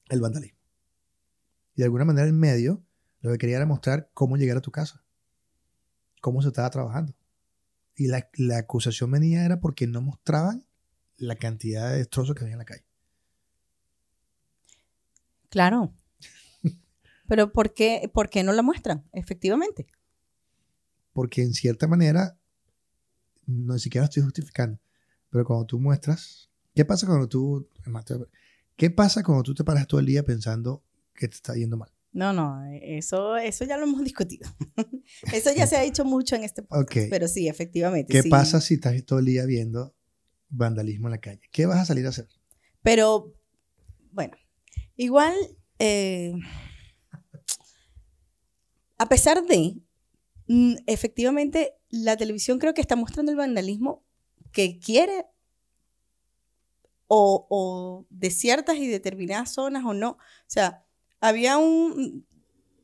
el 0.10 0.22
vandalismo. 0.22 0.60
Y 1.76 1.82
de 1.82 1.86
alguna 1.86 2.06
manera 2.06 2.28
el 2.28 2.34
medio 2.34 2.84
lo 3.22 3.32
que 3.32 3.38
quería 3.38 3.58
era 3.58 3.66
mostrar 3.66 4.10
cómo 4.14 4.38
llegar 4.38 4.58
a 4.58 4.62
tu 4.62 4.72
casa, 4.72 5.04
cómo 6.22 6.42
se 6.42 6.48
estaba 6.50 6.70
trabajando. 6.70 7.14
Y 7.96 8.08
la, 8.08 8.30
la 8.36 8.60
acusación 8.60 9.12
venía 9.12 9.44
era 9.44 9.60
porque 9.60 9.88
no 9.88 10.02
mostraban 10.02 10.66
la 11.18 11.36
cantidad 11.36 11.92
de 11.92 11.98
destrozos 11.98 12.36
que 12.36 12.44
había 12.44 12.54
en 12.54 12.60
la 12.60 12.66
calle. 12.66 12.86
Claro. 15.50 15.94
Pero 17.28 17.52
¿por 17.52 17.74
qué, 17.74 18.10
¿por 18.14 18.30
qué 18.30 18.44
no 18.44 18.54
la 18.54 18.62
muestran? 18.62 19.06
Efectivamente. 19.12 19.88
Porque 21.12 21.42
en 21.42 21.54
cierta 21.54 21.88
manera, 21.88 22.40
no 23.46 23.74
ni 23.74 23.80
siquiera 23.80 24.06
estoy 24.06 24.24
justificando, 24.24 24.80
pero 25.30 25.44
cuando 25.44 25.66
tú 25.66 25.80
muestras, 25.80 26.49
¿qué 26.80 26.86
pasa 26.86 27.08
cuando 27.08 27.28
tú, 27.28 27.68
¿Qué 28.78 28.90
pasa 28.90 29.22
cuando 29.22 29.44
tú 29.44 29.54
te 29.54 29.66
paras 29.66 29.86
todo 29.86 30.00
el 30.00 30.06
día 30.06 30.24
pensando 30.24 30.82
que 31.14 31.28
te 31.28 31.36
está 31.36 31.54
yendo 31.54 31.76
mal? 31.76 31.92
No, 32.14 32.32
no, 32.32 32.64
eso, 32.72 33.36
eso 33.36 33.66
ya 33.66 33.76
lo 33.76 33.84
hemos 33.84 34.02
discutido. 34.02 34.50
eso 35.34 35.54
ya 35.54 35.68
se 35.68 35.76
ha 35.76 35.82
dicho 35.82 36.06
mucho 36.06 36.38
en 36.38 36.46
este 36.46 36.64
podcast. 36.64 36.90
Okay. 36.90 37.10
Pero 37.10 37.28
sí, 37.28 37.50
efectivamente. 37.50 38.14
¿Qué 38.14 38.22
sí. 38.22 38.30
pasa 38.30 38.62
si 38.62 38.76
estás 38.76 39.04
todo 39.04 39.20
el 39.20 39.26
día 39.26 39.46
viendo 39.46 39.94
vandalismo 40.48 41.10
en 41.10 41.12
la 41.12 41.18
calle? 41.18 41.42
¿Qué 41.52 41.66
vas 41.66 41.80
a 41.80 41.86
salir 41.86 42.06
a 42.06 42.10
hacer? 42.10 42.30
Pero, 42.82 43.34
bueno, 44.14 44.38
igual, 44.96 45.34
eh, 45.80 46.32
a 48.98 49.10
pesar 49.10 49.46
de, 49.46 49.76
mm, 50.48 50.76
efectivamente, 50.88 51.74
la 51.90 52.16
televisión 52.16 52.58
creo 52.58 52.74
que 52.74 52.80
está 52.80 52.96
mostrando 52.96 53.34
el 53.34 53.38
vandalismo 53.38 54.06
que 54.54 54.80
quiere 54.80 55.26
o, 57.12 57.48
o, 57.50 58.06
de 58.12 58.30
ciertas 58.30 58.78
y 58.78 58.88
determinadas 58.88 59.52
zonas 59.52 59.84
o 59.84 59.94
no. 59.94 60.12
O 60.12 60.18
sea, 60.46 60.86
había 61.20 61.58
un, 61.58 62.24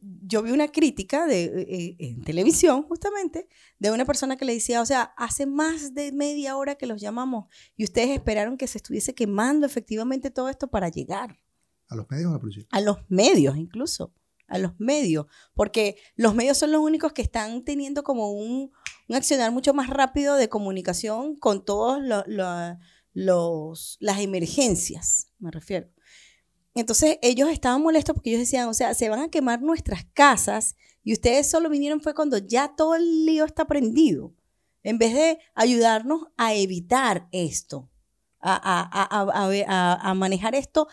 yo 0.02 0.42
vi 0.42 0.52
una 0.52 0.68
crítica 0.68 1.28
de, 1.28 1.44
eh, 1.46 1.96
en 2.00 2.24
televisión 2.24 2.84
justamente 2.84 3.48
de 3.78 3.92
una 3.92 4.04
persona 4.04 4.36
que 4.36 4.46
le 4.46 4.56
decía, 4.56 4.82
o 4.82 4.86
sea, 4.86 5.14
hace 5.16 5.46
más 5.46 5.94
de 5.94 6.12
media 6.12 6.58
hora 6.58 6.76
que 6.76 6.88
los 6.88 7.00
llamamos 7.00 7.46
y 7.78 7.84
ustedes 7.84 8.10
esperaron 8.10 8.58
que 8.58 8.68
se 8.68 8.80
estuviese 8.80 9.14
quemando 9.14 9.68
efectivamente 9.68 10.32
todo 10.32 10.50
esto 10.50 10.68
para 10.68 10.90
llegar. 10.90 11.40
¿A 11.88 11.96
los 11.96 12.10
medios 12.10 12.26
o 12.26 12.30
a 12.32 12.34
la 12.34 12.40
policía? 12.40 12.66
A 12.72 12.82
los 12.82 12.98
medios 13.10 13.58
incluso, 13.58 14.12
a 14.48 14.58
los 14.58 14.72
medios, 14.80 15.28
porque 15.54 15.98
los 16.16 16.34
medios 16.34 16.58
son 16.58 16.72
los 16.72 16.82
únicos 16.82 17.14
que 17.14 17.22
están 17.22 17.64
teniendo 17.64 18.04
como 18.04 18.32
un, 18.32 18.72
un 19.08 19.16
accionar 19.16 19.52
mucho 19.52 19.76
más 19.76 19.88
rápido 19.88 20.36
de 20.36 20.50
comunicación 20.50 21.36
con 21.36 21.64
todos 21.64 22.02
los... 22.02 22.24
Lo, 22.26 22.46
los, 23.15 23.97
las 24.01 24.19
emergencias, 24.19 25.32
me 25.39 25.49
refiero. 25.49 25.89
Entonces 26.75 27.17
ellos 27.21 27.49
estaban 27.49 27.82
molestos 27.82 28.13
porque 28.13 28.32
ellos 28.32 28.41
decían, 28.41 28.67
o 28.67 28.73
sea, 28.73 28.93
se 28.93 29.10
van 29.10 29.21
a 29.21 29.30
quemar 29.30 29.62
nuestras 29.62 30.06
casas 30.13 30.75
y 31.01 31.13
ustedes 31.13 31.49
solo 31.49 31.69
vinieron 31.69 32.01
fue 32.01 32.13
cuando 32.13 32.38
ya 32.38 32.75
todo 32.75 32.93
el 32.93 33.25
lío 33.25 33.45
está 33.45 33.65
prendido, 33.65 34.36
en 34.84 34.97
vez 34.97 35.13
de 35.13 35.39
ayudarnos 35.56 36.28
a 36.36 36.54
evitar 36.54 37.30
esto, 37.32 37.89
a, 38.41 38.54
a, 38.54 39.08
a, 39.67 40.10
a 40.10 40.13
manejar 40.13 40.54
esto 40.54 40.88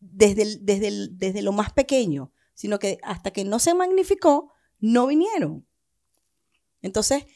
desde, 0.00 0.56
desde, 0.60 1.08
desde 1.10 1.42
lo 1.42 1.52
más 1.52 1.72
pequeño, 1.72 2.32
sino 2.54 2.78
que 2.78 2.98
hasta 3.02 3.30
que 3.30 3.44
no 3.44 3.58
se 3.58 3.74
magnificó, 3.74 4.52
no 4.80 5.06
vinieron. 5.06 5.66
Entonces, 6.80 7.26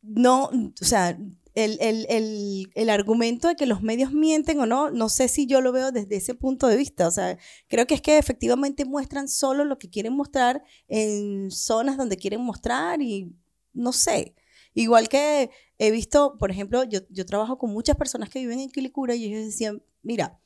no, 0.00 0.44
o 0.46 0.84
sea, 0.84 1.18
el, 1.54 1.78
el, 1.80 2.06
el, 2.08 2.72
el, 2.74 2.90
argumento 2.90 3.48
de 3.48 3.56
que 3.56 3.66
los 3.66 3.82
medios 3.82 4.12
mienten 4.12 4.58
o 4.60 4.66
no, 4.66 4.90
no 4.90 5.08
sé 5.08 5.28
si 5.28 5.46
yo 5.46 5.60
lo 5.60 5.72
veo 5.72 5.92
desde 5.92 6.16
ese 6.16 6.34
punto 6.34 6.66
de 6.66 6.76
vista. 6.76 7.06
O 7.06 7.10
sea, 7.10 7.38
creo 7.68 7.86
que 7.86 7.94
es 7.94 8.00
que 8.00 8.18
efectivamente 8.18 8.84
muestran 8.84 9.28
solo 9.28 9.64
lo 9.64 9.78
que 9.78 9.90
quieren 9.90 10.14
mostrar 10.14 10.62
en 10.88 11.50
zonas 11.50 11.96
donde 11.96 12.16
quieren 12.16 12.40
mostrar 12.40 13.02
y 13.02 13.34
no 13.72 13.92
sé. 13.92 14.34
Igual 14.74 15.08
que 15.08 15.50
he 15.78 15.90
visto, 15.90 16.38
por 16.38 16.50
ejemplo, 16.50 16.84
yo, 16.84 17.00
yo 17.10 17.26
trabajo 17.26 17.58
con 17.58 17.70
muchas 17.70 17.96
personas 17.96 18.30
que 18.30 18.40
viven 18.40 18.60
en 18.60 18.70
Quilicura 18.70 19.14
y 19.14 19.26
ellos 19.26 19.44
decían, 19.44 19.82
mira, 20.02 20.40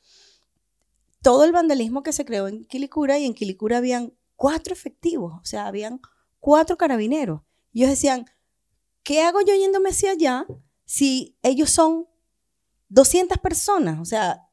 todo 1.21 1.45
el 1.45 1.51
vandalismo 1.51 2.03
que 2.03 2.11
se 2.11 2.25
creó 2.25 2.47
en 2.47 2.65
Quilicura 2.65 3.17
y 3.19 3.25
en 3.25 3.33
Quilicura 3.33 3.77
habían 3.77 4.13
cuatro 4.35 4.73
efectivos, 4.73 5.33
o 5.41 5.45
sea, 5.45 5.67
habían 5.67 6.01
cuatro 6.39 6.77
carabineros. 6.77 7.41
Y 7.71 7.79
ellos 7.79 7.91
decían, 7.91 8.25
¿qué 9.03 9.21
hago 9.21 9.39
yo 9.41 9.55
yéndome 9.55 9.89
hacia 9.89 10.11
allá? 10.11 10.45
Si 10.87 11.37
ellos 11.43 11.69
son 11.69 12.07
200 12.87 13.37
personas, 13.39 13.99
o 13.99 14.05
sea, 14.05 14.49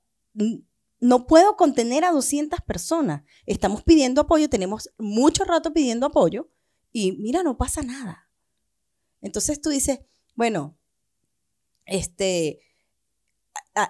no 0.98 1.26
puedo 1.28 1.56
contener 1.56 2.04
a 2.04 2.10
200 2.10 2.60
personas. 2.62 3.22
Estamos 3.46 3.84
pidiendo 3.84 4.22
apoyo, 4.22 4.50
tenemos 4.50 4.90
mucho 4.98 5.44
rato 5.44 5.72
pidiendo 5.72 6.06
apoyo 6.06 6.50
y 6.90 7.12
mira, 7.12 7.44
no 7.44 7.56
pasa 7.56 7.82
nada. 7.82 8.28
Entonces 9.20 9.60
tú 9.60 9.70
dices, 9.70 10.00
bueno, 10.34 10.76
este, 11.86 12.60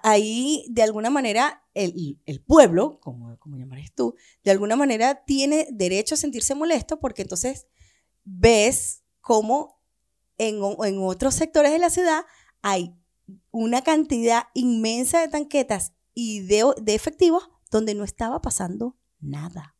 ahí 0.02 0.66
de 0.68 0.82
alguna 0.82 1.08
manera 1.08 1.64
el, 1.72 2.44
pueblo, 2.46 3.00
como, 3.00 3.38
como 3.38 3.56
llamarías 3.56 3.94
tú, 3.94 4.16
de 4.42 4.50
alguna 4.50 4.76
manera 4.76 5.24
tiene 5.24 5.66
derecho 5.72 6.14
a 6.14 6.18
sentirse 6.18 6.54
molesto 6.54 7.00
porque 7.00 7.22
entonces 7.22 7.68
ves 8.22 9.02
cómo 9.22 9.73
en, 10.38 10.58
otros 11.00 11.34
sectores 11.34 11.72
de 11.72 11.78
la 11.78 11.90
ciudad 11.90 12.24
hay 12.62 12.96
una 13.50 13.82
cantidad 13.82 14.44
inmensa 14.54 15.20
de 15.20 15.28
tanquetas 15.28 15.92
y 16.14 16.40
de, 16.40 16.64
de 16.82 16.94
efectivos 16.94 17.50
donde 17.70 17.94
no 17.94 18.04
estaba 18.04 18.40
pasando 18.40 18.96
nada. 19.20 19.76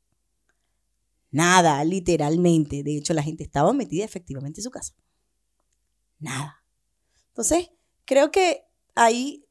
Nada, 1.31 1.83
literalmente. 1.85 2.83
De 2.85 2.97
hecho, 2.97 3.13
la 3.13 3.23
gente 3.23 3.43
estaba 3.43 3.73
metida 3.73 4.05
efectivamente 4.05 4.61
en 4.61 4.65
su 4.65 4.71
casa. 4.71 4.95
Nada. 6.21 6.65
Entonces, 7.29 7.71
creo 8.05 8.31
que 8.31 8.65
ahí 8.95 9.45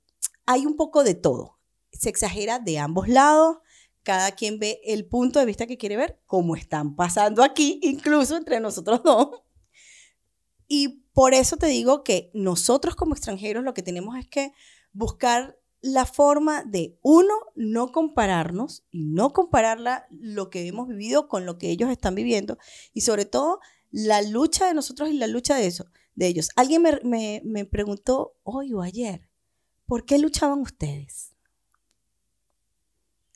hay 0.45 0.65
un 0.65 0.77
poco 0.77 1.03
de 1.03 1.13
todo. 1.13 1.59
Se 1.91 2.09
exagera 2.09 2.59
de 2.59 2.79
ambos 2.79 3.09
lados. 3.09 3.57
Cada 4.03 4.31
quien 4.31 4.59
ve 4.59 4.79
el 4.85 5.05
punto 5.05 5.39
de 5.39 5.45
vista 5.45 5.67
que 5.67 5.77
quiere 5.77 5.97
ver, 5.97 6.21
como 6.25 6.55
están 6.55 6.95
pasando 6.95 7.43
aquí, 7.43 7.79
incluso 7.83 8.35
entre 8.35 8.59
nosotros 8.59 9.01
dos. 9.03 9.42
Y 10.75 11.03
por 11.13 11.35
eso 11.35 11.55
te 11.57 11.67
digo 11.67 12.03
que 12.03 12.31
nosotros 12.33 12.95
como 12.95 13.13
extranjeros 13.13 13.63
lo 13.63 13.75
que 13.75 13.83
tenemos 13.83 14.17
es 14.17 14.27
que 14.27 14.53
buscar 14.91 15.55
la 15.81 16.07
forma 16.07 16.63
de, 16.63 16.97
uno, 17.03 17.31
no 17.53 17.91
compararnos 17.91 18.83
y 18.89 19.03
no 19.03 19.33
comparar 19.33 19.77
lo 20.09 20.49
que 20.49 20.67
hemos 20.67 20.87
vivido 20.87 21.27
con 21.27 21.45
lo 21.45 21.59
que 21.59 21.69
ellos 21.69 21.91
están 21.91 22.15
viviendo. 22.15 22.57
Y 22.91 23.01
sobre 23.01 23.25
todo, 23.25 23.59
la 23.91 24.23
lucha 24.23 24.65
de 24.65 24.73
nosotros 24.73 25.09
y 25.09 25.13
la 25.13 25.27
lucha 25.27 25.55
de, 25.55 25.67
eso, 25.67 25.85
de 26.15 26.25
ellos. 26.25 26.49
Alguien 26.55 26.81
me, 26.81 27.43
me 27.45 27.65
preguntó 27.65 28.35
hoy 28.41 28.73
o 28.73 28.81
ayer, 28.81 29.29
¿por 29.85 30.05
qué 30.05 30.17
luchaban 30.17 30.59
ustedes? 30.59 31.35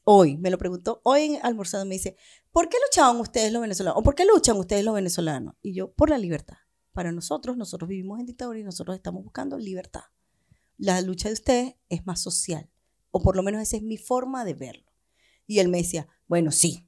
Hoy, 0.06 0.38
me 0.38 0.50
lo 0.50 0.58
preguntó 0.58 1.02
hoy 1.04 1.36
en 1.36 1.46
almorzado, 1.46 1.86
me 1.86 1.94
dice, 1.94 2.18
¿por 2.52 2.68
qué 2.68 2.78
luchaban 2.84 3.18
ustedes 3.20 3.54
los 3.54 3.62
venezolanos? 3.62 4.00
¿O 4.00 4.02
por 4.02 4.16
qué 4.16 4.26
luchan 4.26 4.58
ustedes 4.58 4.84
los 4.84 4.96
venezolanos? 4.96 5.54
Y 5.62 5.76
yo, 5.76 5.92
por 5.92 6.10
la 6.10 6.18
libertad. 6.18 6.58
Para 6.98 7.12
nosotros, 7.12 7.56
nosotros 7.58 7.88
vivimos 7.88 8.20
en 8.20 8.26
dictadura 8.26 8.58
y 8.58 8.64
nosotros 8.64 8.96
estamos 8.96 9.24
buscando 9.24 9.56
libertad. 9.60 10.06
La 10.80 11.00
lucha 11.02 11.30
de 11.30 11.34
ustedes 11.34 11.76
es 11.90 12.08
más 12.08 12.20
social, 12.20 12.72
o 13.12 13.22
por 13.22 13.36
lo 13.36 13.44
menos 13.44 13.62
esa 13.62 13.78
es 13.78 13.84
mi 13.84 13.98
forma 13.98 14.44
de 14.44 14.56
verlo. 14.56 14.92
Y 15.46 15.60
él 15.60 15.68
me 15.68 15.78
decía, 15.78 16.08
bueno, 16.26 16.52
sí, 16.52 16.88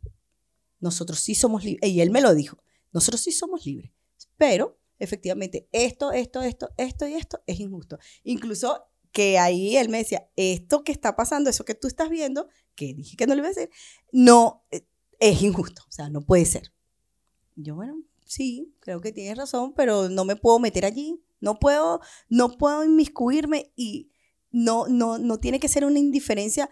nosotros 0.80 1.20
sí 1.20 1.36
somos 1.36 1.64
libres. 1.64 1.88
Y 1.91 2.01
él 2.01 2.10
me 2.10 2.22
lo 2.22 2.34
dijo, 2.34 2.57
nosotros 2.91 3.22
sí 3.22 3.32
somos 3.32 3.68
libres, 3.68 3.91
pero 4.36 4.80
efectivamente 4.97 5.70
esto, 5.72 6.12
esto, 6.12 6.41
esto, 6.41 6.72
esto 6.78 7.07
y 7.07 7.14
esto 7.14 7.43
es 7.45 7.60
injusto. 7.60 7.99
Incluso 8.24 8.88
que 9.12 9.38
ahí 9.38 9.78
él 9.78 9.89
me 9.89 9.99
decía, 9.99 10.28
esto 10.36 10.84
que 10.84 10.91
está 10.91 11.16
pasando, 11.16 11.51
eso 11.51 11.66
que 11.66 11.76
tú 11.76 11.88
estás 11.88 12.10
viendo, 12.10 12.47
que 12.74 12.95
dije 12.95 13.16
que 13.16 13.28
no 13.28 13.36
le 13.36 13.41
iba 13.41 13.49
a 13.49 13.53
decir, 13.53 13.70
no, 14.12 14.66
eh, 14.72 14.88
es 15.20 15.39
injusto, 15.43 15.84
o 15.88 15.91
sea, 15.91 16.10
no 16.10 16.22
puede 16.22 16.45
ser. 16.45 16.74
Yo, 17.55 17.76
bueno, 17.76 18.01
sí, 18.30 18.75
creo 18.80 19.01
que 19.01 19.11
tienes 19.11 19.38
razón, 19.38 19.73
pero 19.73 20.07
no 20.07 20.23
me 20.23 20.36
puedo 20.36 20.59
meter 20.59 20.86
allí, 20.86 21.19
no 21.41 21.57
puedo, 21.57 21.99
no 22.30 22.57
puedo 22.57 22.84
inmiscuirme 22.84 23.73
y 23.75 24.11
no, 24.51 24.88
no, 24.88 25.17
no 25.17 25.39
tiene 25.39 25.59
que 25.59 25.67
ser 25.67 25.84
una 25.84 25.97
indiferencia. 25.99 26.69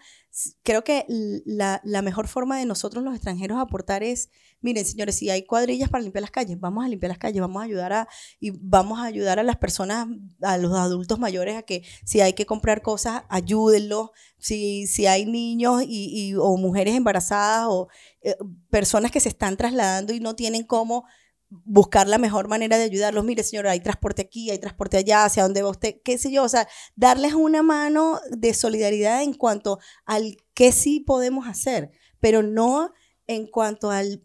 Creo 0.62 0.84
que 0.84 1.04
la, 1.08 1.80
mejor 2.02 2.28
forma 2.28 2.58
de 2.58 2.64
nosotros 2.64 3.02
los 3.02 3.14
extranjeros 3.14 3.58
aportar 3.58 4.04
es, 4.04 4.30
miren 4.60 4.84
señores, 4.84 5.16
si 5.16 5.30
hay 5.30 5.44
cuadrillas 5.46 5.88
para 5.88 6.02
limpiar 6.02 6.22
las 6.22 6.30
calles, 6.30 6.60
vamos 6.60 6.84
a 6.84 6.88
limpiar 6.88 7.10
las 7.10 7.18
calles, 7.18 7.40
vamos 7.40 7.60
a 7.60 7.64
ayudar 7.64 7.92
a, 7.92 8.08
y 8.38 8.50
vamos 8.50 9.00
a 9.00 9.04
ayudar 9.04 9.40
a 9.40 9.42
las 9.42 9.56
personas, 9.56 10.06
a 10.42 10.58
los 10.58 10.72
adultos 10.74 11.18
mayores 11.18 11.56
a 11.56 11.62
que 11.62 11.82
si 12.04 12.20
hay 12.20 12.34
que 12.34 12.46
comprar 12.46 12.82
cosas, 12.82 13.24
ayúdenlos, 13.28 14.10
si, 14.38 14.86
si 14.86 15.06
hay 15.06 15.26
niños 15.26 15.82
y, 15.84 16.34
o 16.36 16.56
mujeres 16.56 16.94
embarazadas 16.94 17.66
o 17.68 17.88
eh, 18.22 18.36
personas 18.70 19.10
que 19.10 19.20
se 19.20 19.28
están 19.28 19.56
trasladando 19.56 20.12
y 20.12 20.20
no 20.20 20.36
tienen 20.36 20.62
cómo 20.62 21.04
buscar 21.50 22.08
la 22.08 22.18
mejor 22.18 22.48
manera 22.48 22.76
de 22.76 22.84
ayudarlos. 22.84 23.24
Mire, 23.24 23.42
señora, 23.42 23.70
hay 23.72 23.80
transporte 23.80 24.22
aquí, 24.22 24.50
hay 24.50 24.58
transporte 24.58 24.96
allá, 24.96 25.24
hacia 25.24 25.42
dónde 25.42 25.62
va 25.62 25.70
usted, 25.70 25.96
qué 26.04 26.18
sé 26.18 26.30
yo. 26.30 26.44
O 26.44 26.48
sea, 26.48 26.68
darles 26.96 27.34
una 27.34 27.62
mano 27.62 28.20
de 28.30 28.54
solidaridad 28.54 29.22
en 29.22 29.34
cuanto 29.34 29.78
al 30.04 30.36
qué 30.54 30.72
sí 30.72 31.00
podemos 31.00 31.46
hacer, 31.46 31.90
pero 32.20 32.42
no 32.42 32.92
en 33.26 33.46
cuanto 33.46 33.90
al 33.90 34.22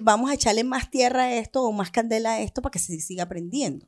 vamos 0.00 0.30
a 0.30 0.34
echarle 0.34 0.64
más 0.64 0.90
tierra 0.90 1.24
a 1.24 1.34
esto 1.34 1.62
o 1.62 1.72
más 1.72 1.90
candela 1.90 2.32
a 2.32 2.40
esto 2.40 2.62
para 2.62 2.70
que 2.70 2.78
se 2.78 3.00
siga 3.00 3.24
aprendiendo. 3.24 3.86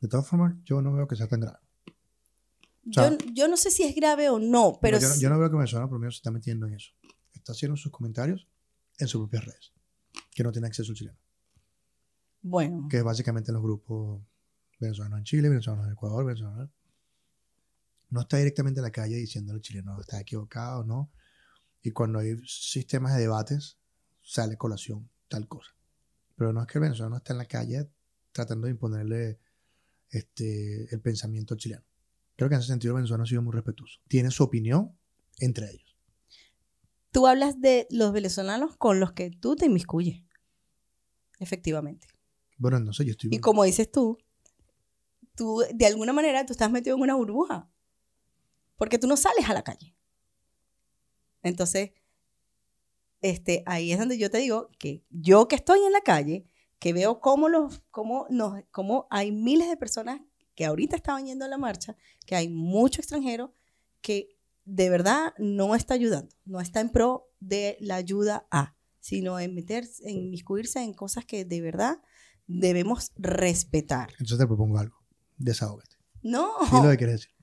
De 0.00 0.08
todas 0.08 0.26
formas, 0.26 0.54
yo 0.64 0.82
no 0.82 0.92
veo 0.92 1.06
que 1.06 1.16
sea 1.16 1.28
tan 1.28 1.40
grave. 1.40 1.58
yo, 2.82 3.48
no 3.48 3.56
sé 3.56 3.70
si 3.70 3.84
es 3.84 3.94
grave 3.94 4.28
o 4.28 4.38
no, 4.38 4.78
pero... 4.80 4.98
Yo, 4.98 5.30
no 5.30 5.38
veo 5.38 5.50
que 5.50 5.56
Venezuela 5.56 5.88
por 5.88 5.98
menos 5.98 6.16
se 6.16 6.18
está 6.18 6.30
metiendo 6.30 6.66
en 6.66 6.74
eso. 6.74 6.92
Está 7.32 7.52
haciendo 7.52 7.76
sus 7.76 7.92
comentarios 7.92 8.48
en 8.98 9.08
sus 9.08 9.20
propias 9.20 9.44
redes 9.44 9.73
que 10.34 10.42
no 10.42 10.52
tiene 10.52 10.66
acceso 10.66 10.92
al 10.92 10.96
chileno. 10.96 11.18
Bueno. 12.42 12.88
Que 12.90 12.98
es 12.98 13.04
básicamente 13.04 13.52
los 13.52 13.62
grupos 13.62 14.20
venezolanos 14.78 15.18
en 15.18 15.24
Chile, 15.24 15.48
venezolanos 15.48 15.86
en 15.86 15.92
Ecuador, 15.92 16.26
venezolanos. 16.26 16.68
No 18.10 18.20
está 18.20 18.36
directamente 18.36 18.80
en 18.80 18.84
la 18.84 18.90
calle 18.90 19.16
diciendo 19.16 19.52
al 19.52 19.62
chileno 19.62 19.98
está 20.00 20.20
equivocado, 20.20 20.84
¿no? 20.84 21.10
Y 21.82 21.92
cuando 21.92 22.18
hay 22.18 22.36
sistemas 22.46 23.14
de 23.14 23.22
debates, 23.22 23.78
sale 24.22 24.56
colación 24.56 25.08
tal 25.28 25.48
cosa. 25.48 25.74
Pero 26.36 26.52
no 26.52 26.60
es 26.60 26.66
que 26.66 26.78
el 26.78 26.82
venezolano 26.82 27.16
esté 27.16 27.32
en 27.32 27.38
la 27.38 27.46
calle 27.46 27.88
tratando 28.32 28.66
de 28.66 28.72
imponerle 28.72 29.38
este, 30.10 30.92
el 30.92 31.00
pensamiento 31.00 31.54
chileno. 31.56 31.84
Creo 32.36 32.48
que 32.48 32.56
en 32.56 32.60
ese 32.60 32.68
sentido 32.68 32.92
el 32.92 32.96
venezolano 32.96 33.24
ha 33.24 33.26
sido 33.26 33.42
muy 33.42 33.52
respetuoso. 33.52 34.00
Tiene 34.08 34.30
su 34.30 34.42
opinión 34.42 34.96
entre 35.38 35.70
ellos 35.70 35.83
tú 37.14 37.28
hablas 37.28 37.60
de 37.60 37.86
los 37.90 38.12
venezolanos 38.12 38.76
con 38.76 38.98
los 38.98 39.12
que 39.12 39.30
tú 39.30 39.54
te 39.54 39.66
inmiscuyes. 39.66 40.24
Efectivamente. 41.38 42.08
Bueno, 42.58 42.80
no 42.80 42.92
sé, 42.92 43.04
yo 43.04 43.12
estoy... 43.12 43.30
Y 43.32 43.38
como 43.38 43.62
dices 43.62 43.88
tú, 43.88 44.18
tú 45.36 45.62
de 45.72 45.86
alguna 45.86 46.12
manera 46.12 46.44
tú 46.44 46.52
estás 46.52 46.72
metido 46.72 46.96
en 46.96 47.02
una 47.02 47.14
burbuja. 47.14 47.70
Porque 48.74 48.98
tú 48.98 49.06
no 49.06 49.16
sales 49.16 49.48
a 49.48 49.54
la 49.54 49.62
calle. 49.62 49.94
Entonces, 51.44 51.92
este, 53.20 53.62
ahí 53.64 53.92
es 53.92 53.98
donde 54.00 54.18
yo 54.18 54.28
te 54.28 54.38
digo 54.38 54.70
que 54.76 55.04
yo 55.10 55.46
que 55.46 55.54
estoy 55.54 55.84
en 55.84 55.92
la 55.92 56.00
calle, 56.00 56.44
que 56.80 56.92
veo 56.92 57.20
cómo, 57.20 57.48
los, 57.48 57.80
cómo, 57.92 58.26
nos, 58.28 58.60
cómo 58.72 59.06
hay 59.10 59.30
miles 59.30 59.68
de 59.68 59.76
personas 59.76 60.20
que 60.56 60.64
ahorita 60.64 60.96
estaban 60.96 61.26
yendo 61.26 61.44
a 61.44 61.48
la 61.48 61.58
marcha, 61.58 61.96
que 62.26 62.34
hay 62.34 62.48
muchos 62.48 63.04
extranjeros 63.04 63.50
que 64.00 64.33
de 64.64 64.88
verdad 64.90 65.34
no 65.38 65.74
está 65.74 65.94
ayudando, 65.94 66.34
no 66.44 66.60
está 66.60 66.80
en 66.80 66.90
pro 66.90 67.30
de 67.40 67.76
la 67.80 67.96
ayuda 67.96 68.46
a, 68.50 68.76
sino 69.00 69.38
en 69.38 69.54
meterse, 69.54 70.08
en 70.08 70.16
inmiscuirse 70.16 70.82
en 70.82 70.94
cosas 70.94 71.24
que 71.24 71.44
de 71.44 71.60
verdad 71.60 71.98
debemos 72.46 73.12
respetar. 73.16 74.10
Entonces 74.12 74.38
te 74.38 74.46
propongo 74.46 74.78
algo, 74.78 74.96
desahógate. 75.36 75.96
No. 76.22 76.52
Di 76.70 76.82
lo 76.82 76.90
que 76.90 76.96
quieres 76.96 77.20
decir. 77.20 77.34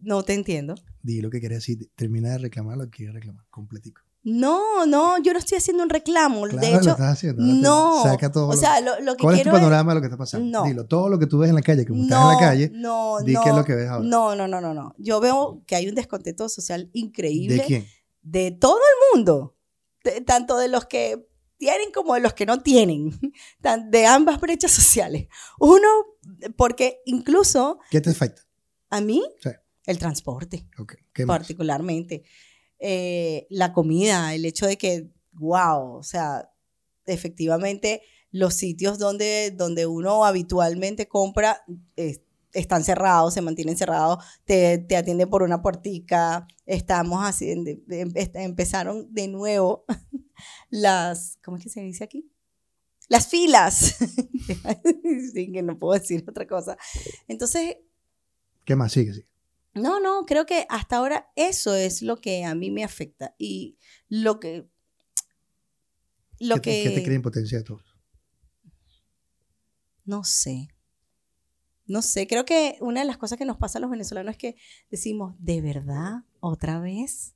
No 0.00 0.22
te 0.22 0.34
entiendo. 0.34 0.74
Di 1.02 1.20
lo 1.20 1.30
que 1.30 1.40
quieres 1.40 1.58
decir, 1.58 1.90
termina 1.94 2.30
de 2.30 2.38
reclamar 2.38 2.78
lo 2.78 2.84
que 2.84 2.98
quieres 2.98 3.14
reclamar, 3.14 3.44
completico. 3.50 4.02
No, 4.28 4.84
no, 4.84 5.22
yo 5.22 5.32
no 5.32 5.38
estoy 5.38 5.56
haciendo 5.58 5.82
un 5.82 5.88
reclamo. 5.88 6.42
Claro, 6.42 6.58
de 6.58 6.68
hecho, 6.68 6.84
lo 6.84 6.90
estás 6.90 7.12
haciendo. 7.14 7.42
No. 7.42 8.02
Saca 8.02 8.30
todo 8.30 8.48
o 8.48 8.56
sea, 8.56 8.80
lo, 8.80 9.00
lo 9.00 9.16
que 9.16 9.22
¿Cuál 9.22 9.36
quiero 9.36 9.50
es 9.50 9.56
tu 9.56 9.60
panorama 9.60 9.92
de 9.92 9.94
lo 9.96 10.00
que 10.02 10.06
está 10.06 10.18
pasando? 10.18 10.60
No. 10.60 10.64
Dilo, 10.66 10.86
todo 10.86 11.08
lo 11.08 11.18
que 11.18 11.26
tú 11.26 11.38
ves 11.38 11.48
en 11.48 11.56
la 11.56 11.62
calle, 11.62 11.86
como 11.86 12.00
no, 12.00 12.04
estás 12.04 12.20
en 12.20 12.28
la 12.28 12.38
calle, 12.38 12.70
no, 12.74 13.18
di 13.24 13.32
no, 13.32 13.42
qué 13.42 13.48
es 13.48 13.56
lo 13.56 13.64
que 13.64 13.74
ves 13.74 13.88
ahora. 13.88 14.06
No, 14.06 14.36
no, 14.36 14.46
no, 14.46 14.60
no, 14.60 14.74
no. 14.74 14.94
Yo 14.98 15.20
veo 15.20 15.62
que 15.66 15.76
hay 15.76 15.88
un 15.88 15.94
descontento 15.94 16.48
social 16.48 16.90
increíble. 16.92 17.56
¿De 17.56 17.64
quién? 17.64 17.86
De 18.22 18.50
todo 18.50 18.76
el 18.76 19.16
mundo. 19.18 19.56
tanto 20.26 20.58
de 20.58 20.68
los 20.68 20.84
que 20.84 21.26
tienen 21.56 21.90
como 21.92 22.14
de 22.14 22.20
los 22.20 22.34
que 22.34 22.46
no 22.46 22.62
tienen. 22.62 23.10
De 23.90 24.06
ambas 24.06 24.40
brechas 24.40 24.70
sociales. 24.70 25.28
Uno, 25.58 25.88
porque 26.56 27.00
incluso... 27.06 27.78
¿Qué 27.90 28.00
te 28.00 28.14
falta? 28.14 28.42
¿A 28.90 29.00
mí? 29.00 29.22
Sí. 29.40 29.50
El 29.84 29.98
transporte. 29.98 30.68
Okay. 30.78 30.98
¿Qué 31.12 31.26
particularmente. 31.26 32.22
Eh, 32.78 33.46
la 33.50 33.72
comida, 33.72 34.34
el 34.34 34.44
hecho 34.44 34.66
de 34.66 34.78
que, 34.78 35.10
wow, 35.32 35.96
o 35.96 36.02
sea, 36.02 36.50
efectivamente 37.06 38.02
los 38.30 38.54
sitios 38.54 38.98
donde, 38.98 39.52
donde 39.56 39.86
uno 39.86 40.24
habitualmente 40.24 41.08
compra 41.08 41.64
están 42.52 42.84
cerrados, 42.84 43.34
se 43.34 43.40
mantienen 43.40 43.76
cerrados, 43.76 44.24
te, 44.44 44.78
te 44.78 44.96
atienden 44.96 45.28
por 45.28 45.42
una 45.42 45.62
puertica, 45.62 46.46
estamos 46.66 47.20
haciendo, 47.22 47.70
em, 47.70 48.12
empezaron 48.34 49.12
de 49.12 49.28
nuevo 49.28 49.84
las, 50.70 51.38
¿cómo 51.44 51.56
es 51.56 51.64
que 51.64 51.70
se 51.70 51.80
dice 51.80 52.04
aquí? 52.04 52.30
Las 53.08 53.26
filas. 53.26 53.96
sí, 55.32 55.50
que 55.50 55.62
no 55.62 55.78
puedo 55.78 55.98
decir 55.98 56.24
otra 56.28 56.46
cosa. 56.46 56.76
Entonces, 57.26 57.78
¿Qué 58.64 58.76
más? 58.76 58.92
Sigue, 58.92 59.14
sigue. 59.14 59.26
No, 59.74 60.00
no, 60.00 60.24
creo 60.26 60.46
que 60.46 60.66
hasta 60.68 60.96
ahora 60.96 61.30
eso 61.36 61.74
es 61.74 62.02
lo 62.02 62.20
que 62.20 62.44
a 62.44 62.54
mí 62.54 62.70
me 62.70 62.84
afecta. 62.84 63.34
Y 63.38 63.78
lo 64.08 64.40
que. 64.40 64.68
Lo 66.40 66.56
¿Qué, 66.56 66.60
que. 66.60 66.82
¿Qué 66.84 66.90
te 66.96 67.02
crea 67.04 67.16
impotencia 67.16 67.62
todo? 67.62 67.80
No 70.04 70.24
sé. 70.24 70.68
No 71.88 72.02
sé, 72.02 72.26
creo 72.26 72.44
que 72.44 72.76
una 72.80 73.00
de 73.00 73.06
las 73.06 73.16
cosas 73.16 73.38
que 73.38 73.46
nos 73.46 73.56
pasa 73.56 73.78
a 73.78 73.80
los 73.80 73.90
venezolanos 73.90 74.32
es 74.32 74.38
que 74.38 74.56
decimos, 74.90 75.34
¿de 75.38 75.62
verdad? 75.62 76.24
¿Otra 76.40 76.80
vez? 76.80 77.34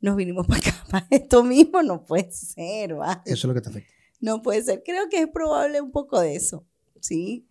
Nos 0.00 0.16
vinimos 0.16 0.46
para 0.48 0.58
acá, 0.58 0.84
para 0.90 1.06
esto 1.10 1.42
mismo, 1.42 1.82
no 1.82 2.04
puede 2.04 2.30
ser, 2.30 2.94
¿vale? 2.94 3.22
Eso 3.24 3.34
es 3.34 3.44
lo 3.44 3.54
que 3.54 3.62
te 3.62 3.70
afecta. 3.70 3.92
No 4.20 4.42
puede 4.42 4.62
ser. 4.62 4.82
Creo 4.84 5.08
que 5.08 5.20
es 5.22 5.28
probable 5.28 5.80
un 5.80 5.90
poco 5.90 6.20
de 6.20 6.36
eso, 6.36 6.66
¿sí? 7.00 7.48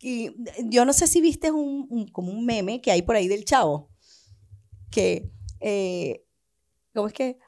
Y 0.00 0.34
yo 0.64 0.84
no 0.84 0.92
sé 0.92 1.06
si 1.06 1.20
viste 1.20 1.50
un, 1.50 2.08
como 2.12 2.32
un 2.32 2.44
meme 2.44 2.80
que 2.80 2.90
hay 2.90 3.02
por 3.02 3.16
ahí 3.16 3.28
del 3.28 3.44
chavo, 3.44 3.90
que, 4.90 5.30
eh, 5.60 6.24
¿cómo 6.94 7.08
es 7.08 7.12
que? 7.12 7.38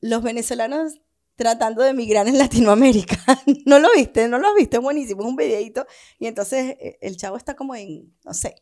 Los 0.00 0.22
venezolanos 0.22 1.00
tratando 1.40 1.82
de 1.82 1.90
emigrar 1.90 2.28
en 2.28 2.36
Latinoamérica. 2.36 3.16
¿No 3.64 3.78
lo 3.78 3.88
viste? 3.96 4.28
¿No 4.28 4.38
lo 4.38 4.48
has 4.48 4.54
visto? 4.54 4.76
Es 4.76 4.82
buenísimo, 4.82 5.22
es 5.22 5.26
un 5.26 5.36
videito. 5.36 5.86
Y 6.18 6.26
entonces 6.26 6.76
eh, 6.78 6.98
el 7.00 7.16
chavo 7.16 7.38
está 7.38 7.56
como 7.56 7.74
en, 7.74 8.14
no 8.26 8.34
sé, 8.34 8.56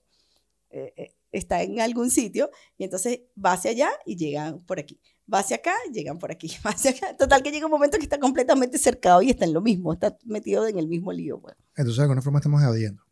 eh, 0.70 0.93
eh, 0.97 1.14
está 1.32 1.61
en 1.62 1.80
algún 1.80 2.09
sitio 2.09 2.51
y 2.76 2.84
entonces 2.84 3.22
va 3.45 3.55
hacia 3.55 3.72
allá 3.72 3.91
y 4.07 4.14
llegan 4.14 4.61
por 4.61 4.78
aquí. 4.78 5.01
Va 5.32 5.41
hacia 5.41 5.57
acá, 5.57 5.74
llegan 5.93 6.18
por 6.20 6.30
aquí. 6.30 6.53
Va 6.64 6.70
hacia 6.70 6.93
acá. 6.93 7.16
Total 7.16 7.43
que 7.43 7.51
llega 7.51 7.66
un 7.66 7.72
momento 7.72 7.99
que 7.99 8.05
está 8.05 8.20
completamente 8.20 8.78
cercado 8.78 9.22
y 9.22 9.30
está 9.30 9.45
en 9.45 9.55
lo 9.55 9.61
mismo, 9.61 9.93
está 9.93 10.16
metido 10.24 10.64
en 10.68 10.78
el 10.78 10.86
mismo 10.86 11.12
lío. 11.12 11.41
pues. 11.41 11.57
Entonces, 11.70 11.97
de 11.97 12.03
alguna 12.03 12.22
forma 12.22 12.39
estamos 12.39 12.62
evadiendo. 12.62 13.03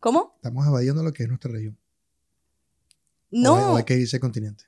¿Cómo? 0.00 0.32
Estamos 0.36 0.66
evadiendo 0.66 1.02
lo 1.02 1.12
que 1.12 1.22
es 1.24 1.28
nuestra 1.28 1.52
región. 1.52 1.78
No, 3.30 3.74
O 3.74 3.76
hay 3.76 3.84
que 3.84 3.96
irse 3.96 4.16
al 4.16 4.20
continente. 4.20 4.64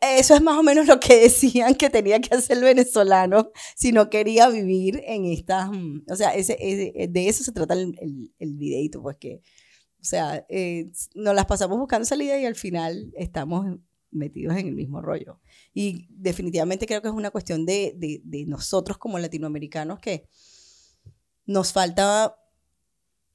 eso 0.00 0.34
es 0.34 0.42
más 0.42 0.58
o 0.58 0.62
menos 0.62 0.86
lo 0.86 0.98
que 0.98 1.16
decían 1.20 1.74
que 1.74 1.90
tenía 1.90 2.20
que 2.20 2.34
hacer 2.34 2.56
el 2.58 2.64
venezolano 2.64 3.50
si 3.76 3.92
no 3.92 4.10
quería 4.10 4.48
vivir 4.48 5.02
en 5.06 5.24
estas, 5.26 5.70
mm, 5.70 6.02
o 6.10 6.16
sea, 6.16 6.34
ese, 6.34 6.56
ese- 6.60 7.08
de 7.08 7.28
eso 7.28 7.44
se 7.44 7.52
trata 7.52 7.74
el, 7.74 7.96
el, 8.00 8.32
el 8.38 8.54
videito, 8.54 9.00
pues 9.02 9.16
que, 9.18 9.42
o 10.00 10.04
sea, 10.04 10.44
eh, 10.48 10.90
nos 11.14 11.34
las 11.34 11.46
pasamos 11.46 11.78
buscando 11.78 12.04
salida 12.06 12.38
y 12.38 12.44
al 12.46 12.54
final 12.56 13.12
estamos 13.16 13.78
metidos 14.10 14.56
en 14.56 14.68
el 14.68 14.74
mismo 14.74 15.00
rollo. 15.02 15.40
Y 15.74 16.06
definitivamente 16.10 16.86
creo 16.86 17.02
que 17.02 17.08
es 17.08 17.14
una 17.14 17.30
cuestión 17.30 17.66
de, 17.66 17.92
de, 17.96 18.20
de 18.24 18.46
nosotros 18.46 18.98
como 18.98 19.18
latinoamericanos 19.18 19.98
que 20.00 20.28
nos 21.44 21.72
falta 21.72 22.36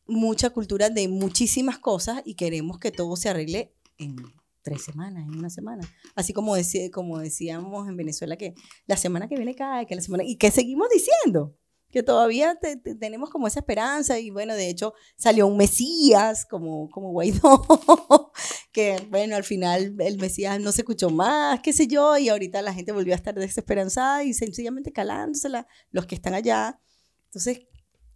mucha 0.08 0.50
cultura 0.50 0.90
de 0.90 1.08
muchísimas 1.08 1.80
cosas 1.80 2.22
y 2.26 2.36
queremos 2.36 2.80
que 2.80 2.92
todo 2.92 3.16
se 3.16 3.30
arregle 3.30 3.74
en 3.98 4.16
tres 4.62 4.84
semanas, 4.84 5.24
en 5.28 5.38
una 5.38 5.50
semana. 5.50 5.88
Así 6.16 6.34
como, 6.34 6.56
decía, 6.56 6.90
como 6.92 7.18
decíamos 7.20 7.88
en 7.88 7.98
Venezuela 7.98 8.36
que 8.38 8.54
la 8.86 8.98
semana 8.98 9.28
que 9.28 9.36
viene 9.36 9.56
cae, 9.56 9.86
que 9.88 9.96
la 9.96 10.02
semana... 10.02 10.24
Y 10.24 10.36
que 10.38 10.52
seguimos 10.52 10.88
diciendo, 10.94 11.58
que 11.90 12.04
todavía 12.04 12.56
te- 12.56 12.78
te- 12.78 12.96
tenemos 12.96 13.30
como 13.30 13.48
esa 13.48 13.60
esperanza 13.60 14.18
y 14.20 14.30
bueno, 14.30 14.54
de 14.54 14.70
hecho 14.70 14.94
salió 15.18 15.48
un 15.48 15.58
Mesías 15.58 16.46
como, 16.46 16.90
como 16.90 17.12
Guaidó, 17.12 17.66
que 18.72 19.06
bueno, 19.10 19.36
al 19.36 19.44
final 19.44 19.96
el 20.00 20.18
Mesías 20.18 20.60
no 20.62 20.72
se 20.72 20.82
escuchó 20.82 21.10
más, 21.10 21.60
qué 21.62 21.74
sé 21.74 21.88
yo, 21.88 22.18
y 22.18 22.30
ahorita 22.30 22.62
la 22.62 22.74
gente 22.74 22.92
volvió 22.92 23.14
a 23.14 23.18
estar 23.18 23.36
desesperanzada 23.36 24.24
y 24.24 24.34
sencillamente 24.34 24.92
calándosela 24.94 25.68
los 25.90 26.06
que 26.06 26.16
están 26.16 26.34
allá. 26.34 26.80
Entonces, 27.26 27.62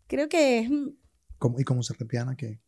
creo 0.08 0.30
que 0.30 0.60
es 0.60 0.70
Como- 1.38 1.60
y 1.60 1.64
como 1.64 1.84
se 1.84 1.94
repiana 1.94 2.36
que 2.36 2.60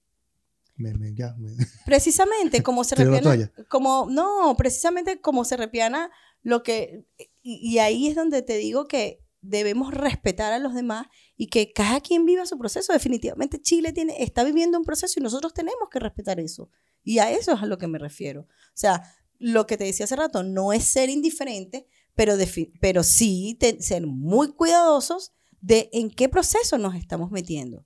me, 0.75 0.93
me- 0.93 1.13
ya, 1.15 1.33
me- 1.37 1.51
precisamente 1.85 2.61
como 2.63 2.83
se 2.83 2.95
repiana, 2.95 3.35
como, 3.69 4.07
no, 4.09 4.55
precisamente 4.57 5.19
como 5.21 5.43
se 5.45 5.57
repiana 5.57 6.11
lo 6.43 6.63
que, 6.63 7.05
y, 7.41 7.55
y 7.73 7.79
ahí 7.79 8.07
es 8.07 8.15
donde 8.15 8.41
te 8.41 8.57
digo 8.57 8.87
que 8.87 9.23
debemos 9.41 9.93
respetar 9.93 10.51
a 10.53 10.59
los 10.59 10.73
demás 10.73 11.07
y 11.35 11.47
que 11.47 11.71
cada 11.71 12.01
quien 12.01 12.25
viva 12.25 12.45
su 12.45 12.57
proceso. 12.57 12.91
Definitivamente 12.93 13.61
Chile 13.61 13.93
tiene, 13.93 14.21
está 14.23 14.43
viviendo 14.43 14.77
un 14.77 14.83
proceso 14.83 15.19
y 15.19 15.23
nosotros 15.23 15.53
tenemos 15.53 15.89
que 15.89 15.99
respetar 15.99 16.39
eso. 16.39 16.69
Y 17.03 17.19
a 17.19 17.31
eso 17.31 17.53
es 17.53 17.61
a 17.61 17.65
lo 17.65 17.77
que 17.77 17.87
me 17.87 17.97
refiero. 17.99 18.41
O 18.41 18.47
sea, 18.73 19.03
lo 19.39 19.65
que 19.65 19.77
te 19.77 19.85
decía 19.85 20.03
hace 20.05 20.15
rato, 20.15 20.43
no 20.43 20.73
es 20.73 20.83
ser 20.83 21.09
indiferente, 21.09 21.87
pero, 22.15 22.33
pero 22.81 23.03
sí 23.03 23.55
te- 23.59 23.81
ser 23.81 24.05
muy 24.07 24.51
cuidadosos 24.53 25.31
de 25.61 25.89
en 25.93 26.09
qué 26.09 26.27
proceso 26.29 26.77
nos 26.77 26.95
estamos 26.95 27.31
metiendo. 27.31 27.85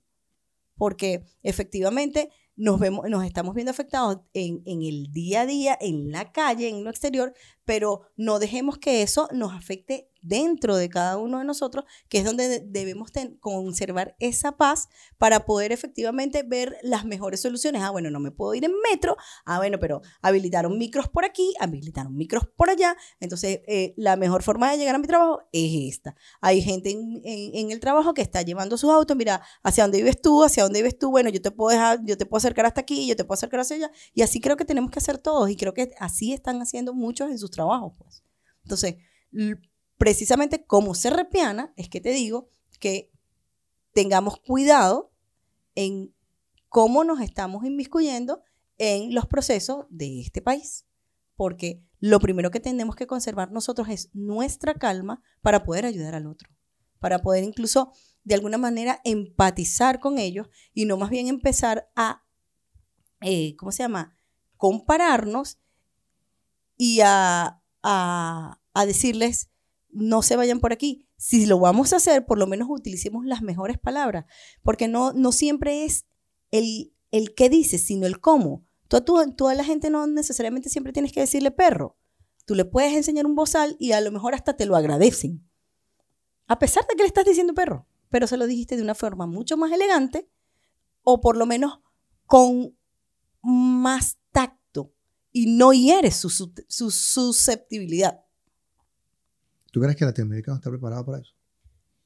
Porque 0.76 1.24
efectivamente 1.42 2.30
nos, 2.56 2.78
vemos, 2.78 3.08
nos 3.08 3.24
estamos 3.24 3.54
viendo 3.54 3.70
afectados 3.70 4.18
en, 4.32 4.62
en 4.66 4.82
el 4.82 5.12
día 5.12 5.42
a 5.42 5.46
día, 5.46 5.78
en 5.80 6.10
la 6.12 6.32
calle, 6.32 6.68
en 6.68 6.84
lo 6.84 6.90
exterior, 6.90 7.34
pero 7.64 8.02
no 8.16 8.38
dejemos 8.38 8.78
que 8.78 9.02
eso 9.02 9.28
nos 9.32 9.52
afecte 9.52 10.11
dentro 10.22 10.76
de 10.76 10.88
cada 10.88 11.18
uno 11.18 11.38
de 11.40 11.44
nosotros, 11.44 11.84
que 12.08 12.18
es 12.18 12.24
donde 12.24 12.48
de- 12.48 12.60
debemos 12.60 13.10
conservar 13.40 14.14
esa 14.18 14.56
paz 14.56 14.88
para 15.18 15.44
poder 15.44 15.72
efectivamente 15.72 16.42
ver 16.44 16.76
las 16.82 17.04
mejores 17.04 17.40
soluciones. 17.42 17.82
Ah, 17.82 17.90
bueno, 17.90 18.10
no 18.10 18.20
me 18.20 18.30
puedo 18.30 18.54
ir 18.54 18.64
en 18.64 18.72
metro. 18.90 19.16
Ah, 19.44 19.58
bueno, 19.58 19.78
pero 19.78 20.00
habilitaron 20.22 20.78
micros 20.78 21.08
por 21.08 21.24
aquí, 21.24 21.52
habilitaron 21.60 22.16
micros 22.16 22.44
por 22.56 22.70
allá. 22.70 22.96
Entonces, 23.20 23.60
eh, 23.66 23.94
la 23.96 24.16
mejor 24.16 24.42
forma 24.42 24.70
de 24.70 24.78
llegar 24.78 24.94
a 24.94 24.98
mi 24.98 25.06
trabajo 25.06 25.40
es 25.52 25.94
esta. 25.94 26.14
Hay 26.40 26.62
gente 26.62 26.90
en, 26.90 27.20
en- 27.24 27.70
el 27.72 27.80
trabajo 27.80 28.14
que 28.14 28.22
está 28.22 28.42
llevando 28.42 28.76
sus 28.76 28.90
autos, 28.90 29.16
mira, 29.16 29.42
hacia 29.62 29.84
dónde 29.84 29.98
vives 29.98 30.20
tú, 30.20 30.44
hacia 30.44 30.62
dónde 30.62 30.80
vives 30.80 30.98
tú, 30.98 31.10
bueno, 31.10 31.30
yo 31.30 31.40
te 31.42 31.50
puedo 31.50 31.70
dejar, 31.70 32.00
yo 32.04 32.16
te 32.16 32.26
puedo 32.26 32.38
acercar 32.38 32.66
hasta 32.66 32.80
aquí, 32.82 33.06
yo 33.06 33.16
te 33.16 33.24
puedo 33.24 33.34
acercar 33.34 33.60
hacia 33.60 33.76
allá. 33.76 33.90
Y 34.14 34.22
así 34.22 34.40
creo 34.40 34.56
que 34.56 34.64
tenemos 34.64 34.90
que 34.90 34.98
hacer 34.98 35.18
todos. 35.18 35.50
Y 35.50 35.56
creo 35.56 35.74
que 35.74 35.90
así 35.98 36.32
están 36.32 36.60
haciendo 36.62 36.94
muchos 36.94 37.30
en 37.30 37.38
sus 37.38 37.50
trabajos, 37.50 37.92
pues. 37.98 38.22
Entonces, 38.64 38.96
precisamente 40.02 40.66
como 40.66 40.96
se 40.96 41.10
repiana, 41.10 41.72
es 41.76 41.88
que 41.88 42.00
te 42.00 42.10
digo 42.10 42.48
que 42.80 43.12
tengamos 43.92 44.40
cuidado 44.40 45.12
en 45.76 46.12
cómo 46.68 47.04
nos 47.04 47.20
estamos 47.20 47.64
inmiscuyendo 47.64 48.42
en 48.78 49.14
los 49.14 49.26
procesos 49.26 49.86
de 49.90 50.18
este 50.20 50.42
país. 50.42 50.86
Porque 51.36 51.84
lo 52.00 52.18
primero 52.18 52.50
que 52.50 52.58
tenemos 52.58 52.96
que 52.96 53.06
conservar 53.06 53.52
nosotros 53.52 53.88
es 53.90 54.10
nuestra 54.12 54.74
calma 54.74 55.22
para 55.40 55.62
poder 55.62 55.86
ayudar 55.86 56.16
al 56.16 56.26
otro, 56.26 56.50
para 56.98 57.20
poder 57.20 57.44
incluso 57.44 57.92
de 58.24 58.34
alguna 58.34 58.58
manera 58.58 59.00
empatizar 59.04 60.00
con 60.00 60.18
ellos 60.18 60.48
y 60.74 60.84
no 60.84 60.96
más 60.96 61.10
bien 61.10 61.28
empezar 61.28 61.92
a, 61.94 62.24
eh, 63.20 63.54
¿cómo 63.54 63.70
se 63.70 63.84
llama?, 63.84 64.18
compararnos 64.56 65.60
y 66.76 67.02
a, 67.02 67.62
a, 67.84 68.60
a 68.74 68.86
decirles, 68.86 69.51
no 69.92 70.22
se 70.22 70.36
vayan 70.36 70.58
por 70.60 70.72
aquí. 70.72 71.06
Si 71.16 71.46
lo 71.46 71.58
vamos 71.60 71.92
a 71.92 71.96
hacer, 71.96 72.26
por 72.26 72.38
lo 72.38 72.46
menos 72.46 72.68
utilicemos 72.70 73.24
las 73.24 73.42
mejores 73.42 73.78
palabras, 73.78 74.24
porque 74.62 74.88
no, 74.88 75.12
no 75.12 75.30
siempre 75.32 75.84
es 75.84 76.06
el, 76.50 76.92
el 77.10 77.34
qué 77.34 77.48
dices, 77.48 77.84
sino 77.84 78.06
el 78.06 78.18
cómo. 78.20 78.64
Tú, 78.88 79.48
a 79.48 79.54
la 79.54 79.64
gente 79.64 79.88
no 79.90 80.06
necesariamente 80.06 80.68
siempre 80.68 80.92
tienes 80.92 81.12
que 81.12 81.20
decirle 81.20 81.50
perro. 81.50 81.96
Tú 82.44 82.54
le 82.54 82.64
puedes 82.64 82.92
enseñar 82.94 83.24
un 83.26 83.34
bozal 83.34 83.76
y 83.78 83.92
a 83.92 84.00
lo 84.00 84.10
mejor 84.10 84.34
hasta 84.34 84.56
te 84.56 84.66
lo 84.66 84.76
agradecen. 84.76 85.48
A 86.46 86.58
pesar 86.58 86.84
de 86.88 86.94
que 86.96 87.02
le 87.02 87.06
estás 87.06 87.24
diciendo 87.24 87.54
perro, 87.54 87.86
pero 88.10 88.26
se 88.26 88.36
lo 88.36 88.46
dijiste 88.46 88.76
de 88.76 88.82
una 88.82 88.94
forma 88.94 89.26
mucho 89.26 89.56
más 89.56 89.72
elegante 89.72 90.28
o 91.02 91.20
por 91.20 91.36
lo 91.36 91.46
menos 91.46 91.80
con 92.26 92.76
más 93.42 94.18
tacto 94.32 94.92
y 95.32 95.46
no 95.56 95.72
hieres 95.72 96.16
su- 96.16 96.52
su 96.68 96.90
susceptibilidad. 96.90 98.21
¿Tú 99.72 99.80
crees 99.80 99.96
que 99.96 100.04
Latinoamérica 100.04 100.52
no 100.52 100.58
está 100.58 100.70
preparada 100.70 101.04
para 101.04 101.18
eso? 101.18 101.34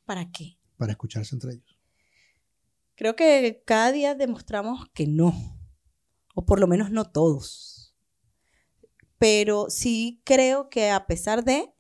¿Para 0.05 0.31
qué? 0.31 0.57
Para 0.79 0.93
escucharse 0.93 1.35
entre 1.35 1.55
ellos. 1.55 1.77
Creo 2.95 3.17
que 3.17 3.63
cada 3.67 3.91
día 3.91 4.15
demostramos 4.15 4.89
que 4.95 5.07
no, 5.07 5.35
o 6.35 6.47
por 6.47 6.61
lo 6.61 6.69
menos 6.69 6.93
no 6.93 7.11
todos. 7.11 7.95
Pero 9.19 9.67
sí 9.69 10.23
creo 10.25 10.71
que 10.71 10.91
a 10.91 11.07
pesar 11.07 11.45
de, 11.45 11.75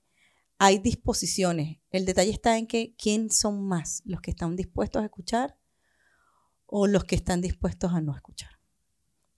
hay 0.58 0.78
disposiciones. 0.78 1.78
El 1.90 2.04
detalle 2.04 2.32
está 2.32 2.58
en 2.58 2.66
que 2.66 2.96
quién 2.96 3.30
son 3.30 3.64
más, 3.64 4.02
los 4.04 4.20
que 4.20 4.32
están 4.32 4.56
dispuestos 4.56 5.02
a 5.02 5.04
escuchar 5.04 5.56
o 6.66 6.88
los 6.88 7.04
que 7.04 7.14
están 7.14 7.40
dispuestos 7.40 7.92
a 7.92 8.00
no 8.00 8.14
escuchar. 8.14 8.50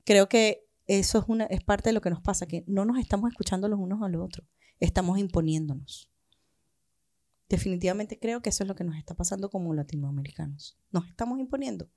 Creo 0.04 0.30
que 0.30 0.66
eso 0.86 1.18
es, 1.18 1.24
una, 1.28 1.44
es 1.44 1.62
parte 1.62 1.90
de 1.90 1.92
lo 1.92 2.00
que 2.00 2.08
nos 2.08 2.22
pasa, 2.22 2.46
que 2.46 2.64
no 2.66 2.86
nos 2.86 2.98
estamos 2.98 3.30
escuchando 3.30 3.68
los 3.68 3.78
unos 3.78 4.02
a 4.02 4.08
los 4.08 4.24
otros, 4.24 4.48
estamos 4.80 5.18
imponiéndonos. 5.18 6.07
Definitivamente 7.48 8.18
creo 8.18 8.42
que 8.42 8.50
eso 8.50 8.62
es 8.64 8.68
lo 8.68 8.74
que 8.74 8.84
nos 8.84 8.96
está 8.96 9.14
pasando 9.14 9.48
como 9.50 9.72
latinoamericanos. 9.74 10.76
Nos 10.92 11.06
estamos 11.08 11.38
imponiendo. 11.40 11.88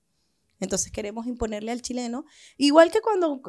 Entonces 0.60 0.92
queremos 0.92 1.26
imponerle 1.26 1.72
al 1.72 1.82
chileno, 1.82 2.24
igual 2.58 2.92
que 2.92 3.02
cuando 3.02 3.42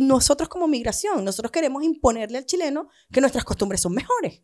nosotros 0.00 0.48
como 0.50 0.68
migración, 0.68 1.24
nosotros 1.24 1.50
queremos 1.50 1.82
imponerle 1.82 2.38
al 2.38 2.44
chileno 2.46 2.88
que 3.10 3.20
nuestras 3.22 3.44
costumbres 3.44 3.80
son 3.80 3.94
mejores. 3.94 4.42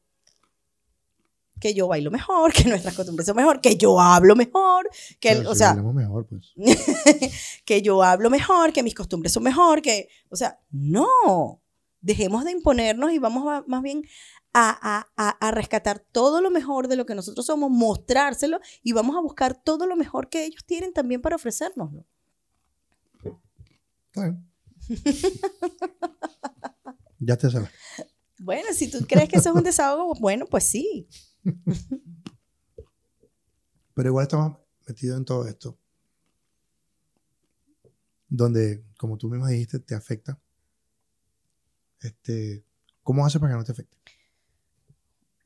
que 1.61 1.73
yo 1.73 1.87
bailo 1.89 2.11
mejor, 2.11 2.53
que 2.53 2.65
nuestras 2.65 2.95
costumbres 2.95 3.27
son 3.27 3.37
mejor, 3.37 3.61
que 3.61 3.77
yo 3.77 3.99
hablo 4.01 4.35
mejor, 4.37 4.89
que, 5.21 5.37
Pero 5.37 5.51
o 5.51 5.55
si 5.55 5.59
sea, 5.61 5.75
mejor, 5.75 6.27
pues. 6.27 6.53
que 7.65 7.81
yo 7.81 8.03
hablo 8.03 8.29
mejor, 8.29 8.73
que 8.73 8.83
mis 8.83 8.95
costumbres 8.95 9.33
son 9.33 9.45
mejor, 9.45 9.81
que, 9.81 10.09
o 10.31 10.37
sea, 10.37 10.59
no, 10.71 11.62
dejemos 12.03 12.45
de 12.45 12.51
imponernos 12.51 13.12
y 13.12 13.19
vamos 13.19 13.47
a- 13.49 13.65
más 13.67 13.83
bien 13.83 14.03
a, 14.55 14.70
a- 14.98 15.12
a- 15.16 15.36
a 15.46 15.50
rescatar 15.50 15.98
todo 15.98 16.40
lo 16.40 16.50
mejor 16.50 16.88
de 16.88 16.96
lo 16.96 17.05
que 17.05 17.14
nosotros 17.14 17.44
somos, 17.44 17.70
mostrárselo 17.70 18.59
y 18.82 18.92
vamos 18.92 19.16
a 19.16 19.20
buscar 19.20 19.62
todo 19.62 19.86
lo 19.86 19.96
mejor 19.96 20.30
que 20.30 20.46
ellos 20.46 20.64
tienen 20.64 20.94
también 20.94 21.20
para 21.20 21.36
ofrecérnoslo. 21.36 22.07
Está 24.07 24.22
bien. 24.22 24.48
ya 27.18 27.36
te 27.36 27.50
sabes. 27.50 27.68
Bueno, 28.38 28.68
si 28.72 28.90
tú 28.90 28.98
crees 29.09 29.28
que 29.28 29.36
eso 29.36 29.50
es 29.50 29.57
un 29.57 29.62
desahogo, 29.64 30.14
bueno, 30.20 30.46
pues 30.46 30.64
sí. 30.64 31.09
Pero 33.94 34.09
igual 34.09 34.24
estamos 34.24 34.59
metidos 34.86 35.18
en 35.18 35.24
todo 35.24 35.46
esto. 35.46 35.78
Donde, 38.28 38.84
como 38.98 39.16
tú 39.16 39.28
misma 39.28 39.48
dijiste, 39.50 39.78
te 39.78 39.94
afecta. 39.94 40.38
Este, 42.00 42.64
¿Cómo 43.02 43.24
haces 43.24 43.40
para 43.40 43.52
que 43.52 43.59
no 43.59 43.64
te 43.64 43.72
afecte? 43.72 43.96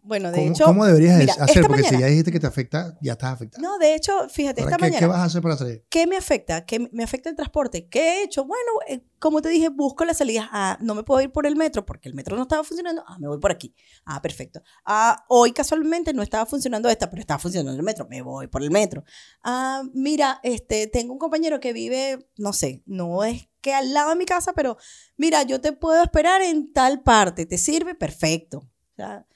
Bueno, 0.09 0.31
de 0.33 0.39
¿Cómo, 0.39 0.51
hecho, 0.51 0.65
cómo 0.65 0.87
deberías 0.87 1.19
mira, 1.19 1.35
hacer? 1.35 1.67
Porque 1.67 1.83
si 1.83 1.99
ya 1.99 2.07
dijiste 2.07 2.33
que 2.33 2.41
te 2.41 2.47
afecta, 2.47 2.97
ya 3.03 3.13
estás 3.13 3.35
afectado. 3.35 3.63
no, 3.63 3.77
de 3.77 3.95
hecho, 3.95 4.27
fíjate, 4.31 4.63
esta 4.63 4.77
¿qué, 4.77 4.83
mañana... 4.85 4.99
¿Qué 5.01 5.07
vas 5.07 5.19
a 5.19 5.25
hacer 5.25 5.43
para 5.43 5.59
salir? 5.59 5.85
¿Qué 5.91 6.07
me 6.07 6.17
afecta? 6.17 6.65
¿Qué 6.65 6.89
me 6.91 7.05
afecta 7.05 7.29
el 7.29 7.37
transporte? 7.37 7.89
¿Qué 7.89 8.01
he 8.01 8.23
hecho? 8.23 8.47
Bueno, 8.47 8.71
eh, 8.89 9.05
como 9.19 9.43
te 9.43 9.51
dije, 9.51 9.69
busco 9.69 10.07
las 10.07 10.17
salidas. 10.17 10.49
Ah, 10.51 10.79
no 10.81 10.95
me 10.95 11.03
puedo 11.03 11.21
ir 11.21 11.31
por 11.31 11.47
el 11.47 11.57
metro 11.57 11.85
porque 11.85 12.09
el 12.09 12.15
metro 12.15 12.37
no 12.37 12.43
estaba 12.45 12.65
funcionando. 12.65 13.05
Ah, 13.07 13.19
me 13.19 13.29
voy 13.29 13.39
por 13.39 13.51
aquí. 13.51 13.75
Ah, 14.07 14.23
perfecto. 14.23 14.63
Ah, 14.87 15.27
hoy 15.29 15.53
casualmente 15.53 16.15
no 16.15 16.23
estaba 16.23 16.47
funcionando 16.47 16.89
esta, 16.89 17.11
pero 17.11 17.21
estaba 17.21 17.39
funcionando 17.39 17.77
el 17.79 17.85
metro. 17.85 18.07
Me 18.09 18.23
voy 18.23 18.47
por 18.47 18.63
el 18.63 18.71
metro. 18.71 19.05
Ah, 19.43 19.83
mira, 19.93 20.41
este, 20.43 20.87
tengo 20.87 21.13
un 21.13 21.19
compañero 21.19 21.61
que 21.61 21.75
vive, 21.75 22.31
no 22.39 22.55
sé, 22.55 22.83
no 22.87 23.25
es 23.25 23.51
que 23.61 23.75
al 23.75 23.93
lado 23.93 24.09
de 24.09 24.17
mi 24.17 24.25
casa, 24.25 24.55
pero 24.55 24.79
mira, 25.19 25.43
yo 25.43 25.61
te 25.61 25.73
puedo 25.73 26.03
esperar 26.03 26.41
en 26.41 26.73
tal 26.73 27.03
parte. 27.03 27.45
¿Te 27.45 27.59
sirve? 27.59 27.95
Perfecto. 27.95 28.59
O 28.59 28.97
sea, 28.97 29.27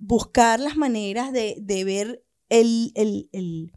buscar 0.00 0.60
las 0.60 0.76
maneras 0.76 1.32
de, 1.32 1.56
de 1.60 1.84
ver 1.84 2.24
el, 2.48 2.92
el- 2.94 3.28
el- 3.32 3.72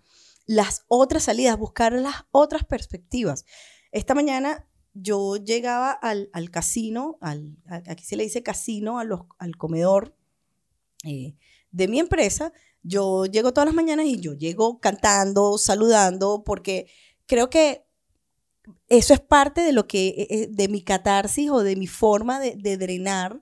las 0.46 0.86
otras 0.88 1.24
salidas, 1.24 1.58
buscar 1.58 1.94
las 1.94 2.16
otras 2.32 2.64
perspectivas. 2.64 3.46
Esta 3.92 4.16
mañana 4.16 4.66
yo 4.94 5.36
llegaba 5.36 5.92
al, 5.92 6.30
al 6.34 6.50
casino, 6.52 7.18
al, 7.22 7.58
aquí 7.68 8.04
se 8.06 8.16
le 8.16 8.24
dice 8.24 8.44
casino, 8.44 8.98
a 9.00 9.04
los, 9.04 9.22
al 9.40 9.58
comedor 9.58 10.16
eh, 11.04 11.36
de 11.72 11.88
mi 11.88 12.00
empresa. 12.00 12.54
Yo 12.82 13.26
llego 13.26 13.52
todas 13.54 13.66
las 13.68 13.76
mañanas 13.76 14.06
y 14.06 14.20
yo 14.22 14.34
llego 14.34 14.80
cantando, 14.80 15.58
saludando, 15.58 16.44
porque 16.46 16.88
creo 17.26 17.50
que 17.50 17.86
eso 18.88 19.14
es 19.14 19.20
parte 19.20 19.62
de 19.62 19.74
lo 19.74 19.88
que, 19.88 20.08
eh, 20.08 20.28
eh, 20.30 20.48
de 20.50 20.68
mi 20.70 20.82
catarsis 20.82 21.50
o 21.50 21.60
de 21.64 21.76
mi 21.76 21.88
forma 21.88 22.40
de, 22.40 22.56
de 22.56 22.78
drenar 22.78 23.42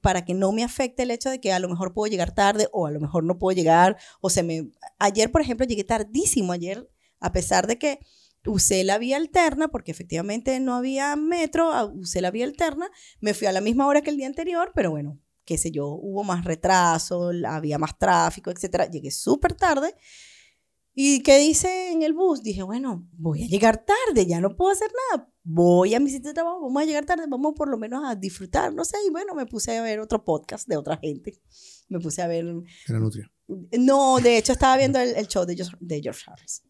para 0.00 0.24
que 0.24 0.34
no 0.34 0.52
me 0.52 0.64
afecte 0.64 1.02
el 1.02 1.10
hecho 1.10 1.30
de 1.30 1.40
que 1.40 1.52
a 1.52 1.58
lo 1.58 1.68
mejor 1.68 1.92
puedo 1.94 2.10
llegar 2.10 2.34
tarde 2.34 2.68
o 2.72 2.86
a 2.86 2.90
lo 2.90 3.00
mejor 3.00 3.24
no 3.24 3.38
puedo 3.38 3.56
llegar 3.56 3.96
o 4.20 4.30
se 4.30 4.42
me... 4.42 4.70
Ayer, 4.98 5.30
por 5.30 5.40
ejemplo, 5.40 5.66
llegué 5.66 5.84
tardísimo 5.84 6.52
ayer, 6.52 6.88
a 7.20 7.32
pesar 7.32 7.66
de 7.66 7.78
que 7.78 8.00
usé 8.46 8.84
la 8.84 8.98
vía 8.98 9.16
alterna, 9.16 9.68
porque 9.68 9.90
efectivamente 9.90 10.58
no 10.60 10.74
había 10.74 11.14
metro, 11.16 11.70
usé 11.94 12.20
la 12.20 12.30
vía 12.30 12.44
alterna, 12.44 12.90
me 13.20 13.34
fui 13.34 13.46
a 13.46 13.52
la 13.52 13.60
misma 13.60 13.86
hora 13.86 14.02
que 14.02 14.10
el 14.10 14.16
día 14.16 14.26
anterior, 14.26 14.72
pero 14.74 14.90
bueno, 14.90 15.18
qué 15.48 15.56
sé 15.56 15.70
yo, 15.70 15.88
hubo 15.88 16.24
más 16.24 16.44
retraso, 16.44 17.30
había 17.46 17.78
más 17.78 17.98
tráfico, 17.98 18.50
etcétera. 18.50 18.90
Llegué 18.90 19.10
súper 19.10 19.54
tarde. 19.54 19.94
¿Y 20.94 21.22
qué 21.22 21.38
dice 21.38 21.90
en 21.90 22.02
el 22.02 22.12
bus? 22.12 22.42
Dije, 22.42 22.62
bueno, 22.62 23.08
voy 23.12 23.44
a 23.44 23.46
llegar 23.46 23.84
tarde, 23.84 24.26
ya 24.26 24.40
no 24.40 24.56
puedo 24.56 24.72
hacer 24.72 24.90
nada. 25.10 25.32
Voy 25.50 25.94
a 25.94 26.00
mi 26.00 26.10
sitio 26.10 26.28
de 26.28 26.34
trabajo, 26.34 26.60
vamos 26.60 26.82
a 26.82 26.84
llegar 26.84 27.06
tarde, 27.06 27.24
vamos 27.26 27.54
por 27.56 27.70
lo 27.70 27.78
menos 27.78 28.04
a 28.04 28.14
disfrutar, 28.14 28.70
no 28.70 28.84
sé. 28.84 28.98
Y 29.06 29.10
bueno, 29.10 29.34
me 29.34 29.46
puse 29.46 29.74
a 29.74 29.82
ver 29.82 29.98
otro 29.98 30.22
podcast 30.22 30.68
de 30.68 30.76
otra 30.76 30.98
gente. 30.98 31.40
Me 31.88 31.98
puse 31.98 32.20
a 32.20 32.26
ver. 32.26 32.44
Era 32.86 32.98
nutria. 32.98 33.32
No, 33.78 34.18
de 34.20 34.36
hecho, 34.36 34.52
estaba 34.52 34.76
viendo 34.76 34.98
el, 34.98 35.16
el 35.16 35.26
show 35.26 35.46
de 35.46 35.56
George, 35.56 35.74
de 35.80 36.02
George 36.02 36.22
Harris. 36.26 36.62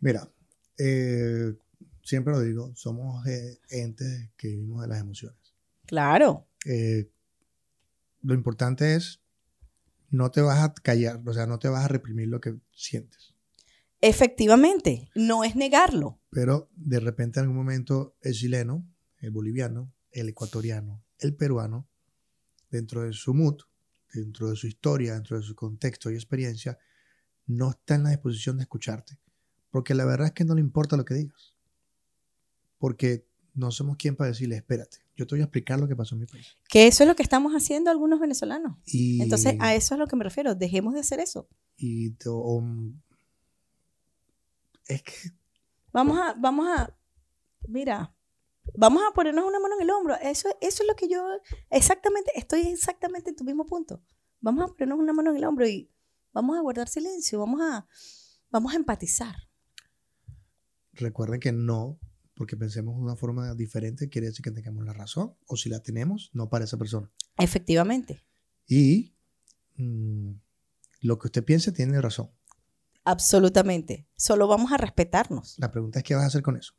Mira, 0.00 0.28
eh, 0.76 1.54
siempre 2.02 2.32
lo 2.32 2.40
digo, 2.40 2.72
somos 2.74 3.24
eh, 3.28 3.60
entes 3.70 4.28
que 4.36 4.48
vivimos 4.48 4.82
de 4.82 4.88
las 4.88 5.00
emociones. 5.00 5.38
Claro, 5.86 6.48
Eh, 6.64 7.08
lo 8.22 8.34
importante 8.34 8.96
es, 8.96 9.20
no 10.10 10.32
te 10.32 10.40
vas 10.40 10.58
a 10.64 10.74
callar, 10.74 11.22
o 11.24 11.32
sea, 11.32 11.46
no 11.46 11.60
te 11.60 11.68
vas 11.68 11.84
a 11.84 11.88
reprimir 11.88 12.26
lo 12.26 12.40
que 12.40 12.56
sientes. 12.72 13.35
Efectivamente, 14.00 15.08
no 15.14 15.44
es 15.44 15.56
negarlo. 15.56 16.20
Pero 16.30 16.68
de 16.76 17.00
repente 17.00 17.40
en 17.40 17.44
algún 17.44 17.56
momento 17.56 18.16
el 18.22 18.34
chileno, 18.34 18.86
el 19.18 19.30
boliviano, 19.30 19.92
el 20.10 20.28
ecuatoriano, 20.28 21.02
el 21.18 21.34
peruano, 21.34 21.88
dentro 22.70 23.02
de 23.02 23.12
su 23.12 23.32
mood, 23.34 23.58
dentro 24.12 24.50
de 24.50 24.56
su 24.56 24.66
historia, 24.66 25.14
dentro 25.14 25.36
de 25.36 25.42
su 25.42 25.54
contexto 25.54 26.10
y 26.10 26.14
experiencia, 26.14 26.78
no 27.46 27.70
está 27.70 27.94
en 27.94 28.04
la 28.04 28.10
disposición 28.10 28.56
de 28.56 28.62
escucharte. 28.64 29.18
Porque 29.70 29.94
la 29.94 30.04
verdad 30.04 30.28
es 30.28 30.32
que 30.32 30.44
no 30.44 30.54
le 30.54 30.60
importa 30.60 30.96
lo 30.96 31.04
que 31.04 31.14
digas. 31.14 31.54
Porque 32.78 33.26
no 33.54 33.70
somos 33.70 33.96
quien 33.96 34.16
para 34.16 34.28
decirle, 34.30 34.56
espérate, 34.56 34.98
yo 35.16 35.26
te 35.26 35.34
voy 35.34 35.40
a 35.40 35.44
explicar 35.44 35.78
lo 35.80 35.88
que 35.88 35.96
pasó 35.96 36.14
en 36.14 36.20
mi 36.22 36.26
país. 36.26 36.56
Que 36.68 36.86
eso 36.86 37.02
es 37.04 37.08
lo 37.08 37.16
que 37.16 37.22
estamos 37.22 37.52
haciendo 37.54 37.90
algunos 37.90 38.20
venezolanos. 38.20 38.76
Y, 38.86 39.22
Entonces, 39.22 39.54
a 39.60 39.74
eso 39.74 39.86
es 39.86 39.92
a 39.92 39.96
lo 39.96 40.06
que 40.06 40.16
me 40.16 40.24
refiero. 40.24 40.54
Dejemos 40.54 40.94
de 40.94 41.00
hacer 41.00 41.20
eso. 41.20 41.48
y 41.78 42.14
o- 42.26 42.64
es 44.88 45.02
que 45.02 45.12
Vamos 45.96 46.18
a, 46.18 46.34
vamos 46.34 46.68
a, 46.68 46.94
mira, 47.68 48.14
vamos 48.74 49.02
a 49.08 49.14
ponernos 49.14 49.46
una 49.46 49.58
mano 49.58 49.76
en 49.76 49.82
el 49.82 49.90
hombro. 49.90 50.14
Eso, 50.16 50.50
eso 50.60 50.82
es 50.82 50.86
lo 50.86 50.94
que 50.94 51.08
yo, 51.08 51.26
exactamente, 51.70 52.32
estoy 52.34 52.68
exactamente 52.68 53.30
en 53.30 53.36
tu 53.36 53.44
mismo 53.44 53.64
punto. 53.64 54.02
Vamos 54.40 54.64
a 54.64 54.74
ponernos 54.74 54.98
una 54.98 55.14
mano 55.14 55.30
en 55.30 55.36
el 55.36 55.44
hombro 55.44 55.66
y 55.66 55.90
vamos 56.34 56.58
a 56.58 56.60
guardar 56.60 56.88
silencio, 56.90 57.38
vamos 57.38 57.62
a, 57.62 57.88
vamos 58.50 58.74
a 58.74 58.76
empatizar. 58.76 59.34
recuerden 60.92 61.40
que 61.40 61.52
no, 61.52 61.98
porque 62.34 62.58
pensemos 62.58 62.94
de 62.96 63.02
una 63.02 63.16
forma 63.16 63.54
diferente, 63.54 64.10
quiere 64.10 64.26
decir 64.26 64.44
que 64.44 64.50
tengamos 64.50 64.84
la 64.84 64.92
razón, 64.92 65.34
o 65.46 65.56
si 65.56 65.70
la 65.70 65.80
tenemos, 65.80 66.28
no 66.34 66.50
para 66.50 66.66
esa 66.66 66.76
persona. 66.76 67.10
Efectivamente, 67.38 68.22
Y 68.66 69.14
mm, 69.76 70.32
lo 71.00 71.18
que 71.18 71.28
usted 71.28 71.42
piense 71.42 71.72
tiene 71.72 72.02
razón. 72.02 72.35
Absolutamente. 73.06 74.06
Solo 74.16 74.46
vamos 74.48 74.72
a 74.72 74.76
respetarnos. 74.76 75.54
La 75.58 75.70
pregunta 75.70 76.00
es 76.00 76.04
qué 76.04 76.14
vas 76.14 76.24
a 76.24 76.26
hacer 76.26 76.42
con 76.42 76.56
eso. 76.56 76.74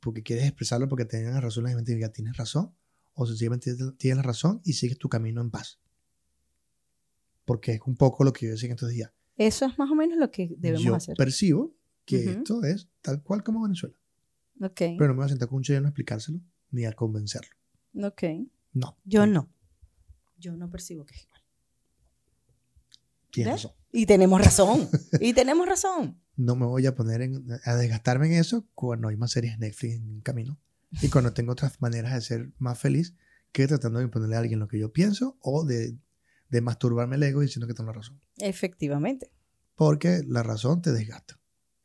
Porque 0.00 0.22
quieres 0.22 0.44
expresarlo 0.46 0.88
porque 0.88 1.04
tienes 1.04 1.40
razón, 1.40 1.64
la 1.64 1.70
gente 1.70 1.94
diga, 1.94 2.08
tienes 2.10 2.36
razón, 2.36 2.74
o 3.14 3.26
sencillamente 3.26 3.74
tienes 3.98 4.24
razón 4.24 4.60
y 4.64 4.72
sigues 4.74 4.98
tu 4.98 5.08
camino 5.08 5.40
en 5.40 5.50
paz. 5.50 5.78
Porque 7.44 7.72
es 7.74 7.80
un 7.86 7.96
poco 7.96 8.24
lo 8.24 8.32
que 8.32 8.46
yo 8.46 8.52
decía 8.52 8.68
en 8.68 8.74
estos 8.74 8.90
días. 8.90 9.10
Eso 9.36 9.66
es 9.66 9.78
más 9.78 9.90
o 9.90 9.94
menos 9.94 10.18
lo 10.18 10.30
que 10.30 10.54
debemos 10.58 10.84
yo 10.84 10.94
hacer. 10.94 11.16
percibo 11.16 11.74
que 12.04 12.30
esto 12.30 12.64
es 12.64 12.88
tal 13.02 13.22
cual 13.22 13.42
como 13.44 13.62
Venezuela. 13.62 13.96
Ok, 14.60 14.74
Pero 14.76 15.08
no 15.08 15.14
me 15.14 15.16
voy 15.18 15.26
a 15.26 15.28
sentar 15.28 15.48
con 15.48 15.58
un 15.58 15.62
chileno 15.62 15.86
a 15.86 15.90
explicárselo 15.90 16.40
ni 16.70 16.84
a 16.84 16.92
convencerlo. 16.92 17.54
ok. 18.02 18.22
No. 18.72 18.96
Yo 19.04 19.26
no. 19.26 19.48
Yo 20.38 20.56
no 20.56 20.70
percibo 20.70 21.04
que 21.04 21.14
es 21.14 21.22
igual. 21.24 21.40
Tienes 23.30 23.54
¿Ves? 23.54 23.62
razón. 23.64 23.77
Y 23.92 24.06
tenemos 24.06 24.40
razón. 24.42 24.88
y 25.20 25.32
tenemos 25.32 25.66
razón. 25.66 26.20
no 26.36 26.54
me 26.56 26.66
voy 26.66 26.86
a 26.86 26.94
poner 26.94 27.22
en- 27.22 27.46
a 27.64 27.74
desgastarme 27.74 28.26
en 28.26 28.34
eso 28.34 28.66
cuando 28.74 29.08
hay 29.08 29.16
más 29.16 29.32
series 29.32 29.58
Netflix 29.58 29.94
en 29.96 30.20
camino 30.20 30.58
y 31.02 31.08
cuando 31.08 31.32
tengo 31.32 31.52
otras 31.52 31.80
maneras 31.80 32.14
de 32.14 32.20
ser 32.20 32.50
más 32.58 32.78
feliz 32.78 33.14
que 33.52 33.66
tratando 33.66 33.98
de 33.98 34.04
imponerle 34.04 34.36
a 34.36 34.40
alguien 34.40 34.58
lo 34.60 34.68
que 34.68 34.78
yo 34.78 34.92
pienso 34.92 35.36
o 35.40 35.64
de, 35.64 35.96
de 36.48 36.60
masturbarme 36.60 37.16
el 37.16 37.22
ego 37.22 37.40
diciendo 37.40 37.66
que 37.66 37.74
tengo 37.74 37.90
la 37.90 37.96
razón. 37.98 38.20
Efectivamente. 38.38 39.32
Porque 39.74 40.22
la 40.26 40.42
razón 40.42 40.80
te 40.82 40.92
desgasta. 40.92 41.38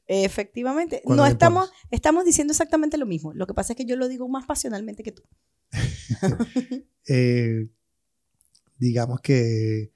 Efectivamente. 0.08 1.02
Cuando 1.06 1.24
No 1.24 1.30
estamos, 1.30 1.72
estamos 1.90 2.26
diciendo 2.26 2.52
exactamente 2.52 2.98
lo 2.98 3.06
mismo. 3.06 3.34
Lo 3.34 3.48
que 3.48 3.54
pasa 3.54 3.74
es 3.74 3.78
que 3.78 3.86
yo 3.86 3.96
lo 3.96 4.08
digo 4.10 4.28
más 4.28 4.46
pasionalmente 4.46 5.04
que 5.04 5.12
tú. 5.14 5.24
Eh, 7.08 7.68
digamos 8.78 9.20
que 9.22 9.92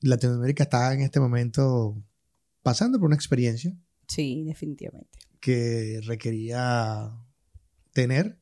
Latinoamérica 0.00 0.64
está 0.64 0.92
en 0.94 1.00
este 1.00 1.20
momento 1.20 2.02
pasando 2.62 2.98
por 2.98 3.06
una 3.06 3.16
experiencia 3.16 3.76
Sí, 4.06 4.44
definitivamente. 4.44 5.18
que 5.40 6.00
requería 6.04 7.12
tener 7.92 8.40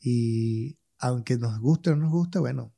y 0.00 0.78
aunque 0.98 1.36
nos 1.36 1.58
guste 1.60 1.90
o 1.90 1.96
no 1.96 2.02
nos 2.04 2.12
guste, 2.12 2.38
bueno, 2.38 2.74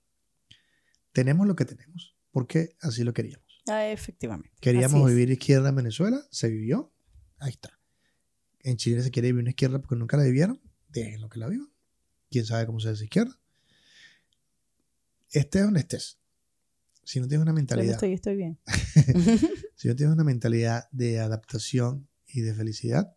tenemos 1.13 1.47
lo 1.47 1.57
que 1.57 1.65
tenemos 1.65 2.17
porque 2.31 2.77
así 2.81 3.05
lo 3.05 3.13
queríamos. 3.13 3.63
Ah, 3.69 3.87
efectivamente. 3.89 4.51
Queríamos 4.61 5.07
vivir 5.09 5.31
izquierda 5.31 5.69
en 5.69 5.77
Venezuela, 5.77 6.21
se 6.31 6.49
vivió, 6.49 6.93
ahí 7.39 7.51
está. 7.51 7.79
En 8.61 8.77
Chile 8.77 9.03
se 9.03 9.11
quiere 9.11 9.29
vivir 9.29 9.43
una 9.43 9.51
izquierda 9.51 9.81
porque 9.81 9.97
nunca 9.97 10.17
la 10.17 10.25
vivieron, 10.25 10.61
déjenlo 10.89 11.29
que 11.29 11.39
la 11.39 11.49
vivan. 11.49 11.69
Quién 12.31 12.45
sabe 12.47 12.67
cómo 12.67 12.81
se 12.81 12.89
hace 12.91 13.05
izquierda. 13.05 13.39
Estés 15.31 15.63
donde 15.65 15.81
estés. 15.81 16.19
Si 17.05 17.21
no 17.21 17.29
tienes 17.29 17.43
una 17.43 17.53
mentalidad, 17.53 17.93
estoy, 17.95 18.13
estoy 18.13 18.37
bien. 18.37 18.59
si 19.77 19.89
no 19.89 19.97
tienes 19.97 20.15
una 20.15 20.25
mentalidad 20.25 20.89
de 20.93 21.21
adaptación 21.21 22.09
y 22.27 22.41
de 22.43 22.55
felicidad, 22.55 23.15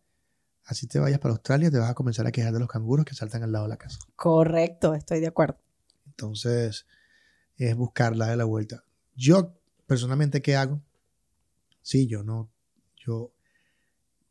así 0.64 0.86
te 0.86 0.98
vayas 0.98 1.18
para 1.20 1.32
Australia, 1.32 1.70
te 1.70 1.78
vas 1.78 1.90
a 1.90 1.94
comenzar 1.94 2.26
a 2.26 2.32
quejar 2.32 2.52
de 2.52 2.58
los 2.60 2.68
canguros 2.68 3.04
que 3.04 3.14
saltan 3.14 3.42
al 3.42 3.52
lado 3.52 3.64
de 3.66 3.70
la 3.70 3.76
casa. 3.76 3.98
Correcto, 4.16 4.94
estoy 4.94 5.20
de 5.20 5.28
acuerdo. 5.28 5.58
Entonces, 6.06 6.86
es 7.56 7.74
buscarla 7.76 8.26
de 8.28 8.36
la 8.36 8.44
vuelta. 8.44 8.82
Yo, 9.14 9.54
personalmente, 9.86 10.42
¿qué 10.42 10.56
hago? 10.56 10.82
Sí, 11.82 12.06
yo 12.06 12.22
no, 12.24 12.50
yo, 12.96 13.32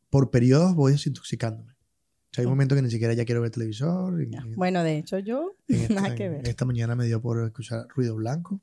por 0.10 0.30
periodos 0.30 0.76
voy 0.76 0.92
desintoxicándome. 0.94 1.72
O 1.74 2.34
sea, 2.36 2.42
hay 2.42 2.48
momentos 2.48 2.76
que 2.76 2.82
ni 2.82 2.90
siquiera 2.92 3.14
ya 3.14 3.24
quiero 3.24 3.40
ver 3.42 3.52
televisor. 3.52 4.22
y- 4.22 4.30
Ya. 4.30 4.44
y- 4.46 4.56
Bueno, 4.56 4.84
de 4.84 4.98
hecho, 4.98 5.20
yo 5.20 5.56
esta, 5.70 5.94
nada 5.94 6.16
que 6.16 6.28
ver. 6.28 6.48
esta 6.48 6.66
mañana 6.66 6.96
me 6.96 7.06
dio 7.06 7.22
por 7.22 7.42
escuchar 7.46 7.88
ruido 7.96 8.16
blanco, 8.16 8.60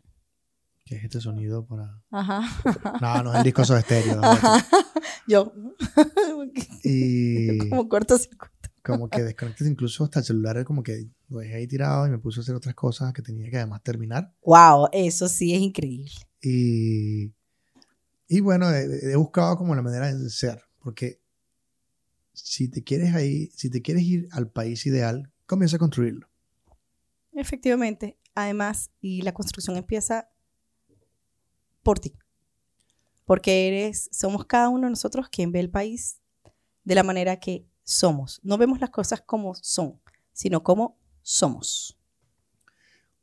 que 0.84 0.96
es 0.96 1.04
este 1.04 1.20
sonido 1.20 1.64
para... 1.66 2.02
Ajá. 2.10 2.42
No, 3.00 3.22
no 3.22 3.32
es 3.32 3.38
el 3.38 3.44
disco 3.44 3.62
de 3.64 3.78
estéreo. 3.78 4.20
¿no? 4.20 4.32
Yo. 5.26 5.52
Y 6.84 7.68
Como 7.68 7.88
cortocircuito. 7.88 8.68
como 8.82 9.08
que 9.08 9.22
desconectas 9.22 9.68
incluso 9.68 10.04
hasta 10.04 10.18
el 10.20 10.24
celular, 10.24 10.64
como 10.64 10.82
que 10.82 11.06
lo 11.28 11.38
dejé 11.38 11.54
ahí 11.54 11.66
tirado 11.68 12.06
y 12.06 12.10
me 12.10 12.18
puse 12.18 12.40
a 12.40 12.42
hacer 12.42 12.54
otras 12.56 12.74
cosas 12.74 13.12
que 13.12 13.22
tenía 13.22 13.48
que 13.50 13.56
además 13.56 13.82
terminar. 13.82 14.34
Wow, 14.44 14.88
eso 14.92 15.28
sí 15.28 15.54
es 15.54 15.60
increíble. 15.60 16.10
Y, 16.42 17.32
y 18.28 18.40
bueno, 18.40 18.70
he, 18.70 19.12
he 19.12 19.16
buscado 19.16 19.56
como 19.56 19.74
la 19.76 19.82
manera 19.82 20.12
de 20.12 20.28
ser, 20.30 20.60
porque 20.80 21.20
si 22.32 22.68
te 22.68 22.82
quieres 22.82 23.14
ahí, 23.14 23.48
si 23.54 23.70
te 23.70 23.80
quieres 23.82 24.02
ir 24.02 24.28
al 24.32 24.48
país 24.50 24.84
ideal, 24.86 25.30
comienza 25.46 25.76
a 25.76 25.78
construirlo. 25.78 26.28
Efectivamente. 27.32 28.18
Además, 28.34 28.90
y 29.00 29.22
la 29.22 29.32
construcción 29.32 29.76
empieza 29.76 30.28
por 31.82 31.98
ti. 31.98 32.14
Porque 33.24 33.68
eres, 33.68 34.08
somos 34.12 34.44
cada 34.46 34.68
uno 34.68 34.84
de 34.84 34.90
nosotros 34.90 35.28
quien 35.28 35.52
ve 35.52 35.60
el 35.60 35.70
país 35.70 36.20
de 36.84 36.94
la 36.94 37.02
manera 37.02 37.38
que 37.38 37.64
somos. 37.84 38.40
No 38.42 38.58
vemos 38.58 38.80
las 38.80 38.90
cosas 38.90 39.22
como 39.22 39.54
son, 39.54 40.00
sino 40.32 40.62
como 40.62 40.98
somos. 41.22 41.98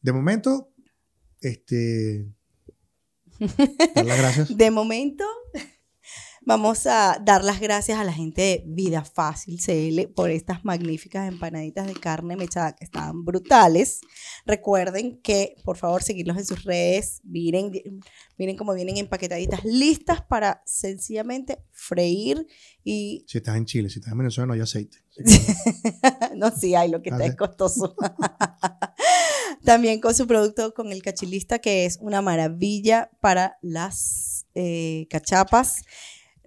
De 0.01 0.13
momento, 0.13 0.71
este, 1.41 2.31
dar 3.95 4.05
las 4.05 4.17
gracias. 4.17 4.57
De 4.57 4.71
momento, 4.71 5.25
vamos 6.41 6.85
a 6.87 7.19
dar 7.23 7.43
las 7.43 7.59
gracias 7.59 7.99
a 7.99 8.03
la 8.03 8.13
gente 8.13 8.41
de 8.41 8.63
Vida 8.65 9.03
Fácil 9.03 9.59
CL 9.59 10.11
por 10.13 10.29
estas 10.31 10.63
magníficas 10.65 11.27
empanaditas 11.27 11.87
de 11.87 11.93
carne 11.93 12.35
mechada 12.35 12.75
que 12.75 12.83
estaban 12.83 13.25
brutales. 13.25 14.01
Recuerden 14.45 15.19
que, 15.21 15.55
por 15.63 15.77
favor, 15.77 16.03
seguirlos 16.03 16.37
en 16.37 16.45
sus 16.45 16.63
redes. 16.63 17.21
Miren, 17.23 17.71
miren 18.37 18.57
cómo 18.57 18.73
vienen 18.73 18.97
empaquetaditas, 18.97 19.63
listas 19.65 20.21
para 20.21 20.61
sencillamente 20.65 21.63
freír 21.71 22.47
y... 22.83 23.25
Si 23.27 23.37
estás 23.37 23.57
en 23.57 23.65
Chile, 23.65 23.89
si 23.89 23.99
estás 23.99 24.11
en 24.11 24.17
Venezuela, 24.17 24.47
no 24.47 24.53
hay 24.53 24.61
aceite. 24.61 24.97
No, 26.35 26.51
sí 26.55 26.73
hay, 26.75 26.89
lo 26.89 27.01
que 27.01 27.09
está 27.09 27.25
es 27.25 27.35
costoso. 27.35 27.95
También 29.63 29.99
con 29.99 30.15
su 30.15 30.25
producto, 30.25 30.73
con 30.73 30.91
el 30.91 31.03
cachilista, 31.03 31.59
que 31.59 31.85
es 31.85 31.97
una 32.01 32.21
maravilla 32.21 33.11
para 33.19 33.57
las 33.61 34.45
eh, 34.55 35.07
cachapas. 35.09 35.83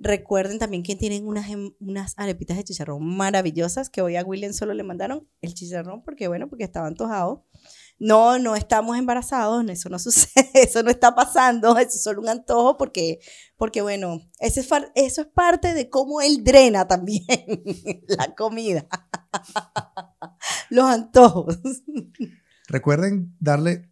Recuerden 0.03 0.59
también 0.59 0.83
que 0.83 0.97
tienen 0.97 1.29
unas, 1.29 1.49
em- 1.49 1.75
unas 1.79 2.15
arepitas 2.17 2.57
de 2.57 2.65
chicharrón 2.65 3.05
maravillosas 3.17 3.89
que 3.89 4.03
hoy 4.03 4.17
a 4.17 4.25
William 4.25 4.53
solo 4.53 4.75
le 4.75 4.83
mandaron 4.83 5.29
el 5.41 5.55
chicharrón 5.55 6.03
porque, 6.03 6.27
bueno, 6.27 6.49
porque 6.49 6.65
estaba 6.65 6.89
antojado. 6.89 7.47
No, 8.01 8.37
no 8.41 8.57
estamos 8.57 8.99
embarazados, 8.99 9.65
eso 9.69 9.89
no 9.89 9.99
sucede, 10.01 10.51
eso 10.55 10.83
no 10.83 10.91
está 10.91 11.15
pasando, 11.15 11.79
eso 11.79 11.91
es 11.97 12.03
solo 12.03 12.21
un 12.21 12.29
antojo 12.29 12.77
porque, 12.77 13.21
porque 13.57 13.81
bueno, 13.81 14.21
ese 14.41 14.59
es 14.61 14.69
eso 14.97 15.21
es 15.21 15.27
parte 15.29 15.73
de 15.73 15.89
cómo 15.89 16.21
él 16.21 16.43
drena 16.43 16.89
también 16.89 17.25
la 18.09 18.35
comida, 18.35 18.89
los 20.71 20.85
antojos. 20.85 21.59
Recuerden 22.67 23.37
darle, 23.39 23.89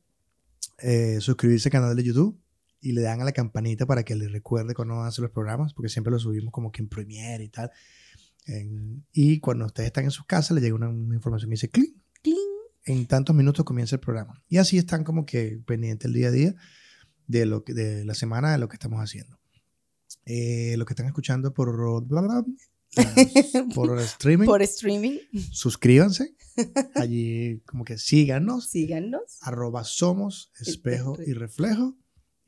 eh, 0.78 1.18
suscribirse 1.20 1.68
al 1.68 1.72
canal 1.72 1.94
de 1.94 2.02
YouTube 2.02 2.40
y 2.80 2.92
le 2.92 3.02
dan 3.02 3.20
a 3.20 3.24
la 3.24 3.32
campanita 3.32 3.86
para 3.86 4.02
que 4.04 4.14
les 4.16 4.32
recuerde 4.32 4.74
cuando 4.74 5.02
hacer 5.02 5.22
los 5.22 5.30
programas, 5.32 5.74
porque 5.74 5.88
siempre 5.88 6.10
los 6.10 6.22
subimos 6.22 6.52
como 6.52 6.72
que 6.72 6.82
en 6.82 6.88
Premiere 6.88 7.44
y 7.44 7.48
tal. 7.48 7.70
En- 8.46 9.04
y 9.12 9.38
cuando 9.40 9.66
ustedes 9.66 9.88
están 9.88 10.04
en 10.04 10.10
sus 10.10 10.24
casas, 10.26 10.52
les 10.52 10.62
llega 10.64 10.74
una, 10.74 10.88
una 10.88 11.14
información 11.14 11.50
que 11.50 11.54
dice 11.54 11.68
clic. 11.70 11.94
Cling. 12.22 12.36
En 12.86 13.06
tantos 13.06 13.36
minutos 13.36 13.64
comienza 13.64 13.96
el 13.96 14.00
programa. 14.00 14.42
Y 14.48 14.56
así 14.56 14.78
están 14.78 15.04
como 15.04 15.26
que 15.26 15.60
pendientes 15.66 16.06
el 16.06 16.14
día 16.14 16.28
a 16.28 16.30
día 16.30 16.54
de, 17.26 17.44
lo 17.46 17.62
que, 17.64 17.74
de 17.74 18.04
la 18.06 18.14
semana, 18.14 18.52
de 18.52 18.58
lo 18.58 18.68
que 18.68 18.76
estamos 18.76 19.00
haciendo. 19.00 19.38
Eh, 20.24 20.74
lo 20.78 20.86
que 20.86 20.92
están 20.94 21.06
escuchando 21.06 21.52
por, 21.52 21.70
bla, 22.06 22.20
bla, 22.22 22.44
por 23.74 23.98
streaming, 24.00 24.46
Por 24.46 24.62
streaming, 24.62 25.18
suscríbanse. 25.52 26.34
Allí 26.94 27.60
como 27.66 27.84
que 27.84 27.96
síganos 27.98 28.68
síganos. 28.68 29.38
arroba 29.42 29.84
somos 29.84 30.50
espejo 30.60 31.16
y 31.24 31.32
reflejo. 31.32 31.96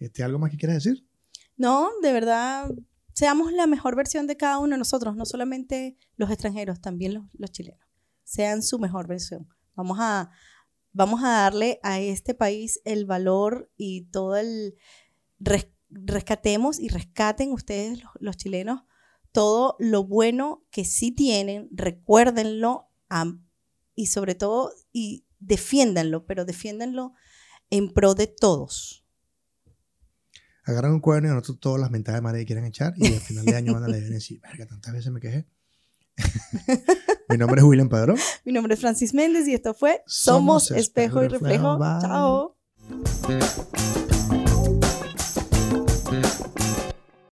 Este, 0.02 0.22
¿Algo 0.24 0.38
más 0.38 0.50
que 0.50 0.56
quieras 0.56 0.82
decir? 0.82 1.06
No, 1.56 1.90
de 2.02 2.12
verdad, 2.12 2.70
seamos 3.12 3.52
la 3.52 3.66
mejor 3.66 3.94
versión 3.94 4.26
de 4.26 4.36
cada 4.36 4.58
uno 4.58 4.72
de 4.74 4.78
nosotros, 4.78 5.14
no 5.14 5.24
solamente 5.24 5.96
los 6.16 6.30
extranjeros, 6.30 6.80
también 6.80 7.28
los, 7.38 7.52
chilenos. 7.52 7.80
Sean 8.24 8.62
su 8.62 8.78
mejor 8.78 9.06
versión. 9.06 9.48
Vamos 9.74 9.98
a, 10.00 10.30
vamos 10.92 11.22
a 11.22 11.28
darle 11.28 11.78
a 11.82 12.00
este 12.00 12.34
país 12.34 12.80
el 12.84 13.04
valor 13.04 13.70
y 13.76 14.06
todo 14.06 14.36
el... 14.36 14.74
res- 15.38 15.68
rescatemos 15.90 16.80
y 16.80 16.88
rescaten 16.88 17.52
ustedes, 17.52 18.02
los, 18.18 18.36
chilenos, 18.36 18.82
todo 19.30 19.76
lo 19.78 20.04
bueno 20.04 20.64
que 20.70 20.84
sí 20.84 21.12
tienen, 21.12 21.68
recuérdenlo 21.70 22.88
y 23.94 24.06
sobre 24.06 24.34
todo, 24.34 24.72
y 24.92 25.26
defiéndanlo, 25.38 26.24
pero 26.24 26.44
defiéndanlo 26.44 27.12
en 27.70 27.92
pro 27.92 28.14
de 28.14 28.26
todos. 28.26 29.01
Agarran 30.64 30.92
un 30.92 31.00
cuaderno 31.00 31.28
y 31.28 31.32
anotan 31.32 31.56
todas 31.56 31.80
las 31.80 31.90
mentadas 31.90 32.20
de 32.20 32.22
madre 32.22 32.40
que 32.40 32.46
quieran 32.46 32.64
echar 32.64 32.94
y 32.96 33.06
al 33.06 33.20
final 33.20 33.44
de 33.44 33.56
año 33.56 33.74
van 33.74 33.84
a 33.84 33.88
leer 33.88 34.04
y 34.04 34.10
decir, 34.10 34.40
verga, 34.40 34.66
tantas 34.66 34.92
veces 34.92 35.10
me 35.12 35.20
quejé. 35.20 35.46
Mi 37.28 37.36
nombre 37.36 37.60
es 37.60 37.64
William 37.64 37.88
Padrón. 37.88 38.16
Mi 38.44 38.52
nombre 38.52 38.74
es 38.74 38.80
Francis 38.80 39.14
Méndez 39.14 39.48
y 39.48 39.54
esto 39.54 39.74
fue 39.74 40.02
Somos 40.06 40.66
Somos, 40.66 40.78
Espejo 40.78 41.22
y 41.22 41.26
Espejo 41.26 41.36
y 41.36 41.38
Reflejo. 41.40 41.78
Chao. 42.00 42.56